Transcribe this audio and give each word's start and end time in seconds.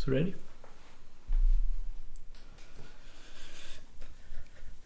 Bist 0.00 0.06
du 0.06 0.12
ready? 0.12 0.34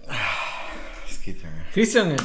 Das 0.06 1.20
geht 1.24 1.42
ja. 1.42 1.48
Christian, 1.72 2.16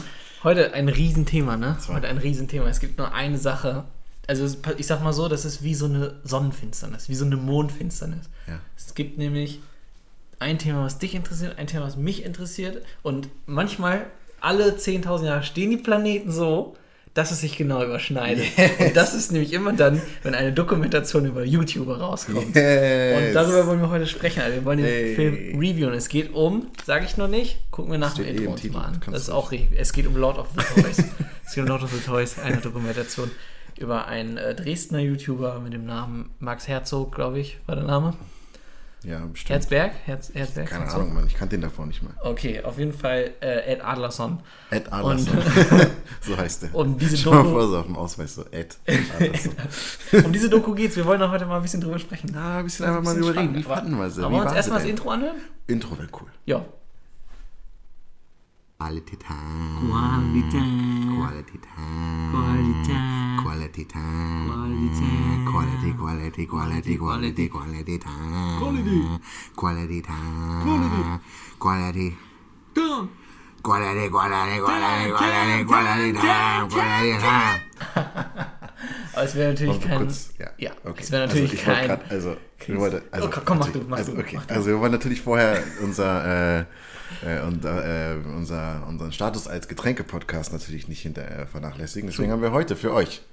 heute 0.43 0.73
ein 0.73 0.89
Riesenthema, 0.89 1.55
ne? 1.57 1.77
Zwei. 1.79 1.95
Heute 1.95 2.07
ein 2.07 2.17
Riesenthema. 2.17 2.67
Es 2.67 2.79
gibt 2.79 2.97
nur 2.97 3.13
eine 3.13 3.37
Sache. 3.37 3.85
Also 4.27 4.43
es- 4.43 4.57
ich 4.77 4.87
sag 4.87 5.03
mal 5.03 5.13
so, 5.13 5.27
das 5.27 5.45
ist 5.45 5.63
wie 5.63 5.75
so 5.75 5.85
eine 5.85 6.15
Sonnenfinsternis, 6.23 7.09
wie 7.09 7.15
so 7.15 7.25
eine 7.25 7.37
Mondfinsternis. 7.37 8.29
Ja. 8.47 8.59
Es 8.75 8.93
gibt 8.95 9.17
nämlich 9.17 9.59
ein 10.39 10.57
Thema, 10.59 10.83
was 10.83 10.97
dich 10.99 11.15
interessiert, 11.15 11.57
ein 11.57 11.67
Thema, 11.67 11.85
was 11.85 11.95
mich 11.95 12.23
interessiert. 12.23 12.83
Und 13.03 13.29
manchmal, 13.45 14.05
alle 14.41 14.77
10.000 14.77 15.25
Jahre, 15.27 15.43
stehen 15.43 15.69
die 15.71 15.77
Planeten 15.77 16.31
so, 16.31 16.75
dass 17.13 17.31
es 17.31 17.41
sich 17.41 17.57
genau 17.57 17.83
überschneidet. 17.83 18.45
Und 18.79 18.95
das 18.95 19.13
ist 19.13 19.31
nämlich 19.31 19.53
immer 19.53 19.73
dann, 19.73 20.01
wenn 20.23 20.35
eine 20.35 20.53
Dokumentation 20.53 21.25
über 21.25 21.43
YouTuber 21.43 21.99
rauskommt. 21.99 22.55
Yes. 22.55 23.17
Und 23.17 23.33
darüber 23.33 23.67
wollen 23.67 23.81
wir 23.81 23.89
heute 23.89 24.07
sprechen. 24.07 24.41
Also 24.41 24.55
wir 24.55 24.65
wollen 24.65 24.77
den 24.77 24.85
Hey. 24.85 25.15
Film 25.15 25.59
reviewen. 25.59 25.93
Es 25.93 26.07
geht 26.07 26.33
um, 26.33 26.67
sage 26.85 27.05
ich 27.05 27.17
noch 27.17 27.27
nicht, 27.27 27.59
gucken 27.71 27.91
wir 27.91 27.99
nach 27.99 28.13
dem 28.13 28.25
eh 28.25 28.29
Intro 28.29 28.55
Titel, 28.55 28.73
mal 28.73 28.85
an. 28.85 29.01
Das 29.11 29.23
ist 29.23 29.29
auch 29.29 29.51
richtig. 29.51 29.79
Es 29.79 29.91
geht 29.91 30.07
um 30.07 30.15
Lord 30.15 30.37
of 30.37 30.47
the 30.55 30.81
Toys. 30.81 30.97
es 31.45 31.53
geht 31.55 31.63
um 31.63 31.67
Lord 31.69 31.83
of 31.83 31.91
the 31.91 31.99
Toys, 31.99 32.37
eine 32.39 32.57
Dokumentation 32.57 33.31
über 33.77 34.07
einen 34.07 34.37
äh, 34.37 34.55
Dresdner 34.55 34.99
YouTuber 34.99 35.59
mit 35.59 35.73
dem 35.73 35.85
Namen 35.85 36.29
Max 36.39 36.67
Herzog, 36.67 37.15
glaube 37.15 37.39
ich, 37.39 37.57
war 37.65 37.75
der 37.75 37.85
Name. 37.85 38.13
Ja, 39.03 39.19
bestimmt. 39.25 39.51
Herzberg? 39.51 39.93
Herz, 40.05 40.29
Herzberg? 40.33 40.67
Keine 40.67 40.83
Herzog? 40.83 41.01
Ahnung, 41.01 41.13
Mann. 41.13 41.27
Ich 41.27 41.33
kannte 41.35 41.55
den 41.55 41.61
davor 41.61 41.85
nicht 41.85 42.03
mal. 42.03 42.11
Okay, 42.21 42.61
auf 42.61 42.77
jeden 42.77 42.91
Fall 42.91 43.31
äh, 43.39 43.71
Ed 43.73 43.81
Adlerson. 43.81 44.39
Ed 44.71 44.91
Adlerson. 44.91 45.37
so 46.21 46.35
heißt 46.37 46.63
der. 46.63 46.75
Und 46.75 46.99
diese 47.01 47.15
Schau 47.15 47.31
mal 47.31 47.43
Doku- 47.43 47.51
vor, 47.51 47.67
so 47.69 47.77
auf 47.77 47.85
dem 47.85 47.95
Ausweis 47.95 48.35
so 48.35 48.43
Ed 48.51 48.77
Adlerson. 48.87 49.53
Um 50.25 50.33
diese 50.33 50.49
Doku 50.49 50.73
geht's. 50.73 50.97
Wir 50.97 51.05
wollen 51.05 51.21
auch 51.21 51.31
heute 51.31 51.45
mal 51.45 51.55
ein 51.57 51.61
bisschen 51.61 51.79
drüber 51.79 51.97
sprechen. 51.97 52.29
Na, 52.33 52.57
ein 52.57 52.65
bisschen 52.65 52.85
einfach 52.87 53.01
mal 53.01 53.15
Bisschen 53.15 53.27
drüber 53.27 53.41
reden. 53.41 53.55
Wie 53.55 53.63
fanden 53.63 53.97
wir 53.97 54.09
sie? 54.09 54.21
Aber 54.21 54.31
wollen 54.33 54.43
wir 54.43 54.47
uns 54.47 54.55
erstmal 54.57 54.79
das? 54.79 54.89
Intro 54.89 55.09
anhören? 55.11 55.37
Intro 55.67 55.97
wäre 55.97 56.09
cool. 56.19 56.27
Ja. 56.45 56.65
Quality 58.79 59.17
Time. 59.17 59.89
Quality 59.91 60.51
Quality 61.15 61.59
Time. 62.85 63.18
Quality 63.49 63.85
Time. 63.85 64.45
Quality, 65.49 65.93
quality, 65.97 66.45
quality, 66.45 66.97
quality, 66.97 67.49
quality 67.49 67.97
time. 67.97 68.59
Quality. 68.59 68.99
Quality 69.55 70.01
time. 70.03 71.19
Quality. 71.57 72.13
Quality, 73.63 74.09
quality, 74.09 74.09
quality, 74.13 74.59
quality, 74.61 75.65
quality 75.65 76.13
time. 76.13 76.69
Quality 76.69 77.17
time. 77.17 77.61
Aber 79.13 79.23
es 79.25 79.33
wäre 79.35 79.49
natürlich 79.53 79.81
kein. 79.81 79.97
kurz, 79.97 80.29
ja. 80.37 80.49
ja, 80.59 80.71
okay. 80.83 81.01
es 81.01 81.11
wäre 81.11 81.25
natürlich 81.25 81.51
also 81.51 81.63
kein. 81.65 81.87
grad, 81.87 82.11
also, 82.11 82.37
wir 82.67 82.77
wollte, 82.77 83.03
also, 83.09 83.27
Oh, 83.27 83.41
komm, 83.43 83.57
mach 83.57 83.71
du, 83.71 83.79
mach 83.79 83.97
also, 83.97 84.13
du, 84.13 84.21
okay. 84.21 84.39
Also 84.47 84.67
wir 84.67 84.79
wollen 84.79 84.91
natürlich 84.91 85.21
vorher 85.21 85.63
unser, 85.81 86.59
äh, 86.59 86.65
äh, 87.25 87.41
unser, 87.41 88.13
äh, 88.13 88.15
unser, 88.27 88.85
unseren 88.87 89.11
Status 89.11 89.47
als 89.47 89.67
Getränke-Podcast 89.67 90.53
natürlich 90.53 90.87
nicht 90.87 91.01
hinter 91.01 91.23
äh, 91.23 91.47
vernachlässigen. 91.47 92.11
Deswegen 92.11 92.31
haben 92.31 92.43
wir 92.43 92.51
heute 92.51 92.75
für 92.75 92.93
euch 92.93 93.23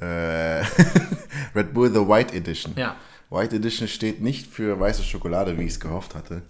äh, 0.00 0.64
Red 1.54 1.72
Bull 1.74 1.90
The 1.90 2.00
White 2.06 2.34
Edition. 2.36 2.74
Ja. 2.76 2.96
White 3.30 3.56
Edition 3.56 3.88
steht 3.88 4.20
nicht 4.20 4.46
für 4.46 4.78
weiße 4.78 5.02
Schokolade, 5.02 5.58
wie 5.58 5.62
ich 5.62 5.72
es 5.72 5.80
gehofft 5.80 6.14
hatte. 6.14 6.42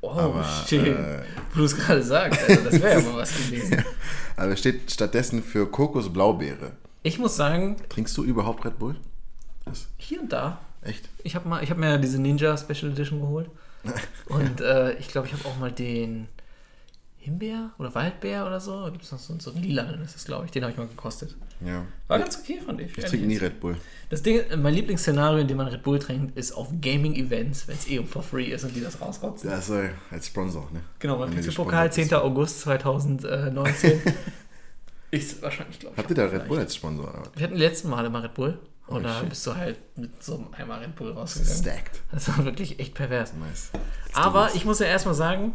Oh, 0.00 0.10
Aber, 0.10 0.44
shit. 0.66 0.86
äh, 0.86 1.22
Wo 1.52 1.58
du 1.58 1.64
es 1.64 1.74
gerade 1.76 2.02
sagst, 2.02 2.40
also 2.48 2.62
das 2.70 2.80
wäre 2.80 3.00
ja 3.02 3.08
mal 3.08 3.16
was 3.18 3.34
gewesen. 3.36 3.84
Aber 4.36 4.52
es 4.52 4.60
steht 4.60 4.90
stattdessen 4.92 5.42
für 5.42 5.66
Kokos-Blaubeere. 5.68 6.72
Ich 7.02 7.18
muss 7.18 7.34
sagen, 7.36 7.76
Trinkst 7.88 8.16
du 8.16 8.24
überhaupt 8.24 8.64
Red 8.64 8.78
Bull? 8.78 8.96
Das, 9.64 9.88
hier 9.96 10.20
und 10.20 10.32
da. 10.32 10.60
echt? 10.82 11.08
Ich 11.24 11.34
habe 11.34 11.50
habe 11.50 11.74
mir 11.80 11.98
diese 11.98 12.20
Ninja 12.20 12.56
Special 12.56 12.92
Edition 12.92 13.20
geholt. 13.20 13.50
Und 14.26 14.60
äh, 14.60 14.94
ich 14.94 15.08
glaube, 15.08 15.28
ich 15.28 15.32
habe 15.32 15.44
auch 15.46 15.56
mal 15.58 15.70
den 15.70 16.26
Himbeer 17.18 17.70
oder 17.78 17.94
Waldbeer 17.94 18.44
oder 18.44 18.60
so. 18.60 18.82
Da 18.84 18.90
gibt 18.90 19.04
es 19.04 19.12
noch 19.12 19.18
so, 19.20 19.34
so 19.38 19.52
einen 19.52 19.62
lilanen, 19.62 20.00
das 20.02 20.16
ist 20.16 20.26
glaube 20.26 20.44
ich. 20.46 20.50
Den 20.50 20.62
habe 20.64 20.72
ich 20.72 20.78
mal 20.78 20.86
gekostet. 20.88 21.36
Ja. 21.64 21.84
War 22.06 22.18
ganz 22.18 22.38
okay, 22.38 22.60
fand 22.64 22.80
ich. 22.80 22.96
Ich 22.96 23.04
trinke 23.04 23.26
nie 23.26 23.36
Red 23.36 23.60
Bull. 23.60 23.76
Das 24.10 24.22
Ding, 24.22 24.42
mein 24.56 24.74
Lieblingsszenario, 24.74 25.38
in 25.38 25.48
dem 25.48 25.56
man 25.56 25.68
Red 25.68 25.82
Bull 25.82 25.98
trinkt, 25.98 26.36
ist 26.38 26.52
auf 26.52 26.68
Gaming-Events, 26.80 27.68
wenn 27.68 27.76
es 27.76 27.88
eh 27.88 28.02
for 28.04 28.22
free 28.22 28.46
ist 28.52 28.64
und 28.64 28.74
die 28.74 28.80
das 28.80 29.00
rauskotzen. 29.00 29.50
Ja, 29.50 29.60
so 29.60 29.80
als 30.10 30.26
Sponsor, 30.26 30.68
ne? 30.72 30.80
Genau, 30.98 31.16
Pixel-Pokal, 31.26 31.88
gesponsert 31.88 31.94
10. 31.94 32.14
August 32.14 32.60
2019. 32.60 34.00
ist 35.10 35.42
wahrscheinlich, 35.42 35.78
glaube 35.80 35.94
ich. 35.94 35.98
Habt 35.98 36.10
ihr 36.10 36.16
da 36.16 36.26
Red 36.26 36.48
Bull 36.48 36.58
als 36.58 36.74
Sponsor? 36.74 37.08
Oder? 37.08 37.22
Wir 37.34 37.44
hatten 37.44 37.56
die 37.56 37.60
letzten 37.62 37.88
mal 37.88 38.06
Red 38.06 38.34
Bull. 38.34 38.58
Und 38.86 38.96
Oh, 38.96 39.00
da 39.00 39.20
shit. 39.20 39.28
bist 39.28 39.46
du 39.46 39.54
halt 39.54 39.78
mit 39.96 40.22
so 40.22 40.36
einem 40.36 40.46
Eimer 40.54 40.80
Red 40.80 40.96
Bull 40.96 41.12
rausgegangen. 41.12 41.62
Stacked. 41.62 42.00
Das 42.10 42.28
war 42.28 42.44
wirklich 42.46 42.80
echt 42.80 42.94
pervers. 42.94 43.34
Nice. 43.34 43.70
Aber 44.14 44.50
ich 44.54 44.64
muss 44.64 44.78
ja 44.78 44.86
erstmal 44.86 45.14
sagen, 45.14 45.52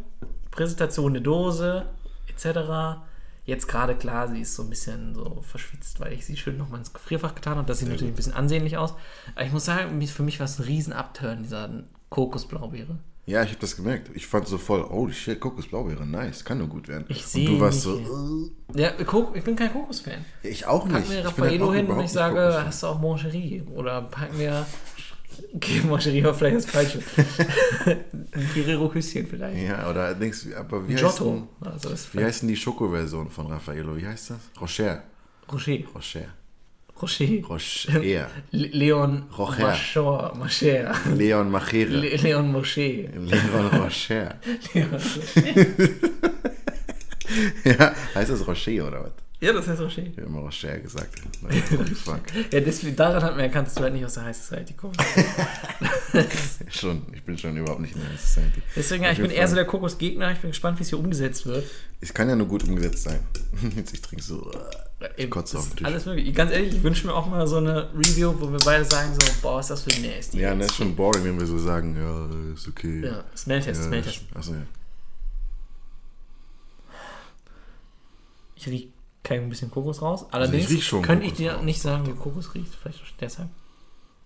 Präsentation 0.52 1.13
der 1.13 1.24
Dose, 1.24 1.88
etc. 2.28 3.00
Jetzt 3.46 3.68
gerade 3.68 3.96
klar, 3.96 4.30
sie 4.30 4.42
ist 4.42 4.56
so 4.56 4.64
ein 4.64 4.70
bisschen 4.70 5.14
so 5.16 5.42
verschwitzt, 5.42 6.00
weil 6.00 6.14
ich 6.14 6.26
sie 6.26 6.38
schön 6.38 6.58
nochmal 6.58 6.80
ins 6.80 6.94
Gefrierfach 6.94 7.36
getan 7.36 7.58
habe. 7.58 7.68
Das 7.68 7.80
sieht 7.80 7.90
natürlich 7.90 8.14
ein 8.14 8.16
bisschen 8.16 8.34
ansehnlich 8.34 8.78
aus. 8.78 8.94
Aber 9.36 9.46
ich 9.46 9.52
muss 9.52 9.66
sagen, 9.66 10.02
für 10.08 10.24
mich 10.24 10.40
war 10.40 10.46
es 10.46 10.59
ein 10.59 10.64
riesen 10.64 10.94
Upturn, 10.94 11.44
dieser 11.44 11.70
Kokosblaubeere. 12.09 12.98
Ja, 13.26 13.42
ich 13.44 13.50
habe 13.50 13.59
das 13.62 13.78
gemerkt. 13.78 14.12
Ich 14.14 14.28
fand 14.28 14.48
so 14.50 14.58
voll, 14.58 14.81
oh 14.90 15.09
shit, 15.09 15.40
Kokosblaubeere, 15.40 16.06
nice, 16.06 16.44
kann 16.44 16.58
nur 16.58 16.68
gut 16.68 16.90
werden. 16.90 17.06
Ich 17.08 17.20
Und 17.24 17.28
sehe 17.30 17.48
du 17.50 17.59
warst 17.59 17.86
nicht, 17.86 18.06
so, 18.08 18.50
Ja, 18.76 18.92
Kok- 18.92 19.34
ich 19.36 19.44
bin 19.44 19.56
kein 19.56 19.72
Kokos-Fan. 19.72 20.25
äh, 20.44 20.48
ich 20.50 20.66
auch 20.66 20.84
Pack 20.90 21.00
nicht. 21.00 21.10
mir 21.10 21.16
Ich 21.20 21.24
bin 21.24 21.25
halt 21.25 21.38
Raffaello 21.40 21.74
hin 21.74 21.88
und 21.88 22.00
ich 22.02 22.12
sage, 22.12 22.64
hast 22.66 22.84
du 22.84 22.88
auch 22.88 23.00
Moncherie? 23.00 23.62
Oder 23.75 24.02
pack 24.04 24.34
mir. 24.38 24.66
Okay, 25.56 25.82
war 25.90 26.00
vielleicht 26.34 26.56
das 26.58 26.66
Falsche. 26.66 27.00
ein 27.86 28.42
Ferrero-Küsschen 28.54 29.28
vielleicht. 29.28 29.68
Ja, 29.68 29.90
oder 29.90 30.14
denkst 30.16 30.46
du, 30.46 30.56
aber 30.58 30.88
wie 30.88 30.94
heißt, 30.94 31.04
Giotto. 31.18 31.48
denn, 31.62 31.72
Also 31.72 31.90
wie 32.14 32.24
heißt 32.24 32.42
denn 32.42 32.50
die 32.50 32.56
Schokoversion 32.56 33.30
von 33.30 33.48
Raffaello? 33.48 33.96
Wie 33.98 34.06
heißt 34.08 34.32
das? 34.32 34.40
Rocher. 34.60 35.04
Rocher. 35.52 35.80
Rocher. 35.94 36.26
Rocher. 37.02 37.42
Rocher. 37.50 38.02
Le- 38.52 38.68
Leon 38.68 39.24
Rocher. 39.38 40.34
Macher. 40.38 40.94
Leon 41.16 41.50
Machere. 41.52 41.90
Le 41.90 42.16
Leon 42.18 42.52
Mosche. 42.52 43.10
Leon 43.16 43.68
Rocher. 43.82 44.36
Leon 44.74 44.92
Mosche. 44.92 45.20
ja, 47.66 47.94
heißt 48.16 48.30
das 48.32 48.46
Rocher 48.48 48.88
oder 48.88 49.04
was? 49.04 49.12
Ja, 49.44 49.52
das 49.52 49.68
heißt 49.68 49.81
Rocher. 49.81 50.04
Ich 50.04 50.18
habe 50.18 50.28
immer 50.28 50.40
Rocher 50.40 50.80
gesagt. 50.80 51.22
Ja, 52.52 52.59
deswegen, 52.62 52.96
daran 52.96 53.22
hat 53.22 53.31
man 53.31 53.42
erkannt, 53.42 53.68
dass 53.68 53.76
du 53.76 53.81
halt 53.81 53.94
nicht 53.94 54.06
aus 54.06 54.14
der 54.14 54.24
High 54.24 54.38
Society 54.38 54.74
kommst. 54.74 55.02
Schon, 56.70 57.02
ich 57.14 57.24
bin 57.24 57.38
schon 57.38 57.58
überhaupt 57.58 57.81
nicht 57.81 57.94
in 57.94 58.02
der 58.02 58.18
Society. 58.18 58.62
Deswegen, 58.74 59.04
ja, 59.04 59.12
ich 59.12 59.18
bin 59.18 59.31
eher 59.31 59.46
so 59.48 59.56
der 59.56 59.66
Kokosgegner. 59.66 60.31
Ich 60.31 60.40
bin 60.40 60.52
gespannt, 60.52 60.80
wie 60.80 60.84
es 60.84 60.90
hier 60.90 61.00
umgesetzt 61.00 61.46
wird. 61.46 61.66
Es 62.00 62.14
kann 62.14 62.30
ja 62.30 62.38
nur 62.38 62.48
gut 62.48 62.64
umgesetzt 62.64 63.04
sein. 63.04 63.20
Jetzt 63.76 63.94
ich 63.94 64.02
trinke 64.02 64.24
so. 64.24 64.50
Ey, 65.18 65.28
kotze 65.30 65.58
das 65.58 65.64
auf 65.64 65.70
den 65.72 65.78
Tisch. 65.78 65.88
Alles 65.88 66.06
möglich. 66.06 66.34
Ganz 66.34 66.52
ehrlich, 66.52 66.75
ich 66.75 66.84
wünsche 66.84 67.06
mir 67.06 67.14
auch 67.14 67.28
mal 67.28 67.46
so 67.46 67.58
eine 67.58 67.90
Review, 67.94 68.34
wo 68.40 68.50
wir 68.50 68.60
beide 68.64 68.86
sagen 68.86 69.14
so, 69.14 69.25
boah, 69.42 69.60
ist 69.60 69.70
das 69.70 69.81
für 69.81 70.02
nasty. 70.02 70.40
Ja, 70.40 70.56
ne, 70.56 70.66
ist 70.66 70.75
schon 70.75 70.96
boring, 70.96 71.25
wenn 71.25 71.38
wir 71.38 71.46
so 71.46 71.58
sagen, 71.58 71.98
ja, 71.98 72.54
ist 72.54 72.68
okay. 72.70 73.02
Ja, 73.04 73.25
Smelltest, 73.36 73.81
Ja, 73.81 73.88
Smelltest. 73.88 74.22
Achso, 74.34 74.54
ja. 74.54 74.62
Ich 78.56 78.68
rieche 78.68 78.88
kein 79.24 79.50
bisschen 79.50 79.72
Kokos 79.72 80.02
raus. 80.02 80.26
Allerdings 80.32 80.70
riech 80.70 80.86
schon 80.86 81.02
könnte 81.02 81.26
ich 81.26 81.34
dir 81.34 81.54
raus. 81.54 81.64
nicht 81.64 81.82
sagen, 81.82 82.06
wie 82.06 82.14
Kokos 82.14 82.54
riecht. 82.54 82.76
Vielleicht 82.76 83.00
deshalb. 83.22 83.50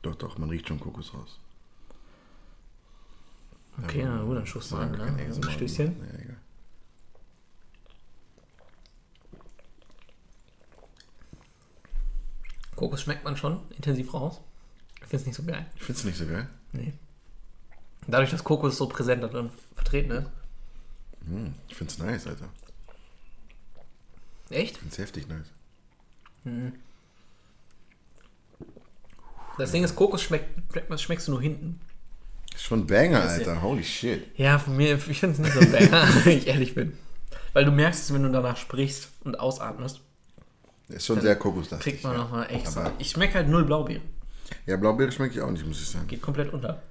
Doch, 0.02 0.16
doch, 0.16 0.38
man 0.38 0.50
riecht 0.50 0.68
schon 0.68 0.80
Kokos 0.80 1.14
raus. 1.14 1.40
Okay, 3.84 4.04
na 4.04 4.24
gut, 4.24 4.38
dann 4.38 4.48
schuss 4.48 4.70
du 4.70 4.78
an. 4.78 4.92
Ne? 4.92 5.28
ASMR. 5.30 5.48
Ein 5.48 5.54
Stößchen. 5.54 5.96
Ja, 6.00 6.20
egal. 6.20 6.38
Kokos 12.76 13.02
schmeckt 13.02 13.24
man 13.24 13.38
schon 13.38 13.60
intensiv 13.76 14.14
raus. 14.14 14.40
Ich 15.02 15.08
finde 15.08 15.18
es 15.18 15.26
nicht 15.26 15.36
so 15.36 15.44
geil. 15.44 15.66
Ich 15.76 15.84
find's 15.84 16.04
nicht 16.04 16.18
so 16.18 16.26
geil. 16.26 16.48
Nee. 16.74 16.94
Dadurch, 18.08 18.32
dass 18.32 18.44
Kokos 18.44 18.78
so 18.78 18.88
präsent 18.88 19.24
drin 19.24 19.52
vertreten 19.76 20.12
ist. 20.12 20.30
Hm, 21.26 21.56
ich 21.68 21.76
find's 21.76 21.98
nice, 21.98 22.28
Alter. 22.28 22.50
Echt? 24.50 24.74
Ich 24.76 24.80
find's 24.80 24.98
heftig 24.98 25.28
nice. 25.28 25.48
Das 29.58 29.72
Ding 29.72 29.84
ist, 29.84 29.96
Kokos 29.96 30.22
schmeckt, 30.22 30.46
schmeckt, 30.72 31.00
schmeckst 31.02 31.28
du 31.28 31.32
nur 31.32 31.42
hinten. 31.42 31.80
Ist 32.54 32.64
schon 32.64 32.82
ein 32.82 32.88
Banger, 32.88 33.22
Das 33.22 33.34
Alter. 33.34 33.62
Holy 33.62 33.84
shit. 33.84 34.28
Ja, 34.38 34.58
von 34.60 34.78
mir, 34.78 34.96
ich 34.96 35.20
finde 35.20 35.34
es 35.34 35.40
nicht 35.40 35.54
so 35.54 35.60
ein 35.60 35.72
Banger, 35.72 36.08
wenn 36.26 36.38
ich 36.38 36.48
ehrlich 36.48 36.76
bin. 36.76 36.94
Weil 37.54 37.66
du 37.66 37.72
merkst 37.72 38.04
es, 38.04 38.14
wenn 38.14 38.24
du 38.24 38.30
danach 38.32 38.58
sprichst 38.58 39.10
und 39.24 39.40
ausatmest, 39.40 40.02
Ist 40.90 41.06
schon 41.06 41.22
sehr 41.22 41.36
kokoslastig. 41.36 41.94
kriegt 41.94 42.04
man 42.04 42.14
ja. 42.14 42.20
nochmal 42.20 42.48
echt. 42.52 42.68
Aber- 42.68 42.94
Ich 43.00 43.10
schmecke 43.12 43.36
halt 43.36 43.48
null 43.50 43.66
Blaubeere. 43.66 44.02
Ja, 44.66 44.78
Blaubeere 44.78 45.12
schmecke 45.12 45.34
ich 45.36 45.42
auch 45.42 45.52
nicht, 45.52 45.66
muss 45.66 45.82
ich 45.82 45.90
sagen. 45.90 46.08
Geht 46.08 46.22
komplett 46.22 46.54
unter. 46.54 46.82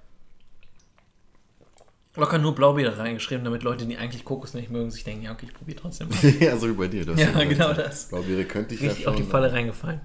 Locker 2.17 2.39
nur 2.39 2.55
Blaubeere 2.55 2.99
reingeschrieben, 2.99 3.45
damit 3.45 3.63
Leute, 3.63 3.87
die 3.87 3.97
eigentlich 3.97 4.25
Kokos 4.25 4.55
nicht 4.55 4.71
mögen, 4.71 4.91
sich 4.91 5.05
denken, 5.05 5.25
ja, 5.25 5.33
okay, 5.33 5.47
ich 5.47 5.55
probiere 5.55 5.79
trotzdem 5.81 6.09
mal. 6.09 6.17
ja, 6.41 6.57
so 6.57 6.69
wie 6.69 6.73
bei 6.73 6.89
dir. 6.89 7.05
Das 7.05 7.21
Ja, 7.21 7.45
genau 7.45 7.73
das. 7.73 8.09
Blaubeere 8.09 8.45
könnte 8.45 8.75
ich 8.75 8.83
Richtig 8.83 9.05
ja 9.05 9.09
auf 9.09 9.17
schon. 9.17 9.25
die 9.25 9.31
Falle 9.31 9.53
reingefallen. 9.53 10.01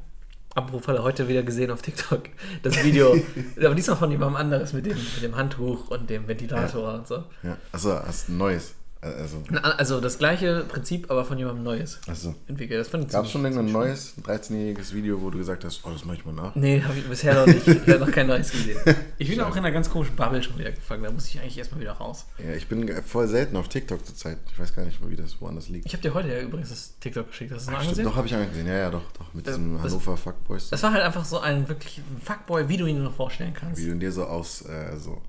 Apropos 0.53 0.83
Falle, 0.83 1.01
heute 1.01 1.29
wieder 1.29 1.43
gesehen 1.43 1.71
auf 1.71 1.81
TikTok 1.81 2.23
das 2.61 2.83
Video, 2.83 3.15
aber 3.57 3.73
diesmal 3.73 3.95
von 3.95 4.11
jemandem 4.11 4.35
anderes 4.35 4.73
mit 4.73 4.85
dem, 4.85 4.97
mit 4.97 5.23
dem 5.23 5.35
Handtuch 5.37 5.89
und 5.89 6.09
dem 6.09 6.27
Ventilator 6.27 6.93
und 6.95 7.07
so. 7.07 7.23
Ja. 7.43 7.57
Achso, 7.71 7.93
hast 7.93 8.27
ein 8.27 8.37
neues. 8.37 8.75
Also, 9.03 9.41
Na, 9.49 9.61
Also 9.61 9.99
das 9.99 10.19
gleiche 10.19 10.63
Prinzip, 10.67 11.09
aber 11.09 11.25
von 11.25 11.35
jemandem 11.35 11.63
Neues 11.63 11.99
achso. 12.07 12.35
entwickelt. 12.47 12.79
Das 12.79 12.87
fand 12.87 13.05
ich 13.05 13.09
Gab 13.11 13.25
es 13.25 13.31
schon 13.31 13.43
irgendein 13.43 13.71
neues 13.71 14.13
13-jähriges 14.23 14.93
Video, 14.93 15.19
wo 15.19 15.31
du 15.31 15.39
gesagt 15.39 15.65
hast, 15.65 15.81
oh, 15.83 15.89
das 15.89 16.05
mach 16.05 16.13
ich 16.13 16.23
mal 16.23 16.33
nach? 16.33 16.53
Nee, 16.53 16.83
habe 16.83 16.95
ich 16.97 17.05
bisher 17.07 17.33
noch 17.33 17.47
nicht. 17.47 17.67
Ich 17.67 17.79
habe 17.87 17.97
noch 17.99 18.11
kein 18.11 18.27
neues 18.27 18.51
gesehen. 18.51 18.77
Ich 19.17 19.29
bin 19.29 19.39
auch 19.41 19.51
in 19.55 19.59
einer 19.59 19.71
ganz 19.71 19.89
komischen 19.89 20.15
Bubble 20.15 20.41
schon 20.41 20.57
wieder 20.57 20.71
gefangen. 20.71 21.03
Da 21.03 21.11
muss 21.11 21.27
ich 21.27 21.39
eigentlich 21.39 21.57
erstmal 21.57 21.81
wieder 21.81 21.91
raus. 21.93 22.25
Ja, 22.39 22.53
ich 22.55 22.67
bin 22.67 22.87
voll 23.03 23.27
selten 23.27 23.55
auf 23.55 23.67
TikTok 23.69 24.03
zurzeit. 24.05 24.37
Ich 24.51 24.59
weiß 24.59 24.75
gar 24.75 24.83
nicht, 24.83 24.99
wie 25.07 25.15
das 25.15 25.39
woanders 25.41 25.69
liegt. 25.69 25.85
Ich 25.85 25.93
habe 25.93 26.01
dir 26.01 26.13
heute 26.13 26.29
ja 26.29 26.39
übrigens 26.41 26.69
das 26.69 26.93
TikTok 26.99 27.27
geschickt. 27.27 27.51
Hast 27.51 27.67
du 27.67 27.71
es 27.71 27.75
Stimmt, 27.75 27.81
angesehen? 27.81 28.05
doch, 28.05 28.15
habe 28.15 28.27
ich 28.27 28.33
angesehen. 28.35 28.65
Ja, 28.67 28.73
ja, 28.77 28.89
doch, 28.89 29.03
doch. 29.17 29.31
Mit 29.33 29.45
Das- 29.47 29.55
diesem 29.55 29.73
das- 29.75 29.83
Hannover 29.91 30.17
Fuckboys. 30.17 30.69
Das 30.69 30.81
war 30.83 30.91
halt 30.93 31.03
einfach 31.03 31.23
so 31.25 31.39
ein 31.39 31.67
wirklich 31.69 32.01
Fuckboy, 32.23 32.67
wie 32.67 32.77
du 32.77 32.85
ihn 32.87 32.95
dir 32.97 33.03
noch 33.03 33.13
vorstellen 33.15 33.53
kannst. 33.53 33.79
Wie 33.81 33.87
du 33.87 33.95
dir 33.95 34.11
so 34.11 34.25
aus, 34.25 34.63
äh, 34.63 34.97
so, 34.97 35.21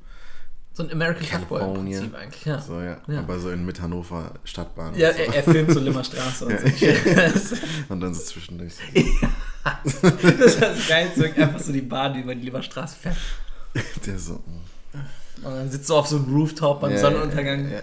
So 0.75 0.83
ein 0.85 0.93
American. 0.93 1.27
Fuckboy-Prinzip 1.27 2.15
eigentlich. 2.15 2.45
Ja. 2.47 2.59
so, 2.61 2.81
ja. 2.81 2.97
Ja. 3.07 3.19
Aber 3.19 3.39
so 3.39 3.51
in 3.51 3.67
mit 3.67 3.81
Hannover 3.81 4.33
Stadtbahn. 4.45 4.95
Ja, 4.97 5.13
so. 5.13 5.19
er, 5.19 5.35
er 5.35 5.43
filmt 5.43 5.71
so 5.71 5.81
Limmerstraße 5.81 6.47
und 6.47 6.59
so. 6.59 7.57
Und 7.91 8.01
dann 8.01 8.15
so 8.15 8.23
zwischendurch. 8.23 8.73
So. 8.75 8.83
das 10.11 10.25
ist 10.41 10.63
das 10.63 10.89
Geilste, 10.89 11.25
einfach 11.37 11.61
so 11.61 11.73
die 11.73 11.83
Bahn, 11.83 12.15
die 12.15 12.21
über 12.21 12.35
die 12.35 12.47
Limmerstraße 12.47 12.97
fährt. 12.97 13.17
Der 14.07 14.19
so. 14.19 14.35
mm. 14.35 14.73
Und 15.45 15.55
dann 15.55 15.71
sitzt 15.71 15.91
du 15.91 15.95
auf 15.97 16.07
so 16.07 16.17
einem 16.17 16.33
Rooftop 16.35 16.81
beim 16.81 16.97
Sonnenuntergang. 16.97 17.73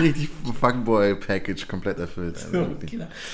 Richtig 0.00 0.30
Fuckboy-Package 0.60 1.68
komplett 1.68 1.98
erfüllt. 1.98 2.36
Also. 2.36 2.50
Genau. 2.50 2.68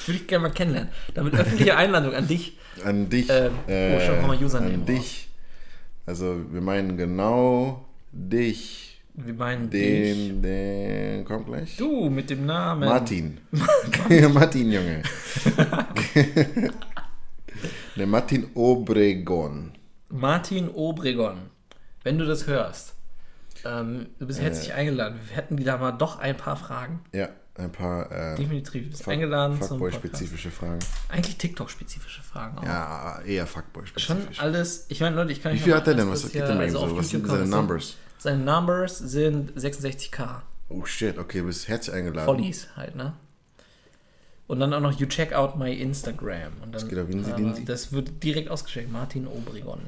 Würde 0.06 0.20
ich 0.20 0.26
gerne 0.26 0.48
mal 0.48 0.54
kennenlernen. 0.54 0.90
Damit 1.14 1.34
öffentliche 1.34 1.76
Einladung 1.76 2.14
an 2.14 2.26
dich. 2.26 2.58
An 2.84 3.08
dich. 3.08 3.28
Ähm, 3.30 3.52
oh, 3.68 4.00
schon 4.00 4.22
haben 4.22 4.32
wir 4.32 4.42
Username 4.44 4.74
An 4.74 4.86
dich. 4.86 5.28
Also, 6.06 6.52
wir 6.52 6.60
meinen 6.60 6.96
genau 6.96 7.86
dich. 8.12 9.02
Wir 9.14 9.34
meinen 9.34 9.70
dich. 9.70 10.28
Den, 10.28 10.42
den, 10.42 11.24
kommt 11.24 11.46
gleich. 11.46 11.76
Du 11.76 12.10
mit 12.10 12.28
dem 12.30 12.44
Namen. 12.46 12.88
Martin. 12.88 13.38
Martin, 14.32 14.72
Junge. 14.72 15.02
Der 17.96 18.06
Martin 18.06 18.46
Obregon. 18.54 19.72
Martin 20.10 20.68
Obregon. 20.68 21.50
Wenn 22.02 22.18
du 22.18 22.26
das 22.26 22.46
hörst, 22.46 22.94
ähm, 23.64 24.08
du 24.18 24.26
bist 24.26 24.40
herzlich 24.40 24.74
eingeladen. 24.74 25.18
Wir 25.28 25.36
hätten 25.36 25.56
wieder 25.58 25.78
mal 25.78 25.92
doch 25.92 26.18
ein 26.18 26.36
paar 26.36 26.56
Fragen. 26.56 27.00
Ja, 27.12 27.28
ein 27.56 27.70
paar 27.70 28.10
äh, 28.10 28.36
Definitiv. 28.36 28.96
Fuck- 28.98 29.08
eingeladen. 29.12 29.56
Fuckboy-spezifische 29.58 30.50
Fragen. 30.50 30.80
Eigentlich 31.08 31.36
TikTok-spezifische 31.38 32.22
Fragen 32.22 32.58
auch. 32.58 32.64
Ja, 32.64 33.20
eher 33.22 33.46
Schon 33.46 33.62
Fuckboy-spezifisch. 33.62 34.40
alles, 34.40 34.86
ich 34.88 35.00
meine, 35.00 35.14
Leute, 35.16 35.32
ich 35.32 35.42
kann 35.42 35.52
Wie 35.54 35.58
viel 35.58 35.74
hat 35.74 35.86
er 35.86 35.94
mal 35.94 36.00
denn? 36.02 36.10
Was 36.10 36.22
gibt 36.22 36.36
er 36.36 36.54
mir 36.54 36.62
also 36.62 36.88
so? 36.88 36.96
Was 36.96 37.08
sind 37.10 37.26
seine 37.26 37.46
Numbers? 37.46 37.96
Seine 38.18 38.42
Numbers 38.42 38.98
sind 38.98 39.52
66k. 39.56 40.40
Oh 40.70 40.84
shit, 40.84 41.18
okay, 41.18 41.40
du 41.40 41.46
bist 41.46 41.68
herzlich 41.68 41.94
eingeladen. 41.94 42.26
Follies 42.26 42.68
halt, 42.76 42.96
ne? 42.96 43.12
Und 44.46 44.60
dann 44.60 44.74
auch 44.74 44.80
noch 44.80 44.98
You 44.98 45.06
Check 45.06 45.32
Out 45.32 45.56
My 45.56 45.72
Instagram. 45.72 46.52
Und 46.62 46.74
dann, 46.74 46.88
geht 46.88 46.98
auf 46.98 47.08
Insi 47.08 47.30
äh, 47.30 47.36
Dinsi. 47.36 47.64
das 47.64 47.92
wird 47.92 48.22
direkt 48.22 48.50
ausgeschickt. 48.50 48.90
Martin 48.92 49.26
Obregon. 49.26 49.80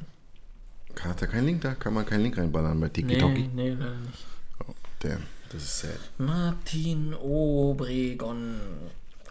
Hat 1.01 1.21
er 1.21 1.27
keinen 1.27 1.45
Link 1.45 1.61
da? 1.61 1.75
Kann 1.75 1.93
man 1.93 2.05
keinen 2.05 2.21
Link 2.23 2.37
reinballern 2.37 2.79
bei 2.79 2.87
Nee, 2.87 2.91
TikTok? 2.93 3.31
nee, 3.53 3.69
leider 3.69 3.95
nicht. 3.97 4.25
Oh, 4.67 4.73
damn, 4.99 5.21
das 5.51 5.63
ist 5.63 5.79
sad. 5.79 5.99
Martin 6.17 7.13
Obregon. 7.13 8.55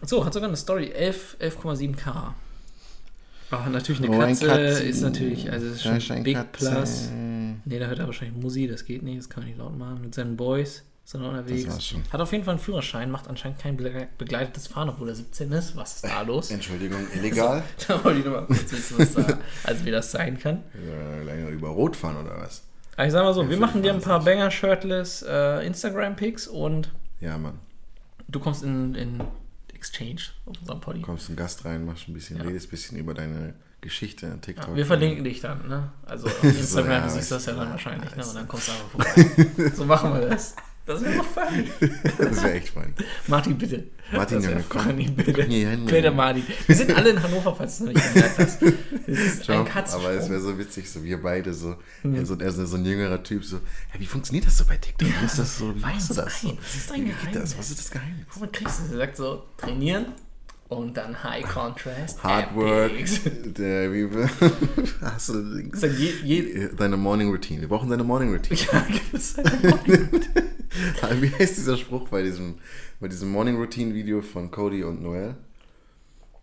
So, 0.03 0.23
hat 0.25 0.33
sogar 0.33 0.47
eine 0.49 0.57
Story. 0.57 0.91
11 0.91 1.37
11,7k. 1.39 2.33
Aber 3.49 3.69
natürlich 3.69 4.01
eine 4.03 4.09
Oh, 4.15 4.19
ein 4.19 4.29
Katze 4.37 4.45
Katzen. 4.47 4.87
ist 4.87 5.01
natürlich, 5.01 5.49
also 5.51 5.67
ist 5.67 5.81
schon 5.83 6.17
ein 6.17 6.23
Big 6.23 6.35
Katze. 6.35 6.69
Plus. 6.69 7.09
Nee, 7.65 7.79
da 7.79 7.87
hört 7.87 7.99
er 7.99 8.05
wahrscheinlich 8.05 8.37
Musi, 8.41 8.67
das 8.67 8.83
geht 8.83 9.03
nicht, 9.03 9.19
das 9.19 9.29
kann 9.29 9.43
man 9.43 9.49
nicht 9.49 9.57
laut 9.59 9.77
machen. 9.77 10.01
Mit 10.01 10.13
seinen 10.13 10.35
Boys 10.35 10.83
ist 11.05 11.13
er 11.13 11.21
noch 11.21 11.29
unterwegs. 11.29 11.93
Hat 12.11 12.19
auf 12.19 12.31
jeden 12.33 12.43
Fall 12.43 12.55
einen 12.55 12.61
Führerschein, 12.63 13.09
macht 13.09 13.29
anscheinend 13.29 13.59
kein 13.59 13.77
begle- 13.77 14.07
begleitetes 14.17 14.67
Fahren, 14.67 14.89
obwohl 14.89 15.07
er 15.07 15.15
17 15.15 15.49
ist. 15.53 15.77
Was 15.77 15.95
ist 15.95 16.03
da 16.03 16.21
los? 16.23 16.51
Entschuldigung, 16.51 16.99
illegal? 17.15 17.63
Da 17.87 18.03
wollte 18.03 18.19
ich 18.19 18.25
nur 18.25 18.33
mal 18.41 18.45
kurz 18.47 18.69
wissen, 18.69 18.97
was 18.99 19.13
da, 19.13 19.39
also 19.63 19.85
wie 19.85 19.91
das 19.91 20.11
sein 20.11 20.37
kann. 20.37 20.63
Äh, 20.75 21.23
länger 21.23 21.47
über 21.47 21.69
Rot 21.69 21.95
fahren 21.95 22.17
oder 22.17 22.35
was? 22.41 22.63
Aber 22.97 23.05
ich 23.07 23.13
sag 23.13 23.23
mal 23.23 23.33
so, 23.33 23.47
wir 23.49 23.57
machen 23.57 23.81
dir 23.83 23.93
ein 23.93 24.01
paar 24.01 24.15
wahnsinnig. 24.25 24.39
Banger-Shirtless 24.39 25.21
äh, 25.27 25.65
Instagram-Pics 25.65 26.47
und 26.47 26.91
Ja, 27.21 27.37
Mann. 27.37 27.59
du 28.27 28.39
kommst 28.39 28.63
in, 28.63 28.93
in 28.95 29.21
Exchange 29.73 30.21
auf 30.45 30.59
unserem 30.59 30.81
Poddy. 30.81 31.01
Kommst 31.01 31.29
einen 31.29 31.37
Gast 31.37 31.63
rein, 31.63 31.85
machst 31.85 32.07
ein 32.09 32.13
bisschen, 32.13 32.37
Ja. 32.37 32.43
redest 32.43 32.67
ein 32.67 32.71
bisschen 32.71 32.97
über 32.97 33.13
deine 33.13 33.53
Geschichte 33.81 34.25
an 34.31 34.41
TikTok. 34.41 34.75
Wir 34.75 34.85
verlinken 34.87 35.23
dich 35.23 35.39
dann, 35.39 35.67
ne? 35.67 35.91
Also 36.05 36.25
auf 36.27 36.43
Instagram 36.43 36.91
ja, 36.91 36.99
du 37.01 37.09
siehst 37.11 37.17
weiß 37.17 37.29
das 37.29 37.45
ja 37.45 37.53
dann 37.53 37.69
wahrscheinlich, 37.69 38.15
ne? 38.15 38.25
Und 38.25 38.35
dann 38.35 38.47
kommst 38.47 38.67
du 38.67 38.71
einfach 38.71 38.89
vorbei. 38.89 39.69
so 39.75 39.85
machen 39.85 40.13
wir 40.13 40.29
das. 40.29 40.55
Das 40.87 41.01
wäre 41.01 41.17
doch 41.17 41.25
funny. 41.25 41.69
Das 42.17 42.43
wäre 42.43 42.53
echt 42.53 42.69
funny. 42.69 42.87
Martin, 43.27 43.57
bitte. 43.57 43.83
Martin, 44.11 44.37
das 44.37 44.45
Junge, 44.45 44.63
komm. 44.69 44.81
funny, 44.83 45.05
bitte. 45.11 45.33
Komm 45.33 45.45
hier 45.49 45.69
hin, 45.71 45.85
Bitte. 45.85 46.11
Martin. 46.11 46.43
Wir 46.65 46.75
sind 46.75 46.95
alle 46.95 47.09
in 47.09 47.21
Hannover, 47.21 47.53
falls 47.55 47.77
du 47.79 47.85
noch 47.85 47.93
nicht 47.93 48.13
gemerkt 48.13 48.39
hast. 48.39 48.61
Das 48.61 48.71
ist 49.19 49.45
Schau, 49.45 49.53
ein 49.53 49.59
aber 49.59 49.67
es 49.67 49.73
Katzensprung. 49.73 50.29
wäre 50.29 50.39
so 50.41 50.57
witzig, 50.57 50.89
so 50.89 51.03
wir 51.03 51.21
beide 51.21 51.53
so, 51.53 51.75
Mhm. 52.03 52.15
ja, 52.15 52.25
so, 52.25 52.35
er 52.35 52.47
ist 52.47 52.55
so 52.55 52.77
ein 52.77 52.85
jüngerer 52.85 53.21
Typ, 53.21 53.43
so, 53.43 53.57
ja, 53.57 53.99
wie 53.99 54.05
funktioniert 54.05 54.45
das 54.47 54.57
so 54.57 54.63
bei 54.65 54.77
TikTok? 54.77 55.09
Wie 55.09 55.25
ist 55.25 55.37
das 55.39 55.57
so? 55.57 55.73
Machst 55.75 56.09
du 56.09 56.13
das? 56.13 56.41
So? 56.41 56.51
das 56.53 56.75
ist 56.75 56.89
dein 56.89 57.01
Wie 57.01 57.05
geht 57.05 57.15
das? 57.15 57.23
Geheimnis. 57.33 57.57
Was 57.57 57.69
ist 57.69 57.79
das 57.79 57.91
Geheimnis? 57.91 58.25
Womit 58.33 58.53
kriegst 58.53 58.79
du 58.79 58.83
das? 58.83 58.91
Er 58.93 58.97
sagt 58.97 59.17
so, 59.17 59.43
trainieren 59.57 60.05
und 60.69 60.97
dann 60.97 61.23
High 61.23 61.45
Contrast. 61.45 62.23
Hard 62.23 62.55
Work, 62.55 62.91
der, 63.57 63.93
wie, 63.93 64.07
hast 65.01 65.29
du 65.29 65.39
Links? 65.39 65.81
Ist 65.81 65.99
je, 65.99 66.11
je, 66.23 66.69
Deine 66.75 66.97
Morning 66.97 67.29
Routine. 67.29 67.61
Wir 67.61 67.67
brauchen 67.69 67.89
deine 67.89 68.03
Morning 68.03 68.31
Routine. 68.33 68.59
ja, 68.71 68.81
gibt 68.81 69.13
es 69.13 69.37
eine 69.37 71.21
Wie 71.21 71.29
heißt 71.33 71.57
dieser 71.57 71.77
Spruch 71.77 72.09
bei 72.09 72.21
diesem, 72.23 72.55
bei 72.99 73.07
diesem 73.07 73.29
Morning 73.31 73.55
Routine 73.55 73.93
Video 73.93 74.21
von 74.21 74.51
Cody 74.51 74.83
und 74.83 75.01
Noel? 75.01 75.35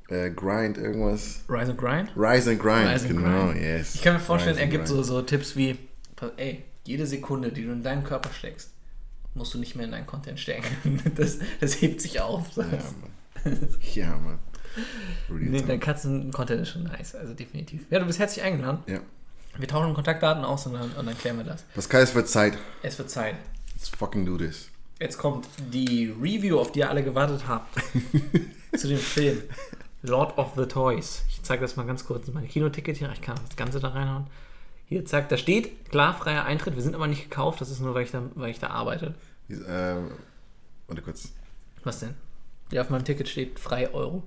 Äh, 0.09 0.31
grind 0.31 0.77
irgendwas. 0.79 1.45
Rise 1.49 1.71
and 1.71 1.79
Grind? 1.79 2.11
Rise 2.17 2.51
and 2.51 2.61
Grind, 2.61 2.89
Rise 2.89 3.07
and 3.07 3.17
genau, 3.17 3.47
Grind. 3.47 3.61
yes. 3.61 3.95
Ich 3.95 4.03
kann 4.03 4.15
mir 4.15 4.21
vorstellen, 4.21 4.59
er 4.59 4.67
gibt 4.67 4.87
so, 4.87 5.03
so 5.03 5.23
Tipps 5.23 5.57
wie, 5.57 5.79
ey, 6.37 6.63
jede 6.85 7.07
Sekunde, 7.07 7.53
die 7.53 7.65
du 7.65 7.73
in 7.73 7.83
deinen 7.83 8.05
Körper 8.05 8.31
steckst, 8.33 8.71
musst 9.35 9.55
du 9.55 9.59
nicht 9.59 9.77
mehr 9.77 9.87
in 9.87 9.93
deinen 9.93 10.07
Content 10.07 10.39
stecken. 10.39 11.01
Das, 11.15 11.39
das 11.61 11.81
hebt 11.81 12.01
sich 12.03 12.21
auf. 12.21 12.55
Ja, 12.57 12.65
Mann. 12.65 13.14
Ja, 13.95 14.17
Mann. 14.17 14.39
Nee, 15.29 15.63
dein 15.63 15.79
Katzen-Content 15.79 16.63
ist 16.63 16.71
schon 16.71 16.85
nice, 16.85 17.15
also 17.15 17.33
definitiv. 17.35 17.83
Ja, 17.91 18.01
du 18.01 18.07
bist 18.07 18.19
herzlich 18.19 18.45
eingeladen. 18.45 18.79
Ja. 18.87 19.01
Wir 19.57 19.69
tauschen 19.69 19.95
Kontaktdaten 19.95 20.45
aus 20.45 20.67
und 20.67 20.75
dann, 20.75 20.91
und 20.93 21.07
dann 21.07 21.17
klären 21.17 21.37
wir 21.37 21.45
das. 21.45 21.63
Pascal, 21.75 22.03
es 22.03 22.15
wird 22.15 22.29
Zeit. 22.29 22.59
Es 22.83 22.99
wird 22.99 23.09
Zeit. 23.09 23.37
Let's 23.75 23.89
fucking 23.89 24.27
do 24.27 24.37
this. 24.37 24.71
Jetzt 24.99 25.19
kommt 25.19 25.47
die 25.73 26.13
Review, 26.21 26.59
auf 26.59 26.73
die 26.73 26.81
ihr 26.81 26.91
alle 26.91 27.05
gewartet 27.05 27.47
habt. 27.47 27.77
zu 28.77 28.89
dem 28.89 28.99
Film 28.99 29.43
Lord 30.03 30.37
of 30.39 30.55
the 30.57 30.67
Toys. 30.67 31.25
Ich 31.29 31.43
zeige 31.43 31.63
das 31.63 31.77
mal 31.77 31.87
ganz 31.87 32.05
kurz. 32.05 32.29
Mein 32.29 32.49
Kinoticket 32.49 32.97
hier. 32.97 33.11
Ich 33.13 33.21
kann 33.21 33.39
das 33.47 33.57
Ganze 33.57 33.81
da 33.81 33.89
reinhauen. 33.89 34.27
Hier 34.87 35.05
zeigt, 35.05 35.33
da 35.33 35.37
steht 35.37 35.89
klar 35.91 36.15
freier 36.15 36.45
Eintritt. 36.45 36.75
Wir 36.75 36.83
sind 36.83 36.95
aber 36.95 37.07
nicht 37.07 37.31
gekauft. 37.31 37.61
Das 37.61 37.71
ist 37.71 37.81
nur, 37.81 37.95
weil 37.95 38.05
ich 38.05 38.11
da, 38.11 38.23
weil 38.35 38.51
ich 38.51 38.59
da 38.59 38.69
arbeite. 38.69 39.15
Äh, 39.49 39.97
warte 40.87 41.03
kurz. 41.03 41.33
Was 41.85 42.01
denn? 42.01 42.15
Ja, 42.75 42.83
auf 42.83 42.91
meinem 42.91 43.05
Ticket 43.05 43.29
steht 43.29 43.61
frei 43.61 43.89
Euro. 43.95 44.25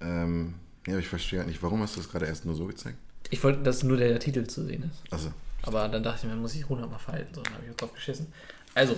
Ähm, 0.00 0.54
ja, 0.88 0.94
aber 0.94 0.98
ich 1.00 1.06
verstehe 1.06 1.38
halt 1.38 1.48
nicht, 1.48 1.62
warum 1.62 1.80
hast 1.82 1.94
du 1.94 2.00
das 2.00 2.10
gerade 2.10 2.26
erst 2.26 2.44
nur 2.44 2.56
so 2.56 2.66
gezeigt? 2.66 2.98
Ich 3.30 3.44
wollte, 3.44 3.62
dass 3.62 3.84
nur 3.84 3.96
der 3.96 4.18
Titel 4.18 4.44
zu 4.44 4.64
sehen 4.64 4.90
ist. 4.90 5.12
Also, 5.12 5.32
Aber 5.62 5.86
dann 5.88 6.02
dachte 6.02 6.26
ich 6.26 6.32
mir, 6.32 6.36
muss 6.36 6.54
ich 6.56 6.64
100 6.64 6.90
Mal 6.90 6.98
verhalten. 6.98 7.32
So, 7.32 7.42
dann 7.42 7.54
habe 7.54 7.64
ich 7.70 7.76
drauf 7.76 7.92
geschissen. 7.94 8.26
Also, 8.74 8.96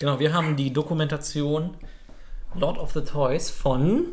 genau, 0.00 0.18
wir 0.18 0.32
haben 0.32 0.56
die 0.56 0.72
Dokumentation 0.72 1.76
Lord 2.56 2.76
of 2.78 2.92
the 2.92 3.02
Toys 3.02 3.50
von. 3.50 4.06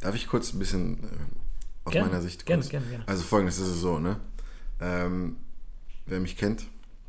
darf 0.00 0.14
ich 0.14 0.28
kurz 0.28 0.52
ein 0.52 0.60
bisschen 0.60 1.02
äh, 1.02 1.06
aus 1.86 1.92
Gerne, 1.92 2.08
meiner 2.08 2.22
Sicht 2.22 2.46
gerne, 2.46 2.62
kurz? 2.62 2.70
gerne, 2.70 2.86
gerne. 2.86 3.08
Also 3.08 3.24
folgendes 3.24 3.58
ist 3.58 3.66
es 3.66 3.80
so, 3.80 3.98
ne? 3.98 4.20
Ähm, 4.80 5.38
wer 6.06 6.20
mich 6.20 6.36
kennt, 6.36 6.66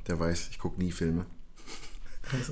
der 0.07 0.19
weiß, 0.19 0.47
ich 0.49 0.57
gucke 0.57 0.81
nie 0.81 0.91
Filme. 0.91 1.27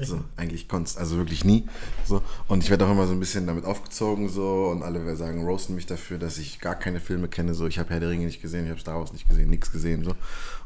So, 0.01 0.23
eigentlich 0.37 0.67
konst, 0.67 0.97
also 0.97 1.17
wirklich 1.17 1.43
nie. 1.43 1.67
So. 2.05 2.21
Und 2.47 2.63
ich 2.63 2.69
werde 2.69 2.85
auch 2.85 2.91
immer 2.91 3.07
so 3.07 3.13
ein 3.13 3.19
bisschen 3.19 3.47
damit 3.47 3.65
aufgezogen 3.65 4.29
so 4.29 4.67
und 4.67 4.83
alle 4.83 5.15
sagen, 5.15 5.43
roasten 5.43 5.75
mich 5.75 5.85
dafür, 5.85 6.17
dass 6.19 6.37
ich 6.37 6.59
gar 6.59 6.75
keine 6.75 6.99
Filme 6.99 7.27
kenne. 7.27 7.53
So, 7.53 7.67
ich 7.67 7.79
habe 7.79 7.89
Herr 7.89 7.99
der 7.99 8.09
Ringe 8.09 8.25
nicht 8.25 8.41
gesehen, 8.41 8.65
ich 8.65 8.71
habe 8.71 8.79
Star 8.79 8.99
Wars 8.99 9.13
nicht 9.13 9.27
gesehen, 9.27 9.49
nichts 9.49 9.71
gesehen. 9.71 10.03
So. 10.03 10.15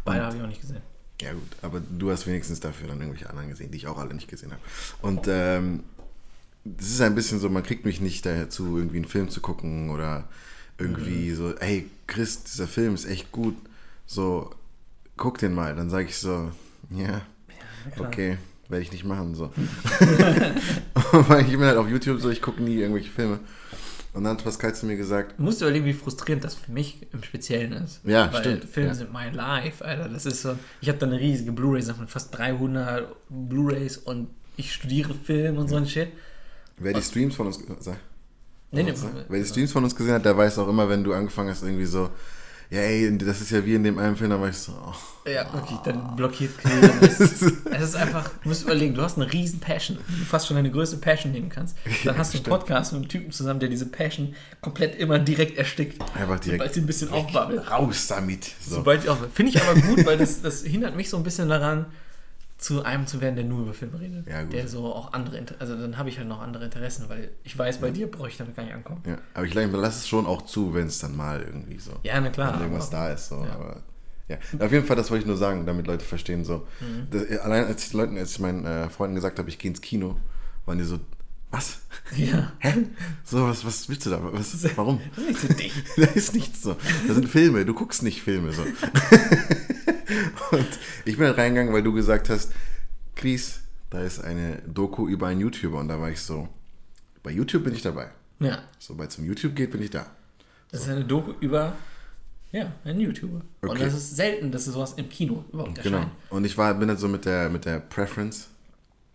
Beide 0.04 0.26
habe 0.26 0.36
ich 0.36 0.42
auch 0.42 0.48
nicht 0.48 0.62
gesehen. 0.62 0.82
Ja 1.22 1.34
gut, 1.34 1.50
aber 1.62 1.80
du 1.80 2.12
hast 2.12 2.28
wenigstens 2.28 2.60
dafür 2.60 2.88
dann 2.88 3.00
irgendwelche 3.00 3.30
anderen 3.30 3.50
gesehen, 3.50 3.72
die 3.72 3.78
ich 3.78 3.88
auch 3.88 3.98
alle 3.98 4.14
nicht 4.14 4.28
gesehen 4.28 4.52
habe. 4.52 4.62
Und 5.02 5.28
ähm, 5.28 5.84
das 6.64 6.90
ist 6.90 7.02
ein 7.02 7.16
bisschen 7.16 7.40
so, 7.40 7.50
man 7.50 7.64
kriegt 7.64 7.86
mich 7.86 8.02
nicht 8.02 8.26
dazu, 8.26 8.78
irgendwie 8.78 8.98
einen 8.98 9.08
Film 9.08 9.30
zu 9.30 9.42
gucken 9.42 9.90
oder 9.90 10.28
irgendwie 10.78 11.32
so, 11.32 11.56
ey 11.56 11.90
Chris, 12.06 12.44
dieser 12.44 12.68
Film 12.68 12.94
ist 12.94 13.06
echt 13.06 13.32
gut, 13.32 13.56
so, 14.06 14.52
guck 15.16 15.40
den 15.40 15.54
mal. 15.54 15.76
Dann 15.76 15.90
sage 15.90 16.08
ich 16.08 16.18
so, 16.18 16.52
ja, 16.92 17.22
klar. 17.94 18.08
okay, 18.08 18.38
werde 18.70 18.82
ich 18.84 18.92
nicht 18.92 19.06
machen, 19.06 19.36
so. 19.36 19.52
Weil 21.12 21.42
ich 21.46 21.52
bin 21.52 21.62
halt 21.62 21.78
auf 21.78 21.90
YouTube 21.90 22.20
so, 22.20 22.30
ich 22.30 22.42
gucke 22.42 22.62
nie 22.62 22.76
irgendwelche 22.76 23.10
Filme. 23.10 23.40
Und 24.14 24.24
dann 24.24 24.38
hat 24.38 24.44
Pascal 24.44 24.74
zu 24.74 24.86
mir 24.88 24.98
gesagt, 24.98 25.36
Du 25.38 25.44
musst 25.44 25.62
überlegen, 25.62 25.86
wie 25.86 25.94
frustrierend 25.94 26.44
das 26.44 26.56
für 26.56 26.72
mich 26.72 27.06
im 27.14 27.22
Speziellen 27.22 27.74
ist. 27.74 28.02
Ja, 28.04 28.34
Weil 28.34 28.42
stimmt, 28.42 28.66
Filme 28.66 28.90
ja. 28.90 28.96
sind 28.96 29.14
my 29.14 29.30
life, 29.32 29.86
Alter. 29.86 30.10
Das 30.10 30.26
ist 30.26 30.42
so. 30.42 30.58
Ich 30.82 30.90
habe 30.90 30.98
da 30.98 31.06
eine 31.06 31.20
riesige 31.20 31.52
Blu-ray-Sache 31.52 32.02
mit 32.02 32.10
fast 32.10 32.36
300 32.36 33.08
Blu-rays 33.30 33.98
und 33.98 34.30
ich 34.56 34.74
studiere 34.74 35.14
Film 35.14 35.58
und 35.58 35.68
so 35.68 35.76
ein 35.76 35.86
Shit. 35.88 36.10
wer 36.78 36.94
die 36.94 37.02
Streams 37.02 37.36
von 37.36 37.48
uns... 37.48 37.60
Sag, 37.80 37.98
Nee, 38.70 38.84
nee, 38.84 38.94
wer 39.30 39.40
die 39.40 39.46
Streams 39.46 39.72
von 39.72 39.84
uns 39.86 39.96
gesehen 39.96 40.16
hat, 40.16 40.26
der 40.26 40.36
weiß 40.36 40.60
auch 40.60 40.68
immer, 40.68 40.90
wenn 40.90 41.02
du 41.02 41.14
angefangen 41.14 41.50
hast, 41.50 41.64
irgendwie 41.64 41.86
so, 41.86 42.10
ja 42.70 42.80
ey, 42.80 43.18
das 43.18 43.42
ist 43.42 43.52
ja 43.52 43.66
wie 43.66 43.76
in 43.76 43.84
dem 43.84 43.98
einen 43.98 44.16
Film, 44.16 44.30
da 44.30 44.40
war 44.40 44.50
ich 44.50 44.58
so, 44.58 44.72
oh. 44.72 44.94
Ja, 45.30 45.52
wirklich, 45.54 45.78
dann 45.80 46.16
blockiert 46.16 46.58
Kill. 46.58 46.72
Es 47.02 47.82
ist 47.82 47.96
einfach, 47.96 48.30
du 48.44 48.48
musst 48.48 48.64
überlegen, 48.64 48.96
du 48.96 49.02
hast 49.02 49.18
eine 49.18 49.32
riesen 49.32 49.60
Passion, 49.60 49.98
du 50.08 50.26
fast 50.26 50.48
schon 50.48 50.56
deine 50.56 50.72
größte 50.72 50.98
Passion 50.98 51.34
nehmen 51.34 51.50
kannst. 51.50 51.76
Dann 52.06 52.18
hast 52.18 52.34
du 52.34 52.38
einen 52.38 52.46
stimmt. 52.46 52.48
Podcast 52.48 52.94
mit 52.94 53.02
einem 53.02 53.10
Typen 53.10 53.32
zusammen, 53.32 53.60
der 53.60 53.68
diese 53.68 53.88
Passion 53.88 54.36
komplett 54.62 54.96
immer 54.98 55.20
direkt 55.20 55.58
erstickt. 55.58 56.02
Einfach 56.16 56.40
direkt. 56.40 56.62
Sobald 56.62 56.74
sie 56.74 56.80
ein 56.80 56.86
bisschen 56.86 57.10
aufbabbelt. 57.12 57.70
raus 57.70 58.08
damit. 58.08 58.46
So. 58.62 58.76
Sobald 58.76 59.04
ich 59.04 59.10
auch. 59.10 59.18
Finde 59.34 59.52
ich 59.52 59.62
aber 59.62 59.80
gut, 59.82 60.06
weil 60.06 60.18
das, 60.18 60.42
das 60.42 60.64
hindert 60.64 60.96
mich 60.96 61.10
so 61.10 61.18
ein 61.18 61.24
bisschen 61.24 61.50
daran, 61.50 61.88
zu 62.58 62.84
einem 62.84 63.06
zu 63.06 63.22
werden, 63.22 63.36
der 63.36 63.46
nur 63.46 63.62
über 63.62 63.74
Filme 63.74 64.00
redet. 64.00 64.28
Ja. 64.28 64.44
Der 64.44 64.68
so 64.68 64.86
auch 64.86 65.14
andere, 65.14 65.38
Inter 65.38 65.56
also 65.60 65.76
dann 65.80 65.98
habe 65.98 66.10
ich 66.10 66.18
halt 66.18 66.28
noch 66.28 66.42
andere 66.42 66.66
Interessen, 66.66 67.08
weil 67.08 67.30
ich 67.44 67.58
weiß, 67.58 67.80
bei 67.80 67.92
dir 67.92 68.10
bräuchte 68.10 68.30
ich 68.32 68.38
damit 68.38 68.56
gar 68.56 68.64
nicht 68.64 68.74
ankommen. 68.74 69.02
Ja, 69.06 69.18
aber 69.36 69.46
ich 69.46 69.52
glaube, 69.52 69.78
lass 69.78 69.98
es 69.98 70.08
schon 70.08 70.26
auch 70.26 70.42
zu, 70.44 70.74
wenn 70.74 70.88
es 70.88 70.98
dann 71.00 71.16
mal 71.16 71.42
irgendwie 71.42 71.78
so, 71.78 71.92
Ja, 72.04 72.20
na 72.20 72.30
klar. 72.30 72.54
wenn 72.56 72.62
irgendwas 72.62 72.90
da 72.90 73.10
ist. 73.12 73.30
So. 73.30 73.44
ja. 73.44 73.54
Aber, 73.54 73.84
ja. 74.28 74.38
Auf 74.60 74.72
jeden 74.72 74.86
Fall, 74.86 74.96
das 74.96 75.12
wollte 75.12 75.22
ich 75.22 75.28
nur 75.28 75.38
sagen, 75.38 75.66
damit 75.66 75.86
Leute 75.88 76.04
verstehen. 76.04 76.44
So. 76.44 76.68
Mhm. 76.82 77.08
Das, 77.12 77.24
äh, 77.30 77.38
allein 77.38 77.66
als 77.66 77.86
ich 77.86 77.94
Leuten, 77.94 78.18
als 78.18 78.32
ich 78.32 78.40
meinen 78.40 78.66
äh, 78.66 78.90
Freunden 78.90 79.16
gesagt 79.16 79.38
habe, 79.40 79.50
ich 79.50 79.60
gehe 79.60 79.70
ins 79.70 79.82
Kino, 79.82 80.18
waren 80.66 80.80
die 80.80 80.84
so, 80.84 81.00
was? 81.52 81.80
Ja. 82.16 82.52
Hä? 82.60 82.74
So, 83.24 83.48
was, 83.48 83.64
was 83.66 83.88
willst 83.88 84.06
du 84.06 84.10
da? 84.10 84.20
Was, 84.22 84.68
warum? 84.76 85.00
Das 85.16 85.24
ist 85.24 85.28
nicht 85.30 85.40
für 85.40 85.54
dich. 85.54 85.74
da 85.96 86.04
ist 86.08 86.34
nichts 86.34 86.62
so. 86.62 86.76
Das 87.08 87.16
sind 87.16 87.30
Filme, 87.30 87.66
du 87.66 87.74
guckst 87.74 88.04
nicht 88.04 88.22
Filme 88.22 88.52
so. 88.52 88.64
Und 90.52 90.68
ich 91.06 91.18
bin 91.18 91.28
halt 91.28 91.38
reingegangen, 91.38 91.74
weil 91.74 91.84
du 91.84 91.94
gesagt 91.94 92.30
hast, 92.30 92.52
Chris, 93.16 93.60
da 93.90 94.02
ist 94.02 94.20
eine 94.24 94.62
Doku 94.68 95.08
über 95.08 95.28
einen 95.28 95.42
YouTuber 95.42 95.80
und 95.80 95.88
da 95.88 96.00
war 96.00 96.10
ich 96.12 96.20
so, 96.22 96.48
bei 97.24 97.32
YouTube 97.32 97.64
bin 97.64 97.74
ich 97.74 97.82
dabei. 97.82 98.10
Ja. 98.40 98.62
Sobald 98.80 99.10
es 99.12 99.18
um 99.18 99.26
YouTube 99.26 99.56
geht, 99.56 99.72
bin 99.72 99.82
ich 99.82 99.90
da. 99.90 100.06
Das 100.72 100.82
ist 100.82 100.90
eine 100.90 101.04
Doku 101.06 101.34
über 101.40 101.74
ja, 102.52 102.72
einen 102.86 103.02
YouTuber. 103.02 103.42
Und 103.62 103.70
Okay. 103.70 103.84
das 103.86 103.94
ist 103.94 104.16
selten, 104.16 104.52
dass 104.52 104.66
sowas 104.66 104.94
im 104.94 105.10
Kino 105.10 105.44
überhaupt 105.52 105.82
Genau. 105.82 105.98
erscheint. 105.98 106.14
Und 106.30 106.46
ich 106.46 106.58
war, 106.58 106.74
bin 106.76 106.88
halt 106.90 107.00
so 107.00 107.08
mit 107.08 107.26
der, 107.26 107.50
mit 107.50 107.66
der 107.66 107.80
Preference. 107.80 108.48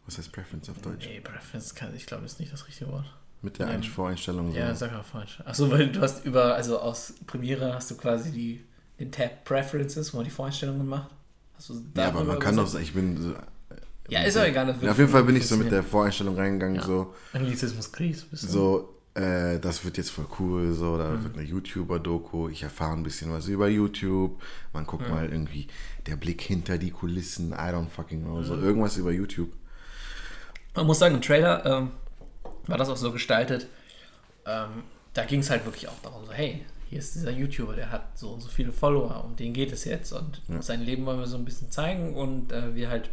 Was 0.06 0.18
heißt 0.18 0.32
Preference 0.32 0.68
auf 0.68 0.78
Deutsch? 0.82 1.06
Nee, 1.06 1.20
Preference 1.20 1.74
kann, 1.74 1.94
ich 1.94 2.04
glaube, 2.06 2.24
ist 2.26 2.40
nicht 2.40 2.52
das 2.52 2.66
richtige 2.66 2.90
Wort. 2.90 3.06
Mit 3.40 3.58
der 3.58 3.70
Ja. 3.72 3.82
Voreinstellung. 3.82 4.52
So. 4.52 4.58
Ja, 4.58 4.74
sag 4.74 4.92
mal 4.92 5.02
falsch. 5.02 5.40
Achso, 5.44 5.70
weil 5.70 5.90
du 5.90 6.00
hast 6.00 6.24
über, 6.24 6.54
also 6.54 6.78
aus 6.78 7.14
Premiere 7.26 7.74
hast 7.74 7.90
du 7.90 7.96
quasi 7.96 8.30
die, 8.32 8.64
den 9.02 9.10
Tab 9.12 9.44
Preferences, 9.44 10.12
wo 10.12 10.18
man 10.18 10.24
die 10.24 10.30
Voreinstellung 10.30 10.78
gemacht. 10.78 11.10
Hast 11.56 11.70
du 11.70 11.74
ja, 11.96 12.08
aber 12.08 12.24
man 12.24 12.38
kann 12.38 12.56
doch, 12.56 12.62
übersetzt? 12.62 12.72
sagen, 12.72 12.84
ich 12.84 12.94
bin 12.94 13.22
so. 13.22 13.34
Ja, 14.08 14.22
ist 14.22 14.36
auch 14.36 14.42
egal. 14.44 14.74
Ja, 14.80 14.90
auf 14.92 14.98
jeden 14.98 15.10
Fall 15.10 15.24
bin 15.24 15.36
ich 15.36 15.46
so 15.46 15.56
mit 15.56 15.70
der 15.70 15.82
Voreinstellung 15.82 16.36
reingegangen, 16.36 16.76
Ja. 16.76 16.82
so, 16.82 17.14
Anglizismus 17.32 17.90
du. 18.44 18.48
so, 18.48 18.94
äh, 19.14 19.58
das 19.60 19.84
wird 19.84 19.96
jetzt 19.96 20.10
voll 20.10 20.26
cool, 20.38 20.72
so, 20.72 20.98
da 20.98 21.10
Mhm. 21.10 21.24
wird 21.24 21.36
eine 21.38 21.46
YouTuber-Doku, 21.46 22.48
ich 22.48 22.62
erfahre 22.62 22.92
ein 22.94 23.02
bisschen 23.02 23.32
was 23.32 23.46
über 23.48 23.68
YouTube, 23.68 24.40
man 24.72 24.86
guckt 24.86 25.04
Mhm. 25.06 25.14
mal 25.14 25.28
irgendwie 25.30 25.68
der 26.06 26.16
Blick 26.16 26.40
hinter 26.42 26.78
die 26.78 26.90
Kulissen, 26.90 27.52
I 27.52 27.70
don't 27.72 27.88
fucking 27.88 28.22
know, 28.24 28.36
Mhm. 28.38 28.44
so 28.44 28.56
irgendwas 28.56 28.96
über 28.96 29.12
YouTube. 29.12 29.50
Man 30.74 30.86
muss 30.86 30.98
sagen, 30.98 31.14
im 31.14 31.22
Trailer 31.22 31.64
ähm, 31.64 31.90
war 32.66 32.78
das 32.78 32.88
auch 32.88 32.96
so 32.96 33.12
gestaltet. 33.12 33.66
Ähm, 34.46 34.82
da 35.14 35.24
ging 35.24 35.40
es 35.40 35.50
halt 35.50 35.64
wirklich 35.64 35.88
auch 35.88 36.00
darum, 36.02 36.24
so, 36.26 36.32
hey, 36.32 36.64
hier 36.92 36.98
ist 36.98 37.14
dieser 37.14 37.30
YouTuber, 37.30 37.74
der 37.74 37.90
hat 37.90 38.18
so 38.18 38.28
und 38.28 38.42
so 38.42 38.50
viele 38.50 38.70
Follower, 38.70 39.24
um 39.24 39.34
den 39.34 39.54
geht 39.54 39.72
es 39.72 39.86
jetzt. 39.86 40.12
Und 40.12 40.42
Ja. 40.46 40.60
sein 40.60 40.82
Leben 40.82 41.06
wollen 41.06 41.18
wir 41.18 41.26
so 41.26 41.38
ein 41.38 41.44
bisschen 41.46 41.70
zeigen 41.70 42.14
und 42.14 42.52
äh, 42.52 42.74
wie 42.74 42.86
halt 42.86 43.08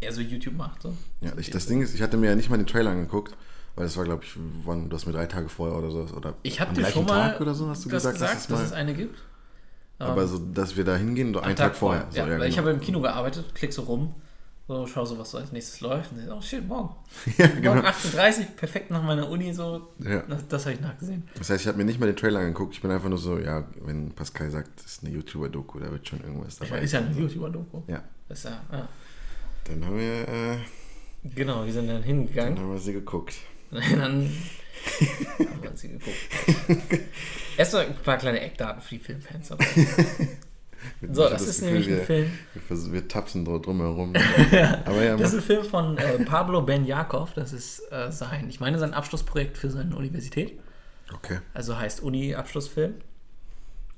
er 0.00 0.10
so 0.10 0.22
YouTube 0.22 0.56
macht. 0.56 0.80
So. 0.80 0.96
Ja, 1.20 1.32
ich, 1.36 1.50
das 1.50 1.66
Ding 1.66 1.82
ist, 1.82 1.94
ich 1.94 2.00
hatte 2.00 2.16
mir 2.16 2.30
ja 2.30 2.34
nicht 2.34 2.48
mal 2.48 2.56
den 2.56 2.66
Trailer 2.66 2.92
angeguckt, 2.92 3.36
weil 3.74 3.84
das 3.84 3.98
war, 3.98 4.04
glaube 4.04 4.24
ich, 4.24 4.32
wann, 4.64 4.88
du 4.88 4.96
hast 4.96 5.04
mir 5.04 5.12
drei 5.12 5.26
Tage 5.26 5.50
vorher 5.50 5.76
oder 5.76 5.90
so, 5.90 6.16
oder 6.16 6.32
Ich 6.44 6.58
habe 6.58 6.72
dir 6.72 6.86
schon 6.86 7.04
mal 7.04 7.32
Tag 7.32 7.42
oder 7.42 7.52
so, 7.52 7.68
hast 7.68 7.84
du 7.84 7.90
das 7.90 8.04
gesagt, 8.04 8.14
gesagt, 8.14 8.34
dass 8.34 8.40
es 8.40 8.46
dass 8.46 8.60
es 8.62 8.72
eine 8.72 8.94
gibt. 8.94 9.18
aber 9.98 10.26
so, 10.26 10.38
dass 10.38 10.78
wir 10.78 10.84
da 10.84 10.96
hingehen, 10.96 11.36
einen 11.36 11.56
Tag, 11.56 11.76
vorher. 11.76 12.06
So, 12.08 12.20
ja, 12.20 12.26
weil 12.26 12.48
ich 12.48 12.56
genau. 12.56 12.68
habe 12.68 12.70
im 12.70 12.80
Kino 12.80 13.02
gearbeitet, 13.02 13.54
klick 13.54 13.74
so 13.74 13.82
rum, 13.82 14.14
so 14.68 14.86
schau 14.86 15.04
so, 15.04 15.18
was 15.18 15.30
so 15.30 15.38
als 15.38 15.52
nächstes 15.52 15.80
läuft. 15.80 16.12
Und 16.12 16.18
dann, 16.18 16.32
oh 16.36 16.40
shit, 16.40 16.66
morgen. 16.66 16.94
ja, 17.38 17.46
genau. 17.46 17.74
Morgen 17.74 17.86
18.30 17.86 18.38
Uhr, 18.40 18.44
perfekt 18.56 18.90
nach 18.90 19.02
meiner 19.02 19.28
Uni, 19.28 19.52
so. 19.52 19.88
Ja. 19.98 20.22
Das, 20.22 20.48
das 20.48 20.64
habe 20.66 20.74
ich 20.74 20.80
nachgesehen. 20.80 21.22
Das 21.38 21.50
heißt, 21.50 21.62
ich 21.62 21.68
habe 21.68 21.78
mir 21.78 21.84
nicht 21.84 22.00
mal 22.00 22.06
den 22.06 22.16
Trailer 22.16 22.40
angeguckt, 22.40 22.74
ich 22.74 22.82
bin 22.82 22.90
einfach 22.90 23.08
nur 23.08 23.18
so, 23.18 23.38
ja, 23.38 23.64
wenn 23.82 24.10
Pascal 24.12 24.50
sagt, 24.50 24.70
das 24.76 24.86
ist 24.86 25.04
eine 25.04 25.12
YouTuber-Doku, 25.14 25.78
da 25.78 25.90
wird 25.90 26.08
schon 26.08 26.20
irgendwas 26.20 26.58
dabei. 26.58 26.80
ist 26.80 26.92
ja 26.92 27.00
ein 27.00 27.16
YouTuber-Doku. 27.16 27.82
Ja, 27.86 28.02
Das 28.28 28.38
ist 28.38 28.44
ja, 28.44 28.60
ja. 28.72 28.88
dann 29.64 29.84
haben 29.84 29.98
wir, 29.98 30.28
äh, 30.28 30.56
Genau, 31.34 31.64
wir 31.64 31.72
sind 31.72 31.86
dann 31.86 31.96
dann 31.96 32.02
hingegangen. 32.04 32.58
haben 32.58 32.70
wir 32.72 32.78
sie 32.78 32.92
geguckt. 32.92 33.34
dann 33.70 33.82
haben 33.82 34.30
wir 35.62 35.76
sie 35.76 35.88
geguckt. 35.88 36.16
Erstmal 37.56 37.86
ein 37.86 37.94
paar 37.96 38.18
kleine 38.18 38.40
Eckdaten 38.40 38.82
für 38.82 38.96
die 38.96 39.00
Filmfans. 39.00 39.50
So, 41.12 41.24
hab 41.24 41.30
das 41.32 41.42
ist 41.42 41.60
Gefühl, 41.60 41.68
nämlich 41.72 41.88
ein 41.88 41.96
wir, 41.96 42.04
Film. 42.04 42.38
Wir, 42.68 42.92
wir 42.92 43.08
tapsen 43.08 43.44
drum 43.44 43.62
drumherum. 43.62 44.12
Aber 44.84 45.02
ja, 45.02 45.16
Das 45.16 45.32
ist 45.32 45.38
ein 45.38 45.42
Film 45.42 45.64
von 45.64 45.98
äh, 45.98 46.24
Pablo 46.24 46.62
Ben 46.62 46.84
Jakov. 46.84 47.34
Das 47.34 47.52
ist 47.52 47.80
äh, 47.90 48.10
sein, 48.10 48.48
ich 48.48 48.60
meine, 48.60 48.78
sein 48.78 48.94
Abschlussprojekt 48.94 49.56
für 49.58 49.70
seine 49.70 49.96
Universität. 49.96 50.58
okay. 51.14 51.38
Also 51.54 51.78
heißt 51.78 52.02
Uni-Abschlussfilm. 52.02 52.94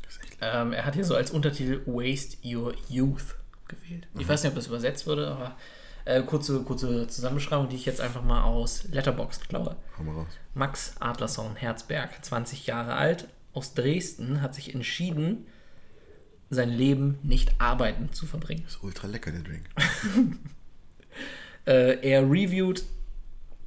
Das 0.04 0.18
Ähm, 0.40 0.72
er 0.72 0.84
hat 0.84 0.94
hier 0.94 1.04
so 1.04 1.14
als 1.14 1.30
Untertitel 1.30 1.80
Waste 1.86 2.36
Your 2.44 2.74
Youth 2.88 3.36
gewählt. 3.68 4.06
Mhm. 4.14 4.20
Ich 4.20 4.28
weiß 4.28 4.42
nicht, 4.42 4.50
ob 4.50 4.56
das 4.56 4.66
übersetzt 4.66 5.06
wurde, 5.06 5.28
aber 5.28 5.56
äh, 6.04 6.22
kurze, 6.22 6.62
kurze 6.62 7.06
Zusammenbeschreibung, 7.06 7.68
die 7.68 7.76
ich 7.76 7.84
jetzt 7.84 8.00
einfach 8.00 8.24
mal 8.24 8.42
aus 8.42 8.84
Letterboxd 8.90 9.48
klaue. 9.48 9.76
Max 10.54 10.94
Adlerson 11.00 11.54
Herzberg, 11.56 12.24
20 12.24 12.66
Jahre 12.66 12.94
alt, 12.94 13.28
aus 13.52 13.74
Dresden, 13.74 14.40
hat 14.40 14.54
sich 14.54 14.74
entschieden, 14.74 15.46
sein 16.50 16.70
Leben 16.70 17.18
nicht 17.22 17.52
arbeiten 17.58 18.12
zu 18.12 18.26
verbringen. 18.26 18.64
Ist 18.66 18.82
ultra 18.82 19.06
lecker, 19.06 19.30
der 19.30 19.42
Drink. 19.42 19.64
Äh, 21.66 21.98
er 22.00 22.22
reviewt 22.22 22.82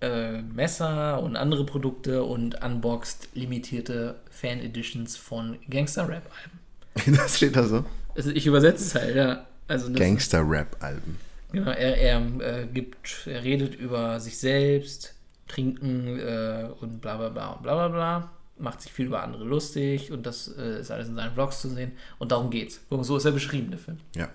äh, 0.02 0.42
Messer 0.42 1.22
und 1.22 1.36
andere 1.36 1.68
Produkte 1.68 2.24
und 2.24 2.64
unboxt 2.64 3.30
limitierte 3.36 4.16
Fan-Editions 4.32 5.18
von 5.18 5.60
Gangster-Rap-Alben. 5.70 7.16
Das 7.16 7.38
steht 7.38 7.56
da 7.56 7.64
so. 7.64 7.86
Also 8.16 8.32
ich 8.32 8.48
übersetze 8.48 8.84
es 8.84 8.96
halt, 8.96 9.16
ja. 9.16 9.46
Also 9.68 9.90
das, 9.90 10.00
Gangster-Rap-Alben. 10.00 11.20
Genau, 11.52 11.70
er, 11.70 11.98
er 11.98 12.22
äh, 12.40 12.66
gibt, 12.74 13.28
er 13.28 13.44
redet 13.44 13.76
über 13.76 14.20
sich 14.20 14.40
selbst, 14.40 15.14
Trinken 15.48 16.20
äh, 16.20 16.70
und 16.80 17.02
bla 17.02 17.18
bla 17.18 17.30
bla 17.30 17.50
und 17.52 17.62
bla 17.62 17.76
bla 17.76 17.88
bla. 17.90 18.32
Macht 18.62 18.82
sich 18.82 18.94
viel 18.94 19.08
über 19.08 19.24
andere 19.24 19.44
lustig 19.44 20.12
und 20.12 20.25
das 20.25 20.48
äh, 20.58 20.80
ist 20.80 20.91
alles 20.91 21.08
in 21.08 21.15
seinen 21.15 21.34
Vlogs 21.34 21.62
zu 21.62 21.70
sehen. 21.70 21.94
Und 22.20 22.32
darum 22.32 22.50
geht's. 22.50 22.80
So 22.89 23.18
ist 23.18 23.25
er 23.25 23.32
beschrieben, 23.32 23.72
der 23.72 23.80
Film. 23.80 23.98
Ja. 24.15 24.30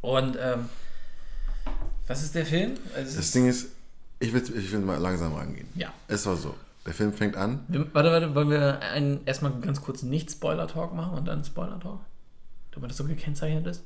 Und 0.00 0.36
ähm, 0.40 0.68
was 2.06 2.22
ist 2.22 2.34
der 2.34 2.46
Film? 2.46 2.74
Also, 2.96 3.16
Das 3.16 3.30
Ding 3.32 3.46
ist, 3.48 3.68
ich 4.18 4.32
will, 4.32 4.42
ich 4.42 4.72
will 4.72 4.80
mal 4.80 4.96
langsam 4.98 5.34
rangehen. 5.34 5.68
ja. 5.74 5.92
Es 6.08 6.24
war 6.26 6.36
so. 6.36 6.54
Der 6.86 6.94
Film 6.94 7.12
fängt 7.12 7.36
an. 7.36 7.64
Wir, 7.68 7.92
warte, 7.92 8.10
warte, 8.10 8.34
wollen 8.34 8.48
wir 8.48 8.80
einen, 8.80 9.20
erstmal 9.26 9.52
ganz 9.60 9.82
kurz 9.82 10.02
Nicht-Spoiler-Talk 10.02 10.94
machen 10.94 11.18
und 11.18 11.26
dann 11.26 11.44
Spoiler-Talk? 11.44 12.00
Damit 12.70 12.90
das 12.90 12.96
so 12.96 13.04
gekennzeichnet 13.04 13.66
ist? 13.66 13.82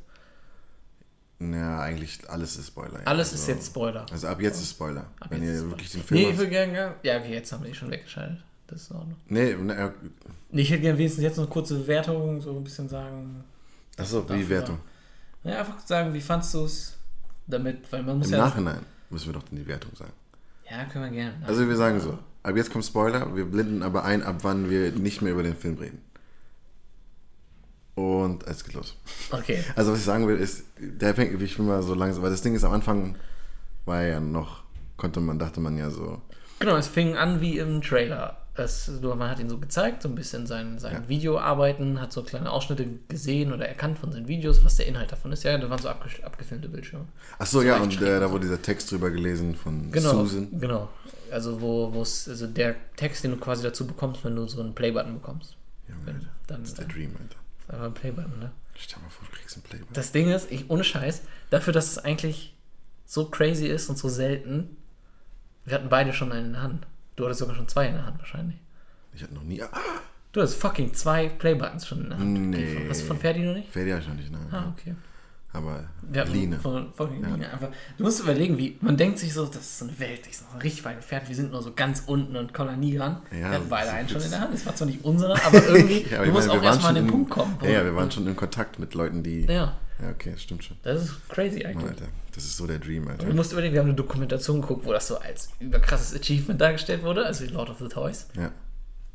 Ja, 1.41 1.81
eigentlich 1.81 2.21
alles 2.31 2.57
ist 2.57 2.69
Spoiler. 2.69 3.01
ja. 3.01 3.07
Alles 3.07 3.33
also, 3.33 3.43
ist 3.43 3.49
jetzt 3.49 3.67
Spoiler. 3.67 4.07
Also 4.13 4.29
ab 4.29 4.41
jetzt 4.41 4.61
ist 4.61 4.71
Spoiler. 4.71 5.07
Ab 5.19 5.27
Wenn 5.31 5.43
jetzt 5.43 5.63
ihr 5.63 5.71
wirklich 5.71 5.91
den. 5.91 6.03
Film 6.05 6.21
Nee, 6.21 6.31
ich 6.31 6.39
will 6.39 6.49
gerne. 6.49 6.95
Ja, 7.03 7.19
okay, 7.19 7.33
jetzt 7.33 7.51
haben 7.51 7.65
wir 7.65 7.71
die 7.71 7.75
schon 7.77 7.91
weggeschaltet. 7.91 8.45
Das 8.73 8.83
ist 8.83 8.91
in 8.91 8.97
Ordnung. 8.97 9.17
Nee, 9.29 9.55
ne, 9.55 9.93
ich 10.51 10.71
hätte 10.71 10.81
gerne 10.81 10.99
wenigstens 10.99 11.23
jetzt 11.23 11.37
noch 11.37 11.45
eine 11.45 11.53
kurze 11.53 11.87
Wertung, 11.87 12.41
so 12.41 12.57
ein 12.57 12.65
bisschen 12.65 12.89
sagen. 12.89 13.45
achso, 13.99 14.23
die 14.23 14.49
Wertung. 14.49 14.79
Ja, 15.45 15.61
einfach 15.61 15.79
sagen, 15.81 16.15
wie 16.15 16.23
fandst 16.23 16.55
du 16.55 16.65
es 16.65 16.97
damit, 17.47 17.93
weil 17.93 18.03
man 18.03 18.19
muss 18.19 18.29
Im 18.29 18.35
ja. 18.35 18.39
Nachhinein 18.39 18.81
müssen 19.11 19.27
wir 19.27 19.35
doch 19.35 19.43
dann 19.43 19.59
die 19.59 19.67
Wertung 19.67 19.95
sagen. 19.95 20.13
Ja, 20.71 20.85
können 20.87 21.05
wir 21.05 21.11
gerne. 21.11 21.35
Also 21.47 21.69
wir 21.69 21.77
sagen 21.77 22.01
so, 22.01 22.19
ab 22.43 22.57
jetzt 22.57 22.73
kommt 22.73 22.87
Spoiler, 22.87 23.37
wir 23.37 23.45
blenden 23.45 23.83
aber 23.83 24.05
ein, 24.05 24.23
ab 24.23 24.37
wann 24.41 24.71
wir 24.71 24.91
nicht 24.93 25.21
mehr 25.21 25.33
über 25.33 25.43
den 25.43 25.57
Film 25.57 25.77
reden. 25.77 26.01
Und 27.95 28.47
es 28.47 28.65
geht 28.65 28.73
los. 28.73 28.97
Okay. 29.33 29.63
Also 29.77 29.93
was 29.93 29.99
ich 29.99 30.05
sagen 30.07 30.27
will, 30.27 30.39
ist, 30.39 30.65
der 30.79 31.15
fängt, 31.15 31.39
ich 31.43 31.59
will 31.59 31.67
mal 31.67 31.83
so 31.83 31.93
langsam, 31.93 32.23
weil 32.23 32.31
das 32.31 32.41
Ding 32.41 32.55
ist 32.55 32.65
am 32.65 32.73
Anfang 32.73 33.17
war 33.85 34.03
ja 34.03 34.19
noch, 34.19 34.63
konnte 34.97 35.21
man, 35.21 35.39
dachte 35.39 35.61
man 35.61 35.77
ja 35.77 35.91
so, 35.91 36.23
Genau, 36.59 36.77
es 36.77 36.87
fing 36.87 37.17
an 37.17 37.41
wie 37.41 37.59
im 37.59 37.83
Trailer. 37.83 38.42
Es, 38.55 38.91
man 39.01 39.31
hat 39.31 39.39
ihn 39.39 39.49
so 39.49 39.59
gezeigt, 39.59 40.03
so 40.03 40.09
ein 40.11 40.15
bisschen 40.15 40.47
sein, 40.47 40.79
sein 40.79 40.93
Ja. 41.03 41.09
Videoarbeiten, 41.09 42.01
hat 42.01 42.13
so 42.13 42.23
kleine 42.23 42.51
Ausschnitte 42.51 42.87
gesehen 43.09 43.53
oder 43.53 43.67
erkannt 43.67 43.99
von 43.99 44.13
seinen 44.13 44.29
Videos, 44.29 44.63
was 44.65 44.77
der 44.77 44.87
Inhalt 44.87 45.11
davon 45.11 45.33
ist. 45.33 45.43
Ja, 45.43 45.57
das 45.57 45.71
waren 45.71 45.79
so 45.81 45.89
abge 45.89 46.11
abgefilmte 46.25 46.69
Bildschirme. 46.69 47.07
Ach 47.39 47.47
so, 47.47 47.63
ja, 47.63 47.79
leicht 47.79 47.85
und 47.99 48.03
äh, 48.07 48.21
da 48.21 48.27
so. 48.27 48.33
wurde 48.35 48.43
dieser 48.45 48.61
Text 48.61 48.91
drüber 48.93 49.11
gelesen 49.11 49.55
von 49.55 49.91
Genau, 49.91 50.25
Susan. 50.25 50.49
genau. 50.61 50.89
Also 51.31 51.61
wo 51.63 52.03
es, 52.03 52.29
also 52.29 52.47
der 52.47 52.75
Text, 52.97 53.25
den 53.25 53.31
du 53.31 53.37
quasi 53.39 53.63
dazu 53.63 53.87
bekommst, 53.87 54.23
wenn 54.25 54.37
du 54.37 54.47
so 54.47 54.61
einen 54.61 54.75
Playbutton 54.75 55.15
bekommst. 55.15 55.57
Ja, 55.89 55.95
Wenn, 56.05 56.27
dann 56.47 56.61
das 56.61 56.71
ist 56.71 56.79
der 56.79 56.87
Dream, 56.87 57.13
Alter. 57.19 57.37
ist 57.61 57.71
einfach 57.71 57.87
ein 57.87 57.95
Playbutton, 57.95 58.39
ne? 58.39 58.53
Stell 58.75 59.01
mal 59.03 59.09
vor, 59.09 59.27
du 59.31 59.37
kriegst 59.37 59.57
einen 59.57 59.63
Playboy. 59.63 59.89
Das 59.95 60.13
Ding 60.13 60.31
ist, 60.31 60.53
ich, 60.53 60.69
ohne 60.69 60.85
Scheiß, 60.85 61.23
dafür, 61.49 61.73
dass 61.73 61.91
es 61.91 61.99
eigentlich 61.99 62.55
so 63.07 63.27
crazy 63.31 63.67
ist 63.67 63.89
und 63.89 63.97
so 63.97 64.09
selten, 64.11 64.77
wir 65.65 65.75
hatten 65.75 65.89
beide 65.89 66.13
schon 66.13 66.33
einen 66.33 66.47
in 66.49 66.53
der 66.53 66.63
Hand. 66.63 66.87
Du 67.17 67.25
hattest 67.25 67.41
sogar 67.41 67.55
schon 67.55 67.69
zwei 67.69 67.87
in 67.89 67.95
der 67.95 68.07
Hand 68.07 68.19
wahrscheinlich. 68.19 68.57
Ich 69.15 69.23
hatte 69.23 69.35
noch 69.35 69.45
nie. 69.45 69.63
Ah, 69.63 69.69
Du 70.33 70.41
hast 70.41 70.55
fucking 70.55 70.95
zwei 70.95 71.29
Playbuttons 71.29 71.87
schon 71.87 72.05
in 72.05 72.09
der 72.09 72.19
Hand. 72.19 72.33
Nee. 72.51 72.57
Die- 72.85 72.89
Hast 72.89 73.03
du 73.03 73.07
von 73.07 73.19
Ferdi 73.19 73.41
noch 73.41 73.55
nicht? 73.55 73.69
Ferdi 73.71 73.91
hatte 73.91 74.03
ich 74.03 74.09
noch 74.09 74.15
nicht, 74.17 74.33
nein. 74.33 74.47
Ah, 74.51 74.73
okay. 74.75 74.95
Aber 75.53 75.85
hatten 76.17 76.33
Line. 76.33 76.59
Von, 76.59 76.91
fucking 76.95 77.23
Ja. 77.23 77.29
Line 77.29 77.53
einfach. 77.53 77.69
Du 77.99 78.05
musst 78.05 78.21
überlegen, 78.21 78.57
wie, 78.57 78.79
man 78.81 78.97
denkt 78.97 79.19
sich 79.19 79.35
so, 79.35 79.45
das 79.45 79.57
ist 79.57 79.79
so 79.81 79.85
eine 79.85 79.99
Welt, 79.99 80.25
die 80.25 80.31
ist 80.31 80.51
noch 80.51 80.63
richtig 80.63 80.83
weit 80.87 80.97
entfernt, 80.97 81.29
wir 81.29 81.37
sind 81.37 81.53
nur 81.53 81.61
so 81.63 81.75
ganz 81.75 82.05
unten 82.07 82.35
und 82.37 82.55
kommen 82.55 82.71
da 82.71 82.77
nie 82.77 82.97
ran. 82.97 83.21
Ja, 83.31 83.37
wir 83.39 83.49
hatten 83.51 83.69
beide 83.69 83.91
einen 83.93 84.09
schon 84.09 84.23
in 84.23 84.31
der 84.31 84.41
Hand. 84.41 84.55
Das 84.55 84.65
war 84.65 84.75
zwar 84.75 84.87
nicht 84.87 85.05
unsere, 85.05 85.35
aber 85.45 85.63
irgendwie, 85.69 86.07
Ja, 86.11 86.17
aber 86.17 86.27
du 86.29 86.33
musst 86.33 86.49
meine, 86.49 86.61
auch 86.61 86.65
erstmal 86.65 86.89
an 86.89 86.95
den 86.95 87.05
in- 87.05 87.11
Punkt 87.11 87.29
kommen. 87.31 87.59
Ja, 87.63 87.69
ja, 87.69 87.85
wir 87.85 87.95
waren 87.95 88.11
schon 88.11 88.27
in 88.27 88.35
Kontakt 88.35 88.79
mit 88.79 88.95
Leuten, 88.95 89.23
die. 89.23 89.43
Ja, 89.45 89.77
Ja, 90.01 90.11
okay, 90.11 90.33
das 90.33 90.43
stimmt 90.43 90.65
schon. 90.65 90.77
das 90.83 91.05
ist 91.05 91.29
crazy 91.29 91.59
Mann, 91.63 91.67
eigentlich. 91.73 91.91
Alter, 91.91 92.09
das 92.35 92.45
ist 92.45 92.57
so 92.57 92.67
der 92.67 92.79
Dream, 92.79 93.07
Alter. 93.09 93.27
Du 93.27 93.35
musst 93.35 93.53
überlegen, 93.53 93.73
wir 93.75 93.81
haben 93.81 93.89
eine 93.89 93.97
Dokumentation 93.97 94.61
geguckt, 94.61 94.85
wo 94.85 94.93
das 94.93 95.07
so 95.07 95.19
als 95.19 95.51
überkrasses 95.61 96.19
Achievement 96.19 96.61
dargestellt 96.61 97.03
wurde, 97.03 97.25
also 97.25 97.45
Lord 97.47 97.71
of 97.71 97.79
the 97.79 97.89
Toys. 97.89 98.27
Ja, 98.37 98.51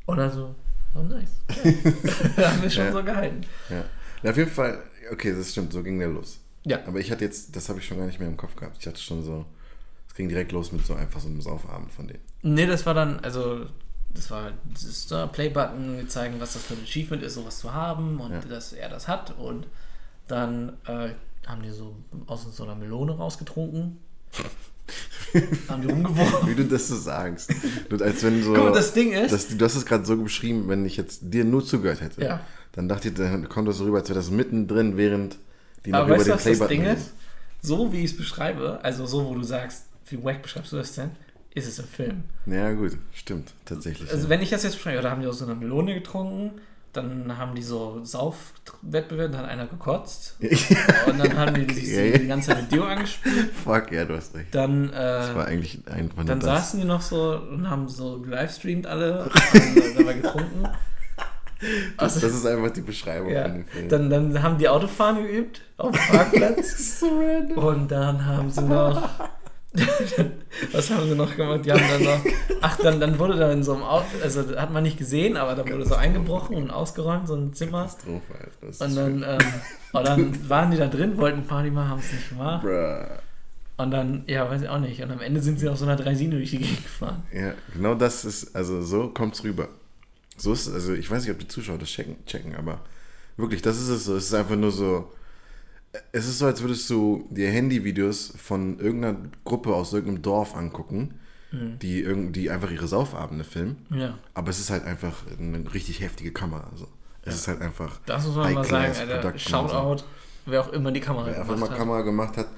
Und 0.06 0.16
dann 0.18 0.32
so, 0.32 0.54
oh 0.94 1.02
nice. 1.02 1.30
Ja. 2.36 2.50
haben 2.50 2.62
wir 2.62 2.70
schon 2.70 2.84
Ja. 2.86 2.92
so 2.92 3.02
gehalten. 3.02 3.42
ja. 3.70 3.84
Na, 4.22 4.30
auf 4.30 4.36
jeden 4.36 4.50
Fall, 4.50 4.82
okay, 5.12 5.34
das 5.36 5.52
stimmt, 5.52 5.72
so 5.72 5.82
ging 5.82 5.98
der 5.98 6.08
los. 6.08 6.38
Ja. 6.64 6.80
Aber 6.86 6.98
ich 7.00 7.10
hatte 7.10 7.24
jetzt, 7.24 7.54
das 7.54 7.68
habe 7.68 7.78
ich 7.78 7.86
schon 7.86 7.98
gar 7.98 8.06
nicht 8.06 8.18
mehr 8.18 8.28
im 8.28 8.36
Kopf 8.36 8.56
gehabt. 8.56 8.76
Ich 8.80 8.86
hatte 8.86 9.00
schon 9.00 9.22
so, 9.22 9.44
es 10.08 10.14
ging 10.14 10.28
direkt 10.28 10.52
los 10.52 10.72
mit 10.72 10.84
so 10.86 10.94
einfach 10.94 11.20
so 11.20 11.28
einem 11.28 11.40
Saufabend 11.40 11.92
von 11.92 12.08
denen. 12.08 12.20
Nee, 12.42 12.66
das 12.66 12.84
war 12.86 12.94
dann, 12.94 13.20
also, 13.20 13.66
das 14.14 14.30
war 14.30 14.52
das 14.72 14.82
ist 14.84 15.12
da 15.12 15.26
Playbutton, 15.26 15.98
wir 15.98 16.08
zeigen, 16.08 16.40
was 16.40 16.54
das 16.54 16.62
für 16.62 16.74
ein 16.74 16.82
Achievement 16.82 17.22
ist, 17.22 17.34
sowas 17.34 17.58
zu 17.58 17.72
haben 17.74 18.18
und 18.20 18.32
Ja. 18.32 18.40
dass 18.40 18.72
er 18.72 18.88
das 18.88 19.06
hat. 19.06 19.36
Und 19.38 19.66
dann 20.28 20.74
äh, 20.86 21.10
haben 21.46 21.62
die 21.62 21.70
so 21.70 21.96
aus 22.26 22.44
so 22.54 22.62
einer 22.64 22.74
Melone 22.74 23.12
rausgetrunken. 23.16 23.98
haben 25.68 25.82
die 25.82 25.88
rumgeworfen. 25.88 26.48
Wie 26.48 26.54
du 26.54 26.64
das 26.64 26.88
so 26.88 26.96
sagst. 26.96 27.52
Du, 27.88 28.02
als 28.02 28.22
wenn 28.22 28.42
so. 28.42 28.54
Guck 28.54 28.64
mal, 28.64 28.72
das 28.72 28.92
Ding 28.92 29.12
ist- 29.12 29.32
Das, 29.32 29.48
du 29.48 29.64
hast 29.64 29.74
es 29.74 29.84
gerade 29.84 30.04
so 30.04 30.16
beschrieben, 30.16 30.68
wenn 30.68 30.84
ich 30.86 30.96
jetzt 30.96 31.20
dir 31.22 31.44
nur 31.44 31.64
zugehört 31.64 32.00
hätte. 32.00 32.22
Ja. 32.22 32.40
Dann 32.72 32.88
dachte 32.88 33.08
ich, 33.08 33.14
dann 33.14 33.48
kommt 33.48 33.68
das 33.68 33.78
so 33.78 33.84
rüber, 33.84 33.98
als 33.98 34.08
wäre 34.08 34.18
das 34.18 34.30
mittendrin, 34.30 34.96
während 34.96 35.38
die 35.84 35.90
noch 35.90 36.00
Aber 36.00 36.08
über 36.08 36.16
weißt 36.18 36.26
du, 36.26 36.30
den 36.30 36.34
was 36.36 36.44
das 36.44 36.58
Playbutton 36.58 36.68
Ding 36.68 36.86
reden. 36.86 36.98
ist? 36.98 37.12
So 37.60 37.92
wie 37.92 37.98
ich 37.98 38.12
es 38.12 38.16
beschreibe, 38.16 38.78
also 38.82 39.04
so, 39.06 39.26
wo 39.26 39.34
du 39.34 39.42
sagst, 39.42 39.86
wie 40.08 40.22
wack 40.22 40.42
beschreibst 40.42 40.72
du 40.72 40.76
das 40.76 40.92
denn, 40.94 41.10
ist 41.54 41.66
es 41.66 41.78
im 41.80 41.86
Film. 41.86 42.24
Ja, 42.46 42.72
gut, 42.72 42.96
stimmt, 43.12 43.52
tatsächlich. 43.64 44.08
Also 44.10 44.24
ja. 44.24 44.28
wenn 44.28 44.42
ich 44.42 44.50
das 44.50 44.62
jetzt 44.62 44.74
beschreibe, 44.76 45.02
da 45.02 45.10
haben 45.10 45.20
die 45.22 45.26
aus 45.26 45.38
so 45.40 45.44
einer 45.44 45.56
Melone 45.56 45.94
getrunken, 45.94 46.60
dann 46.92 47.36
haben 47.38 47.54
die 47.54 47.62
so 47.62 48.00
Saufwettbewerb, 48.02 49.32
dann 49.32 49.42
hat 49.42 49.48
einer 49.48 49.66
gekotzt 49.66 50.36
und 51.06 51.18
dann 51.18 51.36
haben 51.36 51.54
die 51.66 51.74
sich 51.74 51.88
Okay. 51.92 52.18
die 52.18 52.26
ganze 52.26 52.48
Zeit 52.50 52.62
mit 52.62 52.72
Dio 52.72 52.84
angespielt. 52.84 53.50
Fuck, 53.64 53.92
ja, 53.92 54.04
du 54.04 54.16
hast 54.16 54.34
recht. 54.34 54.54
Dann, 54.54 54.90
Das 54.90 55.34
war 55.34 55.46
äh, 55.46 55.50
eigentlich 55.52 55.80
einfach 55.90 56.24
dann 56.24 56.40
das. 56.40 56.44
saßen 56.44 56.80
die 56.80 56.86
noch 56.86 57.02
so 57.02 57.40
und 57.50 57.68
haben 57.68 57.88
so 57.88 58.20
gelivestreamt 58.20 58.86
alle 58.86 59.24
und 59.24 59.34
haben 59.34 59.94
dabei 59.98 60.14
getrunken. 60.14 60.62
Das, 61.96 62.14
Also, 62.14 62.20
das 62.20 62.36
ist 62.36 62.46
einfach 62.46 62.70
die 62.70 62.82
Beschreibung 62.82 63.30
ja, 63.30 63.48
dann, 63.88 64.08
dann 64.10 64.42
haben 64.44 64.58
die 64.58 64.68
Autofahren 64.68 65.24
geübt 65.24 65.60
auf 65.76 65.90
dem 65.90 66.16
Parkplatz. 66.16 67.00
so 67.00 67.06
random. 67.20 67.58
Und 67.64 67.88
dann 67.90 68.24
haben 68.24 68.48
sie 68.50 68.62
noch. 68.62 69.08
Was 70.72 70.90
haben 70.90 71.08
sie 71.08 71.14
noch 71.14 71.34
gemacht? 71.36 71.64
Die 71.64 71.72
haben 71.72 71.82
dann 71.88 72.02
noch. 72.02 72.20
Ach, 72.60 72.76
dann, 72.78 73.00
dann 73.00 73.18
wurde 73.18 73.36
da 73.36 73.52
in 73.52 73.62
so 73.62 73.74
einem 73.74 73.82
Auto. 73.82 74.06
Also, 74.22 74.56
hat 74.56 74.72
man 74.72 74.82
nicht 74.82 74.98
gesehen, 74.98 75.36
aber 75.36 75.54
da 75.54 75.68
wurde 75.68 75.86
so 75.86 75.94
eingebrochen 75.94 76.56
und 76.56 76.70
ausgeräumt, 76.70 77.28
so 77.28 77.34
ein 77.34 77.52
Zimmer. 77.52 77.82
Katastrophe, 77.82 78.34
Alter. 78.62 78.84
Und 78.84 78.96
dann, 78.96 79.22
ähm, 79.22 79.48
und 79.92 80.06
dann 80.06 80.48
waren 80.48 80.70
die 80.70 80.76
da 80.76 80.86
drin, 80.86 81.16
wollten 81.18 81.44
Party 81.44 81.70
machen, 81.70 81.88
haben 81.90 82.00
es 82.00 82.12
nicht 82.12 82.28
gemacht. 82.30 82.62
Bruh. 82.62 83.18
Und 83.78 83.92
dann, 83.92 84.24
ja, 84.26 84.50
weiß 84.50 84.62
ich 84.62 84.68
auch 84.68 84.80
nicht. 84.80 85.00
Und 85.02 85.12
am 85.12 85.20
Ende 85.20 85.40
sind 85.40 85.60
sie 85.60 85.68
auf 85.68 85.78
so 85.78 85.84
einer 85.84 85.94
Dreisine 85.94 86.36
durch 86.36 86.50
die 86.50 86.58
Gegend 86.58 86.82
gefahren. 86.82 87.22
Ja, 87.32 87.54
genau 87.72 87.94
das 87.94 88.24
ist, 88.24 88.54
also 88.56 88.82
so 88.82 89.08
kommt's 89.08 89.44
rüber. 89.44 89.68
So 90.36 90.52
ist, 90.52 90.68
also 90.72 90.94
ich 90.94 91.08
weiß 91.08 91.22
nicht, 91.22 91.32
ob 91.32 91.38
die 91.38 91.46
Zuschauer 91.46 91.78
das 91.78 91.88
checken, 91.88 92.16
checken, 92.26 92.56
aber 92.56 92.80
wirklich, 93.36 93.62
das 93.62 93.80
ist 93.80 93.88
es 93.88 94.04
so. 94.04 94.16
Es 94.16 94.24
ist 94.24 94.34
einfach 94.34 94.56
nur 94.56 94.72
so, 94.72 95.12
es 96.12 96.26
ist 96.28 96.38
so, 96.38 96.46
als 96.46 96.60
würdest 96.62 96.88
du 96.90 97.26
dir 97.30 97.50
Handyvideos 97.50 98.34
von 98.36 98.78
irgendeiner 98.78 99.16
Gruppe 99.44 99.74
aus 99.74 99.92
irgendeinem 99.92 100.22
Dorf 100.22 100.54
angucken, 100.54 101.14
Mhm. 101.50 101.78
die, 101.78 102.02
irgend, 102.02 102.36
die 102.36 102.50
einfach 102.50 102.70
ihre 102.70 102.86
Saufabende 102.86 103.42
filmen. 103.42 103.86
Ja. 103.88 104.18
Aber 104.34 104.50
es 104.50 104.58
ist 104.58 104.68
halt 104.68 104.84
einfach 104.84 105.14
eine 105.38 105.72
richtig 105.72 106.00
heftige 106.00 106.30
Kamera. 106.30 106.68
Also. 106.70 106.86
Es 107.22 107.36
ist 107.36 107.48
halt 107.48 107.62
einfach. 107.62 108.00
Das 108.04 108.26
muss 108.26 108.36
man 108.36 108.52
mal 108.52 108.64
sagen, 108.64 108.94
Alter. 108.94 109.28
Und 109.28 109.40
so. 109.40 109.48
Shoutout, 109.48 110.04
wer 110.44 110.60
auch 110.60 110.72
immer 110.74 110.92
die 110.92 111.00
Kamera 111.00 111.26
Wer 111.26 111.44
gemacht 111.44 111.70
hat. 111.70 111.78
Kamera 111.78 112.02
gemacht 112.02 112.36
hat. 112.36 112.48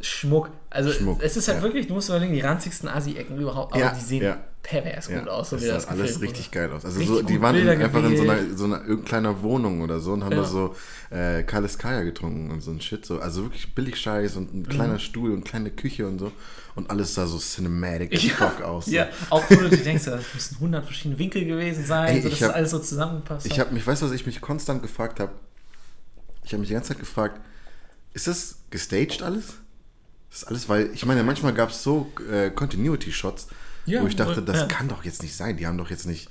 Schmuck. 0.00 0.50
Also 0.70 0.90
Schmuck, 0.92 1.22
es 1.22 1.36
ist 1.36 1.48
halt 1.48 1.58
ja. 1.58 1.62
wirklich, 1.64 1.86
du 1.86 1.94
musst 1.94 2.08
überlegen, 2.08 2.34
die 2.34 2.40
ranzigsten 2.40 2.88
Asi-Ecken 2.88 3.38
überhaupt, 3.38 3.72
aber 3.72 3.82
Ja, 3.82 3.92
die 3.94 4.00
sehen 4.00 4.22
ja. 4.22 4.44
Pervers 4.62 5.08
gut 5.08 5.16
Ja, 5.16 5.26
aus, 5.26 5.50
so 5.50 5.56
es 5.56 5.62
wie 5.62 5.66
sah 5.66 5.74
das 5.74 5.88
alles 5.88 6.12
gefilmt 6.14 6.22
richtig 6.22 6.46
wurde. 6.54 6.68
geil 6.68 6.72
aus. 6.72 6.84
Also 6.84 7.02
so, 7.02 7.22
die 7.22 7.40
waren 7.40 7.56
in, 7.56 7.64
Bilder 7.66 7.84
einfach 7.84 8.04
in 8.04 8.16
so 8.16 8.22
gewählt. 8.22 8.40
einer, 8.48 8.56
so 8.56 8.64
einer 8.64 8.76
irgendeiner 8.80 9.04
kleiner 9.04 9.42
Wohnung 9.42 9.80
oder 9.80 9.98
so 9.98 10.12
und 10.12 10.22
haben 10.24 10.32
Ja. 10.32 10.42
da 10.42 10.44
so 10.44 10.76
äh, 11.10 11.42
Kales 11.42 11.78
Kaya 11.78 12.02
getrunken 12.02 12.50
und 12.50 12.60
so 12.60 12.70
ein 12.70 12.80
Shit. 12.80 13.04
So. 13.04 13.18
Also 13.20 13.42
wirklich 13.42 13.74
billig 13.74 13.98
Scheiß 13.98 14.36
und 14.36 14.54
ein 14.54 14.58
Mhm. 14.60 14.68
kleiner 14.68 14.98
Stuhl 15.00 15.32
und 15.32 15.44
kleine 15.44 15.70
Küche 15.70 16.06
und 16.06 16.18
so. 16.20 16.30
Und 16.74 16.88
alles 16.90 17.14
sah 17.14 17.26
so 17.26 17.38
cinematic 17.38 18.14
as 18.14 18.22
fuck 18.22 18.62
aus. 18.62 18.86
So. 18.86 18.92
Ja, 18.92 19.08
auch 19.30 19.42
wo 19.50 19.56
du 19.56 19.68
dir 19.68 19.76
denkst, 19.78 20.04
das 20.04 20.22
müssen 20.32 20.54
100 20.56 20.84
verschiedene 20.84 21.18
Winkel 21.18 21.44
gewesen 21.44 21.84
sein, 21.84 22.14
Ey, 22.14 22.22
so, 22.22 22.28
dass 22.30 22.38
das 22.38 22.48
hab- 22.48 22.56
alles 22.56 22.70
so 22.70 22.78
zusammengepasst 22.78 23.46
Ich 23.46 23.58
habe 23.58 23.74
mich, 23.74 23.86
weißt 23.86 24.00
du, 24.02 24.06
was 24.06 24.12
ich 24.12 24.24
mich 24.26 24.40
konstant 24.40 24.80
gefragt 24.80 25.18
habe? 25.20 25.32
Ich 26.44 26.52
habe 26.52 26.60
mich 26.60 26.68
die 26.68 26.74
ganze 26.74 26.90
Zeit 26.90 26.98
gefragt, 27.00 27.40
ist 28.14 28.26
das 28.26 28.56
gestaged 28.70 29.22
alles? 29.22 29.54
Das 30.30 30.42
ist 30.42 30.48
alles, 30.48 30.68
weil 30.68 30.90
ich 30.94 31.04
meine, 31.04 31.22
manchmal 31.24 31.52
gab 31.52 31.70
es 31.70 31.82
so 31.82 32.10
äh, 32.30 32.50
Continuity-Shots, 32.50 33.48
Ja, 33.86 34.02
wo 34.02 34.06
ich 34.06 34.16
dachte, 34.16 34.42
das 34.42 34.60
ja. 34.60 34.66
kann 34.66 34.88
doch 34.88 35.04
jetzt 35.04 35.22
nicht 35.22 35.34
sein. 35.36 35.56
Die 35.56 35.66
haben 35.66 35.78
doch 35.78 35.90
jetzt 35.90 36.06
nicht, 36.06 36.28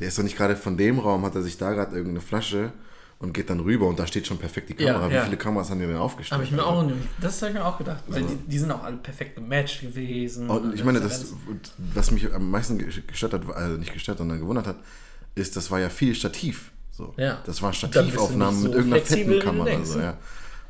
der 0.00 0.08
ist 0.08 0.18
doch 0.18 0.22
nicht 0.22 0.36
gerade 0.36 0.56
von 0.56 0.76
dem 0.76 0.98
Raum, 0.98 1.24
hat 1.24 1.34
er 1.34 1.42
sich 1.42 1.58
da 1.58 1.72
gerade 1.72 1.92
irgendeine 1.96 2.20
Flasche 2.20 2.72
und 3.18 3.32
geht 3.32 3.48
dann 3.50 3.60
rüber 3.60 3.86
und 3.86 3.98
da 3.98 4.06
steht 4.06 4.26
schon 4.26 4.38
perfekt 4.38 4.68
die 4.68 4.74
Kamera. 4.74 5.08
ja. 5.08 5.20
Wie 5.20 5.24
viele 5.26 5.36
Kameras 5.36 5.70
haben 5.70 5.80
die 5.80 5.86
denn 5.86 5.96
aufgestellt? 5.96 6.34
Habe 6.34 6.44
ich 6.44 6.50
mir 6.50 6.58
Also, 6.64 6.70
auch 6.70 6.82
nämlich, 6.86 7.06
das 7.20 7.40
habe 7.42 7.52
ich 7.52 7.58
mir 7.58 7.64
auch 7.64 7.78
gedacht, 7.78 8.04
weil 8.08 8.22
So. 8.22 8.28
die, 8.28 8.36
die 8.50 8.58
sind 8.58 8.70
auch 8.70 8.82
alle 8.82 8.96
perfekt 8.96 9.36
gematcht 9.36 9.80
gewesen. 9.80 10.48
Und 10.50 10.74
ich 10.74 10.84
meine, 10.84 11.00
das, 11.00 11.32
was 11.94 12.10
mich 12.10 12.32
am 12.32 12.50
meisten 12.50 12.78
gestört 13.06 13.32
hat, 13.32 13.48
also 13.54 13.76
nicht 13.78 13.92
gestört, 13.92 14.18
sondern 14.18 14.40
gewundert 14.40 14.66
hat, 14.66 14.76
ist, 15.34 15.56
das 15.56 15.70
war 15.70 15.80
ja 15.80 15.88
viel 15.88 16.14
Stativ. 16.14 16.70
So. 16.92 17.14
Ja. 17.16 17.40
Das 17.46 17.60
waren 17.62 17.72
Stativaufnahmen 17.72 18.62
nicht 18.62 18.64
mit 18.64 18.72
so 18.72 18.78
irgendeiner 18.78 19.04
fetten 19.04 19.40
Kamera. 19.40 19.64
denkst, 19.64 19.88
so, 19.90 19.98
ja. 20.00 20.16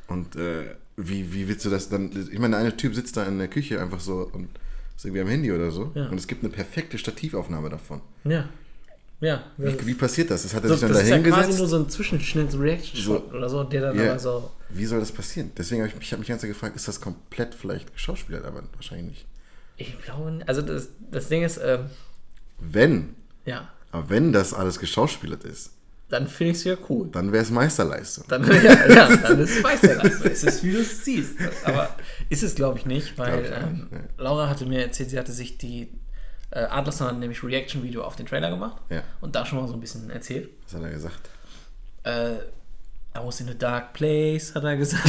Und 0.07 0.37
äh, 0.37 0.75
wie, 0.97 1.33
wie 1.35 1.49
willst 1.49 1.65
du 1.65 1.71
das 1.71 1.89
dann? 1.89 2.11
Ich 2.31 2.39
meine, 2.39 2.53
der 2.53 2.61
eine 2.61 2.77
Typ 2.77 2.95
sitzt 2.95 3.17
da 3.17 3.25
in 3.25 3.39
der 3.39 3.49
Küche 3.49 3.81
einfach 3.81 4.01
so 4.01 4.31
und 4.33 4.49
ist 4.97 5.05
irgendwie 5.05 5.23
am 5.23 5.29
Handy 5.29 5.53
oder 5.53 5.71
so. 5.71 5.93
Ja. 5.95 6.09
Und 6.09 6.19
es 6.19 6.27
gibt 6.27 6.43
eine 6.45 6.53
perfekte 6.53 6.99
Stativaufnahme 6.99 7.69
davon. 7.71 8.01
Ja. 8.25 8.49
Ja. 9.21 9.43
Wie, 9.57 9.87
wie 9.87 9.95
passiert 9.95 10.31
das? 10.31 10.43
Das 10.43 10.55
hat 10.55 10.65
er 10.65 10.69
so, 10.69 10.75
sich 10.75 10.81
dann 10.83 10.91
das 10.91 10.99
da 10.99 11.05
ist 11.05 11.11
ja 11.11 11.19
quasi 11.33 11.59
nur 11.59 11.67
so 11.67 11.77
ein 11.79 11.89
Zwischenschnitt, 11.89 12.51
so 12.51 12.59
ein 12.59 12.63
Reaction-Shot 12.63 13.33
oder 13.33 13.49
so, 13.49 13.65
der 13.65 13.81
dann 13.81 13.97
Ja. 13.99 14.11
aber 14.11 14.19
so. 14.19 14.51
Wie 14.69 14.85
soll 14.85 15.01
das 15.01 15.13
passieren? 15.13 15.51
Deswegen 15.57 15.83
habe 15.83 15.93
ich, 15.95 16.01
ich 16.01 16.13
hab 16.13 16.19
mich 16.19 16.29
ganz 16.29 16.43
gefragt, 16.43 16.77
ist 16.77 16.89
das 16.89 17.01
komplett 17.01 17.55
vielleicht 17.55 17.93
geschauspielert, 17.95 18.45
aber 18.45 18.63
wahrscheinlich 18.75 19.07
nicht. 19.09 19.27
Ich 19.77 19.99
glaube, 20.03 20.31
nicht. 20.31 20.49
also 20.49 20.63
das, 20.63 20.89
das 21.11 21.29
Ding 21.29 21.43
ist, 21.43 21.59
ähm, 21.65 21.87
Wenn, 22.61 23.15
ja, 23.47 23.69
aber 23.93 24.11
wenn 24.11 24.33
das 24.33 24.53
alles 24.53 24.79
geschauspielert 24.79 25.45
ist, 25.45 25.71
dann 26.11 26.29
finde 26.29 26.53
ich 26.53 26.59
es 26.59 26.65
ja 26.65 26.77
cool. 26.89 27.09
dann 27.11 27.33
wäre 27.33 27.43
es 27.43 27.51
Meisterleistung. 27.51 28.25
Dann, 28.29 28.45
ja, 28.47 28.87
ja, 28.89 29.17
dann 29.17 29.41
ist 29.41 29.57
es 29.57 29.63
Meisterleistung. 29.63 30.31
Es 30.31 30.45
ist, 30.45 30.63
wie 30.63 30.73
du 30.73 30.79
es 30.81 31.05
siehst. 31.05 31.33
Aber 31.65 31.97
ist 32.29 32.43
es, 32.43 32.55
glaube 32.55 32.79
ich, 32.79 32.87
nicht, 32.87 33.17
weil 33.19 33.45
ich 33.45 33.51
ähm, 33.51 33.73
nicht, 33.75 33.93
nee. 33.93 33.99
Laura 34.19 34.49
hatte 34.49 34.67
mir 34.67 34.83
erzählt, 34.83 35.11
sie 35.11 35.19
hatte 35.19 35.33
sich 35.33 35.59
die 35.59 35.93
äh, 36.51 36.61
Adlerson 36.65 37.09
hat 37.09 37.19
nämlich 37.19 37.43
Reaction-Video 37.43 38.03
auf 38.05 38.17
den 38.17 38.27
Trailer 38.27 38.51
gemacht 38.51 38.81
Ja. 38.91 39.03
und 39.21 39.35
da 39.35 39.45
schon 39.45 39.59
mal 39.61 39.67
so 39.67 39.75
ein 39.75 39.81
bisschen 39.81 40.09
erzählt. 40.11 40.51
Was 40.65 40.75
hat 40.75 40.83
er 40.83 40.91
gesagt? 40.91 41.29
Äh, 42.05 42.35
I 43.17 43.25
was 43.25 43.41
in 43.41 43.49
a 43.49 43.55
dark 43.55 43.93
place, 43.93 44.55
hat 44.57 44.65
er 44.65 44.77
gesagt. 44.77 45.09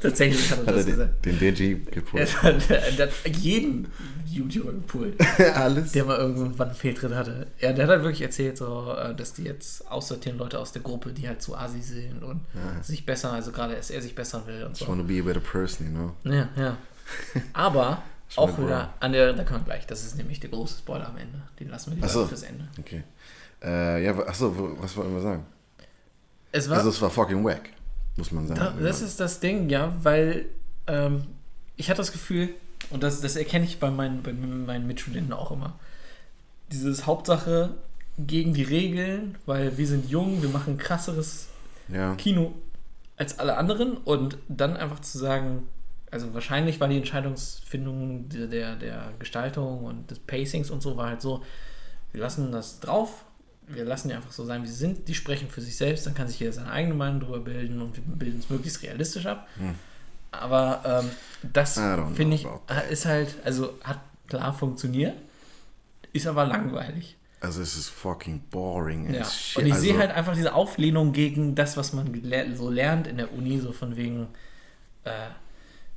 Tatsächlich 0.00 0.50
hat 0.52 0.58
er 0.58 0.66
Hat 0.66 0.66
er 0.68 0.72
das 0.74 0.84
den, 0.84 0.94
gesagt. 0.94 1.26
den 1.26 1.38
DJ 1.38 1.62
Er 1.72 1.90
gepult? 1.90 2.42
hat, 2.42 2.70
er 2.70 3.06
hat 3.06 3.36
jeden 3.36 3.88
YouTuber 4.30 4.72
gepult, 4.72 5.16
alles? 5.54 5.92
der 5.92 6.04
mal 6.04 6.18
irgendwann 6.18 6.68
einen 6.68 6.76
Fehltritt 6.76 7.12
hatte. 7.14 7.48
Ja, 7.60 7.72
der 7.72 7.84
hat 7.84 7.90
halt 7.90 8.02
wirklich 8.02 8.22
erzählt, 8.22 8.56
so, 8.58 8.92
äh, 8.96 9.14
dass 9.14 9.32
die 9.32 9.42
jetzt 9.44 9.90
aussortieren 9.90 10.38
Leute 10.38 10.58
aus 10.58 10.70
der 10.72 10.82
Gruppe, 10.82 11.12
die 11.12 11.26
halt 11.28 11.42
zu 11.42 11.56
Asi 11.56 11.82
sind 11.82 12.22
und 12.22 12.40
sich 12.82 13.04
besser, 13.06 13.32
also 13.32 13.50
gerade 13.52 13.74
dass 13.74 13.90
er 13.90 14.00
sich 14.00 14.14
bessern 14.14 14.46
will 14.46 14.64
und 14.64 14.80
I 14.80 14.84
so. 14.84 14.88
want 14.88 15.00
to 15.00 15.06
be 15.06 15.18
a 15.20 15.22
better 15.22 15.40
person, 15.40 15.86
you 15.86 15.92
know? 15.92 16.12
Ja, 16.32 16.48
ja. 16.56 16.76
Aber 17.52 18.02
auch 18.36 18.56
wieder 18.58 18.94
an 19.00 19.12
der, 19.12 19.32
da 19.32 19.44
können 19.44 19.60
wir 19.60 19.74
gleich, 19.74 19.86
das 19.86 20.04
ist 20.04 20.16
nämlich 20.16 20.40
der 20.40 20.50
große 20.50 20.78
Spoiler 20.78 21.08
am 21.08 21.16
Ende. 21.16 21.42
Den 21.60 21.68
lassen 21.70 21.90
wir 21.90 21.96
lieber 21.96 22.08
so. 22.08 22.26
fürs 22.26 22.42
Ende. 22.44 22.68
Okay. 22.78 23.02
Äh, 23.62 24.04
ja, 24.04 24.16
achso, 24.26 24.76
was 24.80 24.96
wollen 24.96 25.12
wir 25.14 25.20
sagen? 25.22 25.46
Es 26.54 26.70
war, 26.70 26.76
Also 26.76 26.90
es 26.90 27.02
war 27.02 27.10
fucking 27.10 27.44
wack, 27.44 27.70
muss 28.16 28.30
man 28.30 28.46
sagen. 28.46 28.60
da, 28.60 28.70
das 28.80 29.02
ist 29.02 29.18
das 29.18 29.40
Ding, 29.40 29.68
ja, 29.68 29.92
weil 30.04 30.46
ähm, 30.86 31.24
ich 31.74 31.90
hatte 31.90 31.96
das 31.96 32.12
Gefühl, 32.12 32.50
und 32.90 33.02
das, 33.02 33.20
das 33.20 33.34
erkenne 33.34 33.64
ich 33.64 33.80
bei 33.80 33.90
meinen, 33.90 34.22
bei 34.22 34.32
meinen 34.32 34.86
Mitstudenten 34.86 35.32
auch 35.32 35.50
immer, 35.50 35.76
dieses 36.70 37.06
Hauptsache 37.06 37.74
gegen 38.18 38.54
die 38.54 38.62
Regeln, 38.62 39.36
weil 39.46 39.76
wir 39.78 39.88
sind 39.88 40.08
jung, 40.08 40.42
wir 40.42 40.48
machen 40.48 40.78
krasseres 40.78 41.48
ja. 41.88 42.14
Kino 42.14 42.52
als 43.16 43.40
alle 43.40 43.56
anderen 43.56 43.96
und 43.96 44.38
dann 44.46 44.76
einfach 44.76 45.00
zu 45.00 45.18
sagen, 45.18 45.66
also 46.12 46.34
wahrscheinlich 46.34 46.78
war 46.78 46.86
die 46.86 46.98
Entscheidungsfindung 46.98 48.28
der, 48.28 48.46
der, 48.46 48.76
der 48.76 49.12
Gestaltung 49.18 49.82
und 49.82 50.08
des 50.08 50.20
Pacings 50.20 50.70
und 50.70 50.82
so 50.82 50.96
war 50.96 51.08
halt 51.08 51.20
so, 51.20 51.42
wir 52.12 52.20
lassen 52.20 52.52
das 52.52 52.78
drauf, 52.78 53.23
wir 53.66 53.84
lassen 53.84 54.08
die 54.08 54.14
einfach 54.14 54.32
so 54.32 54.44
sein, 54.44 54.62
wie 54.62 54.66
sie 54.66 54.74
sind, 54.74 55.08
die 55.08 55.14
sprechen 55.14 55.48
für 55.48 55.60
sich 55.60 55.76
selbst, 55.76 56.06
dann 56.06 56.14
kann 56.14 56.28
sich 56.28 56.40
jeder 56.40 56.52
seine 56.52 56.70
eigene 56.70 56.94
Meinung 56.94 57.20
darüber 57.20 57.40
bilden 57.40 57.80
und 57.80 57.96
wir 57.96 58.02
bilden 58.04 58.40
es 58.40 58.50
möglichst 58.50 58.82
realistisch 58.82 59.26
ab. 59.26 59.48
Aber 60.30 61.02
ähm, 61.02 61.10
das 61.52 61.80
finde 62.14 62.36
ich 62.36 62.46
ist 62.90 63.06
halt, 63.06 63.36
also 63.44 63.78
hat 63.82 64.00
klar 64.26 64.52
funktioniert, 64.52 65.14
ist 66.12 66.26
aber 66.26 66.44
langweilig. 66.46 67.16
Also 67.40 67.60
es 67.60 67.76
ist 67.76 67.88
fucking 67.88 68.42
boring. 68.50 69.12
Ja. 69.12 69.20
Und 69.56 69.66
ich 69.66 69.72
also, 69.72 69.84
sehe 69.84 69.98
halt 69.98 70.10
einfach 70.10 70.34
diese 70.34 70.54
Auflehnung 70.54 71.12
gegen 71.12 71.54
das, 71.54 71.76
was 71.76 71.92
man 71.92 72.22
so 72.56 72.70
lernt 72.70 73.06
in 73.06 73.18
der 73.18 73.32
Uni, 73.32 73.60
so 73.60 73.72
von 73.72 73.96
wegen, 73.96 74.28
äh, 75.04 75.10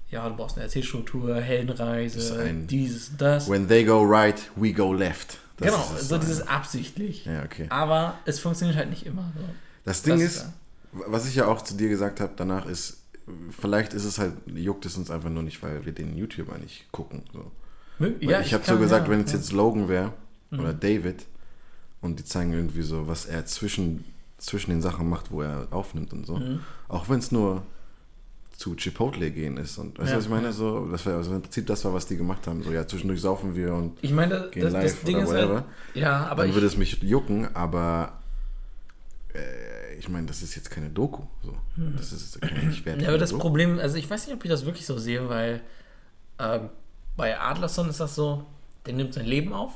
ja, 0.10 0.28
du 0.28 0.36
brauchst 0.36 0.58
eine 0.58 0.66
Erzählstruktur, 0.66 1.36
Heldenreise, 1.36 2.54
dieses, 2.70 3.16
das. 3.18 3.50
When 3.50 3.68
they 3.68 3.86
go 3.86 4.04
right, 4.04 4.52
we 4.56 4.74
go 4.74 4.92
left. 4.92 5.40
Das 5.58 5.68
genau, 5.72 5.98
so 6.00 6.18
dieses 6.18 6.48
absichtlich. 6.48 7.26
Ja, 7.26 7.44
okay. 7.44 7.66
Aber 7.70 8.18
es 8.26 8.40
funktioniert 8.40 8.78
halt 8.78 8.90
nicht 8.90 9.06
immer. 9.06 9.32
So. 9.36 9.44
Das 9.86 10.04
Ding 10.04 10.14
Das 10.16 10.24
ist, 10.24 10.36
ist 10.38 10.50
was 10.92 11.28
ich 11.28 11.36
ja 11.36 11.48
auch 11.48 11.62
zu 11.64 11.76
dir 11.76 11.90
gesagt 11.90 12.20
habe 12.22 12.34
danach 12.36 12.66
ist, 12.66 13.02
vielleicht 13.50 13.94
ist 13.94 14.06
es 14.06 14.20
halt, 14.20 14.34
juckt 14.48 14.86
es 14.86 14.98
uns 14.98 15.12
einfach 15.12 15.30
nur 15.30 15.44
nicht, 15.44 15.62
weil 15.62 15.86
wir 15.86 15.92
den 15.94 16.16
YouTuber 16.18 16.58
nicht 16.60 16.92
gucken. 16.92 17.24
So. 17.34 17.52
Mö- 18.00 18.14
Weil 18.26 18.42
ich 18.44 18.54
habe 18.54 18.64
so 18.66 18.78
gesagt, 18.78 19.06
ja, 19.08 19.12
wenn 19.12 19.22
es 19.22 19.32
ja. 19.32 19.38
Mhm. 19.38 19.42
jetzt 19.44 19.52
Logan 19.52 19.90
wäre 19.90 20.14
oder 20.52 20.74
David 20.74 21.26
und 22.02 22.20
die 22.20 22.24
zeigen 22.24 22.54
irgendwie 22.54 22.84
so, 22.84 23.08
was 23.08 23.26
er 23.26 23.46
zwischen, 23.46 24.06
zwischen 24.38 24.70
den 24.72 24.82
Sachen 24.82 25.10
macht, 25.10 25.32
wo 25.32 25.42
er 25.42 25.68
aufnimmt 25.72 26.14
und 26.14 26.26
so. 26.26 26.38
Mhm. 26.38 26.60
Auch 26.88 27.10
wenn 27.10 27.20
es 27.20 27.32
nur 27.32 27.64
zu 28.58 28.76
Chipotle 28.76 29.30
gehen 29.32 29.56
ist 29.58 29.78
und 29.78 29.98
weißt 30.00 30.08
du, 30.10 30.12
Ja, 30.12 30.18
was 30.18 30.26
ich 30.26 30.30
meine? 30.32 30.52
So, 30.52 30.88
das 30.92 31.06
war 31.06 31.16
also 31.18 31.34
im 31.36 31.42
Prinzip 31.44 31.68
das 31.68 31.86
war, 31.86 31.94
was 31.94 32.08
die 32.08 32.18
gemacht 32.18 32.46
haben. 32.48 32.64
So, 32.64 32.72
ja, 32.72 32.86
zwischendurch 32.88 33.22
saufen 33.22 33.56
wir 33.56 33.74
und 33.74 33.98
Ich 34.02 34.12
meine, 34.12 34.50
gehen 34.52 34.64
das, 34.64 34.74
live 34.74 34.84
das 34.84 35.02
Ding 35.04 35.16
oder 35.18 35.26
ist 35.26 35.30
whatever. 35.32 35.54
halt, 35.54 35.66
ja, 35.94 36.26
aber 36.26 36.42
dann 36.42 36.50
ich, 36.50 36.56
würde 36.56 36.68
es 36.68 36.76
mich 36.76 37.02
jucken, 37.04 37.56
aber 37.56 38.20
äh, 39.34 39.96
ich 40.00 40.10
meine, 40.10 40.26
das 40.26 40.42
ist 40.42 40.56
jetzt 40.56 40.72
keine 40.72 40.90
Doku. 40.90 41.24
So. 41.44 41.56
Das 41.96 42.12
ist 42.12 42.42
wert. 42.86 42.98
Mhm. 42.98 43.04
Ja, 43.04 43.10
aber 43.10 43.18
das 43.20 43.30
Doku. 43.30 43.42
Problem, 43.44 43.80
also 43.80 43.96
ich 43.98 44.10
weiß 44.10 44.26
nicht, 44.28 44.36
ob 44.36 44.44
ich 44.44 44.50
das 44.50 44.66
wirklich 44.66 44.86
so 44.88 44.98
sehe, 44.98 45.30
weil 45.30 45.62
ähm, 46.40 46.70
bei 47.16 47.40
Adlerson 47.40 47.90
ist 47.90 48.00
das 48.00 48.16
so, 48.16 48.44
der 48.88 48.94
nimmt 48.96 49.14
sein 49.14 49.26
Leben 49.28 49.54
auf, 49.54 49.74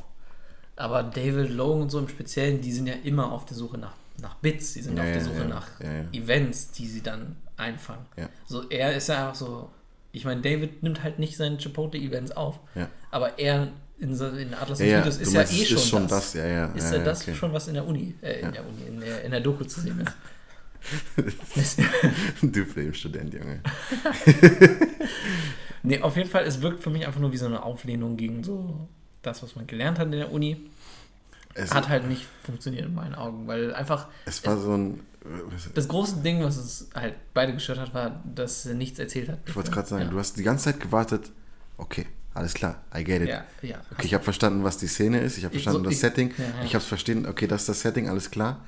aber 0.76 1.04
David 1.04 1.52
Logan 1.52 1.84
und 1.84 1.90
so 1.92 2.00
im 2.00 2.08
Speziellen, 2.08 2.62
die 2.62 2.72
sind 2.72 2.88
ja 2.88 2.96
immer 3.04 3.32
auf 3.32 3.46
der 3.46 3.56
Suche 3.58 3.78
nach, 3.78 3.94
nach 4.22 4.36
Bits, 4.36 4.74
die 4.74 4.82
sind 4.82 4.98
Ja, 4.98 5.04
auf 5.04 5.10
der 5.10 5.18
ja, 5.18 5.24
Suche 5.24 5.38
ja, 5.40 5.44
nach 5.48 5.68
ja, 5.80 5.92
ja. 5.94 6.04
Events, 6.14 6.72
die 6.72 6.88
sie 6.88 7.02
dann 7.02 7.36
einfangen. 7.58 8.06
Ja. 8.18 8.30
So, 8.48 8.70
er 8.70 8.96
ist 8.96 9.08
ja 9.10 9.20
einfach 9.28 9.36
so, 9.36 9.70
ich 10.12 10.26
meine, 10.26 10.42
David 10.42 10.84
nimmt 10.84 11.04
halt 11.04 11.20
nicht 11.20 11.38
seine 11.38 11.58
Chipotle-Events 11.58 12.32
auf, 12.32 12.60
Ja. 12.76 12.88
aber 13.12 13.38
er 13.40 13.70
in, 14.00 14.16
so- 14.16 14.28
in 14.30 14.54
Adlerson 14.54 14.86
Ja, 14.88 14.94
ja, 14.94 15.00
Videos 15.02 15.18
ist 15.18 15.32
ja 15.34 15.40
meinst, 15.42 15.54
eh 15.54 15.62
es 15.62 15.68
schon, 15.70 15.78
ist 15.78 15.88
schon 15.90 16.02
das. 16.08 16.10
das, 16.10 16.34
ja, 16.34 16.46
ja. 16.48 16.66
Ist 16.74 16.86
ja, 16.86 16.92
ja 16.94 16.98
ja, 16.98 17.04
das 17.06 17.22
okay. 17.22 17.36
schon, 17.36 17.54
was 17.54 17.68
in 17.68 17.76
der 17.76 17.86
Uni, 17.88 18.16
äh, 18.22 18.40
in 18.40 18.46
Ja. 18.46 18.52
der 18.52 18.68
Uni, 18.68 18.82
in 18.88 19.00
der, 19.00 19.24
in 19.24 19.32
der 19.32 19.42
Doku 19.42 19.64
zu 19.66 19.80
sehen 19.82 20.00
ist. 20.02 20.16
du 22.42 22.66
Filmstudent, 22.66 23.34
Junge. 23.34 23.62
Nee, 25.84 26.00
auf 26.02 26.16
jeden 26.16 26.30
Fall, 26.30 26.44
es 26.46 26.62
wirkt 26.62 26.84
für 26.84 26.92
mich 26.92 27.08
einfach 27.08 27.20
nur 27.20 27.32
wie 27.32 27.38
so 27.38 27.48
eine 27.48 27.64
Auflehnung 27.64 28.16
gegen 28.16 28.44
so 28.44 28.88
das, 29.24 29.42
was 29.42 29.56
man 29.56 29.66
gelernt 29.66 29.98
hat 29.98 30.06
in 30.08 30.12
der 30.12 30.32
Uni. 30.32 30.58
Es, 31.54 31.74
Hat 31.74 31.90
halt 31.90 32.08
nicht 32.08 32.26
funktioniert 32.44 32.86
in 32.86 32.94
meinen 32.94 33.16
Augen, 33.16 33.48
weil 33.48 33.74
einfach 33.74 34.08
es 34.26 34.46
war 34.46 34.58
so 34.58 34.74
ein. 34.76 35.00
äh, 35.26 35.28
das 35.74 35.88
große 35.88 36.18
Ding, 36.18 36.42
was 36.44 36.58
es 36.58 36.90
halt 36.96 37.16
beide 37.34 37.54
gestört 37.54 37.80
hat, 37.80 37.94
war, 37.94 38.22
dass 38.36 38.66
er 38.66 38.76
nichts 38.76 39.00
erzählt 39.00 39.30
hat. 39.30 39.40
Ich 39.46 39.56
wollte 39.56 39.72
gerade 39.72 39.88
sagen, 39.88 40.04
ja. 40.06 40.10
du 40.10 40.18
hast 40.20 40.38
die 40.38 40.44
ganze 40.44 40.66
Zeit 40.66 40.80
gewartet. 40.80 41.32
Okay, 41.78 42.06
alles 42.34 42.54
klar, 42.54 42.82
I 42.96 43.04
get 43.04 43.22
it. 43.24 43.30
Ja, 43.30 43.44
ja. 43.62 43.82
Okay, 43.92 44.06
ich 44.06 44.14
habe 44.14 44.24
verstanden, 44.24 44.64
was 44.64 44.78
die 44.78 44.88
Szene 44.88 45.20
ist. 45.20 45.38
Ich 45.38 45.44
habe 45.44 45.54
verstanden 45.54 45.80
so- 45.80 45.84
das 45.86 45.94
ich- 45.94 46.00
Setting. 46.00 46.32
Ich 46.64 46.74
habe 46.74 46.82
es 46.84 46.86
verstanden. 46.86 47.26
Okay, 47.26 47.48
das 47.48 47.62
ist 47.62 47.70
das 47.70 47.82
Setting, 47.82 48.08
alles 48.10 48.32
klar. 48.32 48.64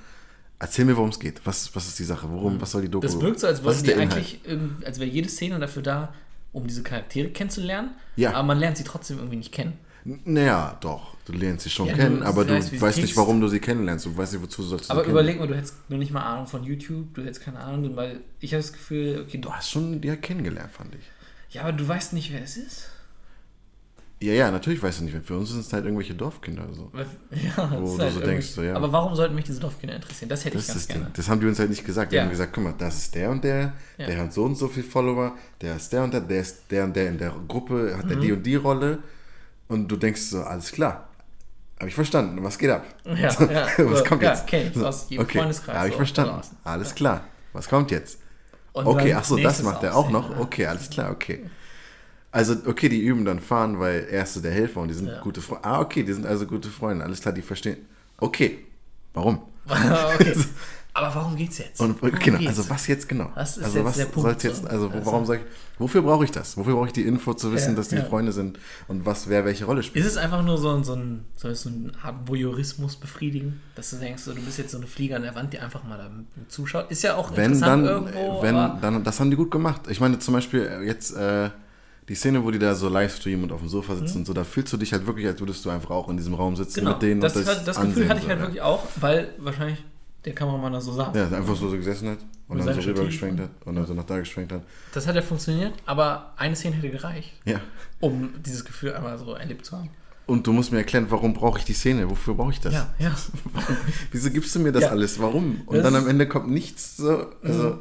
Erzähl 0.60 0.86
mir, 0.86 0.96
worum 0.96 1.10
es 1.10 1.20
geht. 1.20 1.42
Was, 1.46 1.76
was 1.76 1.88
ist 1.88 2.00
die 2.00 2.04
Sache? 2.06 2.30
Worum, 2.30 2.60
was 2.62 2.72
soll 2.72 2.84
die 2.84 2.90
Doku? 2.90 3.06
Mhm. 3.06 3.12
Das 3.12 3.22
wirkt 3.22 3.40
so, 3.40 3.48
als 3.48 3.64
was 3.64 3.84
die 3.84 3.94
eigentlich, 3.96 4.40
als 4.86 5.00
wäre 5.00 5.10
jede 5.10 5.28
Szene 5.30 5.60
dafür 5.60 5.82
da, 5.84 6.14
um 6.54 6.68
diese 6.68 6.84
Charaktere 6.84 7.30
kennenzulernen. 7.30 7.92
Ja. 8.16 8.32
Aber 8.34 8.44
man 8.44 8.60
lernt 8.60 8.78
sie 8.78 8.84
trotzdem 8.84 9.18
irgendwie 9.18 9.38
nicht 9.38 9.52
kennen. 9.52 9.74
Naja, 10.06 10.78
doch. 10.82 11.14
Du 11.26 11.32
lernst 11.32 11.64
sie 11.64 11.70
schon 11.70 11.88
Ja, 11.88 11.94
kennen, 11.96 12.20
du 12.20 12.26
aber 12.26 12.44
du 12.44 12.54
weißt, 12.54 12.82
weißt 12.82 12.98
nicht, 13.02 13.16
warum 13.16 13.40
du 13.40 13.48
sie 13.48 13.60
kennenlernst. 13.62 14.06
Du 14.06 14.18
weißt 14.18 14.34
nicht, 14.34 14.42
wozu 14.44 14.62
sollst 14.64 14.90
du 14.90 14.94
Aber 14.94 15.06
überleg 15.06 15.40
mal, 15.40 15.48
du 15.48 15.56
hättest 15.56 15.90
nur 15.90 15.98
nicht 16.00 16.12
mal 16.12 16.22
Ahnung 16.22 16.48
von 16.48 16.64
YouTube, 16.64 17.14
du 17.14 17.22
hättest 17.24 17.42
keine 17.42 17.60
Ahnung, 17.60 17.96
weil 17.96 18.20
ich 18.42 18.54
habe 18.54 18.62
das 18.62 18.74
Gefühl, 18.74 19.24
okay, 19.26 19.38
du 19.38 19.50
hast 19.52 19.70
schon 19.72 20.02
die 20.02 20.10
ja 20.10 20.18
kennengelernt, 20.18 20.72
fand 20.72 20.94
ich. 20.96 21.56
Ja, 21.56 21.62
aber 21.62 21.72
du 21.72 21.88
weißt 21.88 22.12
nicht, 22.14 22.34
wer 22.34 22.44
es 22.44 22.58
ist. 22.58 22.90
Ja, 24.22 24.32
ja, 24.34 24.52
natürlich 24.52 24.82
weißt 24.82 25.02
du 25.02 25.04
nicht. 25.06 25.16
Für 25.26 25.38
uns 25.38 25.50
sind 25.50 25.60
es 25.62 25.72
halt 25.74 25.84
irgendwelche 25.86 26.16
Dorfkinder. 26.16 26.64
oder 26.66 26.74
So. 26.74 26.92
Ja, 27.58 27.72
Wo 27.82 27.96
du 27.98 28.04
halt 28.04 28.14
so 28.14 28.20
denkst, 28.22 28.48
so, 28.48 28.64
ja. 28.64 28.74
Aber 28.76 28.92
warum 28.92 29.16
sollten 29.16 29.36
mich 29.36 29.44
diese 29.46 29.60
Dorfkinder 29.60 29.96
interessieren? 29.96 30.30
Das 30.30 30.44
hätte 30.46 30.56
Das 30.58 30.68
ich 30.68 30.74
ganz 30.74 30.88
gerne. 30.88 31.04
Ding. 31.06 31.14
Das 31.16 31.30
haben 31.30 31.40
die 31.42 31.48
uns 31.48 31.60
halt 31.60 31.70
nicht 31.70 31.86
gesagt. 31.86 32.12
Die 32.12 32.16
Ja. 32.18 32.24
haben 32.24 32.30
gesagt, 32.30 32.54
guck 32.54 32.64
mal, 32.64 32.74
das 32.78 32.96
ist 32.98 33.16
der 33.16 33.30
und 33.30 33.44
der, 33.44 33.74
Ja. 33.98 34.06
der 34.08 34.18
hat 34.20 34.34
so 34.34 34.44
und 34.46 34.56
so 34.56 34.68
viel 34.70 34.84
Follower, 34.84 35.36
der 35.62 35.76
ist 35.76 35.92
der 35.92 36.04
und 36.06 36.14
der, 36.14 36.22
der 36.22 36.40
ist 36.42 36.64
der 36.72 36.86
und 36.86 36.96
der 36.96 37.08
in 37.10 37.18
der 37.18 37.34
Gruppe, 37.48 37.96
hat 37.98 38.10
der 38.10 38.18
Mhm. 38.18 38.22
die 38.22 38.32
und 38.34 38.44
die 38.46 38.56
Rolle. 38.56 39.00
Und 39.68 39.88
du 39.88 39.96
denkst 39.96 40.22
so, 40.22 40.42
alles 40.44 40.72
klar. 40.72 41.08
Habe 41.80 41.90
ich 41.90 41.96
verstanden. 41.96 42.44
Was 42.44 42.58
geht 42.58 42.70
ab? 42.70 42.86
Ja, 43.06 43.16
ja. 43.16 43.68
Was 43.78 44.00
So, 44.00 44.06
kommt 44.06 44.22
ja, 44.24 44.32
jetzt? 44.32 44.48
kenn 44.48 44.72
ich 44.72 44.78
aus 44.84 45.10
jedem 45.10 45.28
Freundeskreis 45.28 45.76
Habe 45.76 45.88
ich 45.88 45.94
so 45.94 45.98
verstanden. 45.98 46.34
draußen. 46.36 46.58
Alles 46.64 46.96
klar. 46.96 47.24
Was 47.54 47.68
kommt 47.70 47.92
jetzt? 47.92 48.20
Und 48.74 48.88
Okay, 48.88 49.14
ach 49.14 49.24
so, 49.24 49.38
das 49.38 49.62
macht 49.64 49.84
er 49.84 49.96
auch 49.96 50.10
noch. 50.10 50.30
ne? 50.30 50.40
Okay, 50.40 50.66
alles 50.66 50.90
klar, 50.90 51.12
okay. 51.12 51.46
Also, 52.32 52.56
okay, 52.66 52.90
die 52.90 53.00
üben 53.02 53.26
dann 53.26 53.40
fahren, 53.40 53.80
weil 53.80 54.08
er 54.10 54.24
ist 54.24 54.34
so 54.34 54.42
der 54.42 54.52
Helfer 54.52 54.82
und 54.82 54.88
die 54.88 54.94
sind 54.96 55.08
Ja. 55.08 55.20
gute 55.22 55.42
Freunde. 55.42 55.66
Ah, 55.66 55.80
okay, 55.82 56.04
die 56.04 56.14
sind 56.14 56.26
also 56.26 56.48
gute 56.48 56.70
Freunde. 56.70 57.06
Alles 57.06 57.22
klar, 57.22 57.34
die 57.34 57.44
verstehen. 57.44 57.86
Okay, 58.18 58.66
warum? 59.14 59.42
okay. 59.68 60.36
Aber 60.96 61.16
warum 61.16 61.36
geht's 61.36 61.58
jetzt? 61.58 61.80
Und 61.82 62.00
Worum 62.04 62.20
genau, 62.20 62.38
geht's? 62.38 62.50
also 62.60 62.70
was 62.70 62.86
jetzt 62.86 63.10
genau? 63.10 63.32
Was 63.34 63.58
ist 63.58 63.64
also 63.64 63.78
jetzt 63.80 63.86
was 63.88 63.96
der 63.98 64.06
Punkt 64.06 64.44
jetzt, 64.44 64.62
so? 64.62 64.68
also 64.68 64.90
Also- 64.90 65.06
warum 65.08 65.26
sag 65.26 65.40
ich, 65.40 65.46
wofür 65.80 66.04
brauche 66.04 66.24
ich 66.24 66.30
das? 66.30 66.56
Wofür 66.56 66.76
brauche 66.76 66.86
ich 66.86 66.94
die 66.94 67.02
Info 67.02 67.34
zu 67.34 67.52
wissen, 67.52 67.70
Ja, 67.72 67.76
dass 67.78 67.88
die 67.88 67.96
ja. 67.96 68.04
Freunde 68.06 68.32
sind 68.32 68.60
und 68.88 69.04
was 69.04 69.28
wer 69.28 69.44
welche 69.44 69.66
Rolle 69.66 69.82
spielt? 69.82 70.06
Ist 70.06 70.12
es 70.12 70.18
einfach 70.18 70.44
nur 70.44 70.58
so, 70.60 70.70
ein- 70.70 70.84
so, 70.84 70.94
ein, 70.94 71.26
so 71.36 71.70
eine 71.70 71.92
Art 72.04 72.28
Voyeurismus 72.28 72.96
befriedigen? 72.96 73.60
Dass 73.76 73.90
du 73.90 73.96
denkst, 73.96 74.22
so, 74.22 74.34
du 74.34 74.42
bist 74.42 74.60
jetzt 74.60 74.70
so 74.72 74.78
eine 74.78 74.86
Fliege 74.86 75.16
an 75.16 75.24
der 75.24 75.34
Wand, 75.34 75.52
die 75.54 75.58
einfach 75.60 75.84
mal 75.84 75.98
da 75.98 76.12
zuschaut? 76.48 76.92
Ist 76.92 77.02
ja 77.02 77.16
auch 77.16 77.36
wenn 77.36 77.54
interessant 77.54 77.88
dann, 77.88 78.08
irgendwo. 78.08 78.42
wenn 78.44 78.56
dann, 78.56 79.04
das 79.04 79.20
haben 79.20 79.32
die 79.32 79.38
gut 79.38 79.50
gemacht. 79.50 79.82
Ich 79.90 80.00
meine 80.00 80.20
zum 80.20 80.36
Beispiel 80.36 80.62
äh, 80.62 80.86
jetzt 80.86 81.16
äh, 81.16 81.50
die 82.08 82.14
Szene, 82.16 82.44
wo 82.44 82.52
die 82.52 82.60
da 82.60 82.76
so 82.76 82.88
live 82.88 83.16
streamen 83.16 83.46
und 83.46 83.52
auf 83.52 83.62
dem 83.62 83.70
Sofa 83.70 83.96
sitzen 83.96 84.20
und 84.20 84.26
so, 84.28 84.34
da 84.34 84.44
fühlst 84.44 84.72
du 84.72 84.78
dich 84.78 84.94
halt 84.94 85.08
wirklich, 85.08 85.26
als 85.26 85.40
würdest 85.40 85.66
du 85.66 85.72
einfach 85.72 85.90
auch 85.90 86.08
in 86.10 86.18
diesem 86.18 86.36
Raum 86.36 86.56
sitzen 86.56 86.82
Mhm. 86.82 86.86
genau, 86.86 86.92
mit 86.98 87.02
denen 87.02 87.22
das, 87.22 87.36
und 87.36 87.48
das, 87.48 87.64
das 87.64 87.82
Gefühl 87.82 88.10
hatte 88.10 88.20
ich 88.22 88.28
halt 88.30 88.42
wirklich 88.42 88.62
auch, 88.62 88.84
weil 88.98 89.30
wahrscheinlich 89.40 89.84
der 90.26 90.34
Kameramann 90.34 90.74
da 90.74 90.82
so 90.82 90.94
saß. 90.94 91.16
Ja, 91.16 91.26
einfach 91.26 91.56
so, 91.56 91.70
so 91.70 91.78
gesessen 91.78 92.10
hat 92.10 92.18
und 92.48 92.58
dann 92.58 92.68
so 92.68 92.74
seinem 92.74 92.84
rüber 92.84 92.96
Stativ. 93.02 93.12
geschwenkt 93.12 93.42
hat 93.42 93.50
und 93.66 93.76
dann 93.76 93.86
so 93.86 93.94
nach 93.94 94.04
da 94.06 94.20
geschwenkt 94.20 94.52
hat. 94.52 94.62
Das 94.94 95.06
hat 95.08 95.16
ja 95.16 95.22
funktioniert, 95.22 95.74
aber 95.86 96.34
eine 96.38 96.56
Szene 96.56 96.76
hätte 96.78 96.90
gereicht, 96.90 97.32
Ja. 97.46 97.60
um 98.00 98.30
dieses 98.46 98.64
Gefühl 98.66 98.94
einmal 98.94 99.18
so 99.18 99.34
erlebt 99.34 99.66
zu 99.66 99.78
haben. 99.78 99.90
Und 100.26 100.48
du 100.48 100.54
musst 100.54 100.72
mir 100.72 100.78
erklären, 100.78 101.08
warum 101.10 101.34
brauche 101.34 101.60
ich 101.60 101.66
die 101.66 101.74
Szene? 101.74 102.10
Wofür 102.10 102.34
brauche 102.36 102.52
ich 102.52 102.60
das? 102.62 102.74
Ja, 102.74 102.94
ja. 102.98 103.14
Wieso 104.12 104.30
gibst 104.30 104.56
du 104.56 104.60
mir 104.60 104.72
das 104.72 104.84
Ja. 104.84 104.90
alles? 104.92 105.20
Warum? 105.20 105.62
Und 105.66 105.76
Das 105.76 105.84
dann 105.84 105.96
am 105.96 106.08
Ende 106.08 106.28
kommt 106.28 106.50
nichts 106.50 106.96
so. 106.96 107.26
Also, 107.44 107.80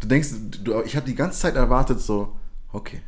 du 0.00 0.06
denkst, 0.06 0.28
du, 0.62 0.80
ich 0.82 0.94
habe 0.94 1.06
die 1.06 1.16
ganze 1.16 1.40
Zeit 1.40 1.56
erwartet, 1.56 2.00
so, 2.00 2.36
okay, 2.72 3.02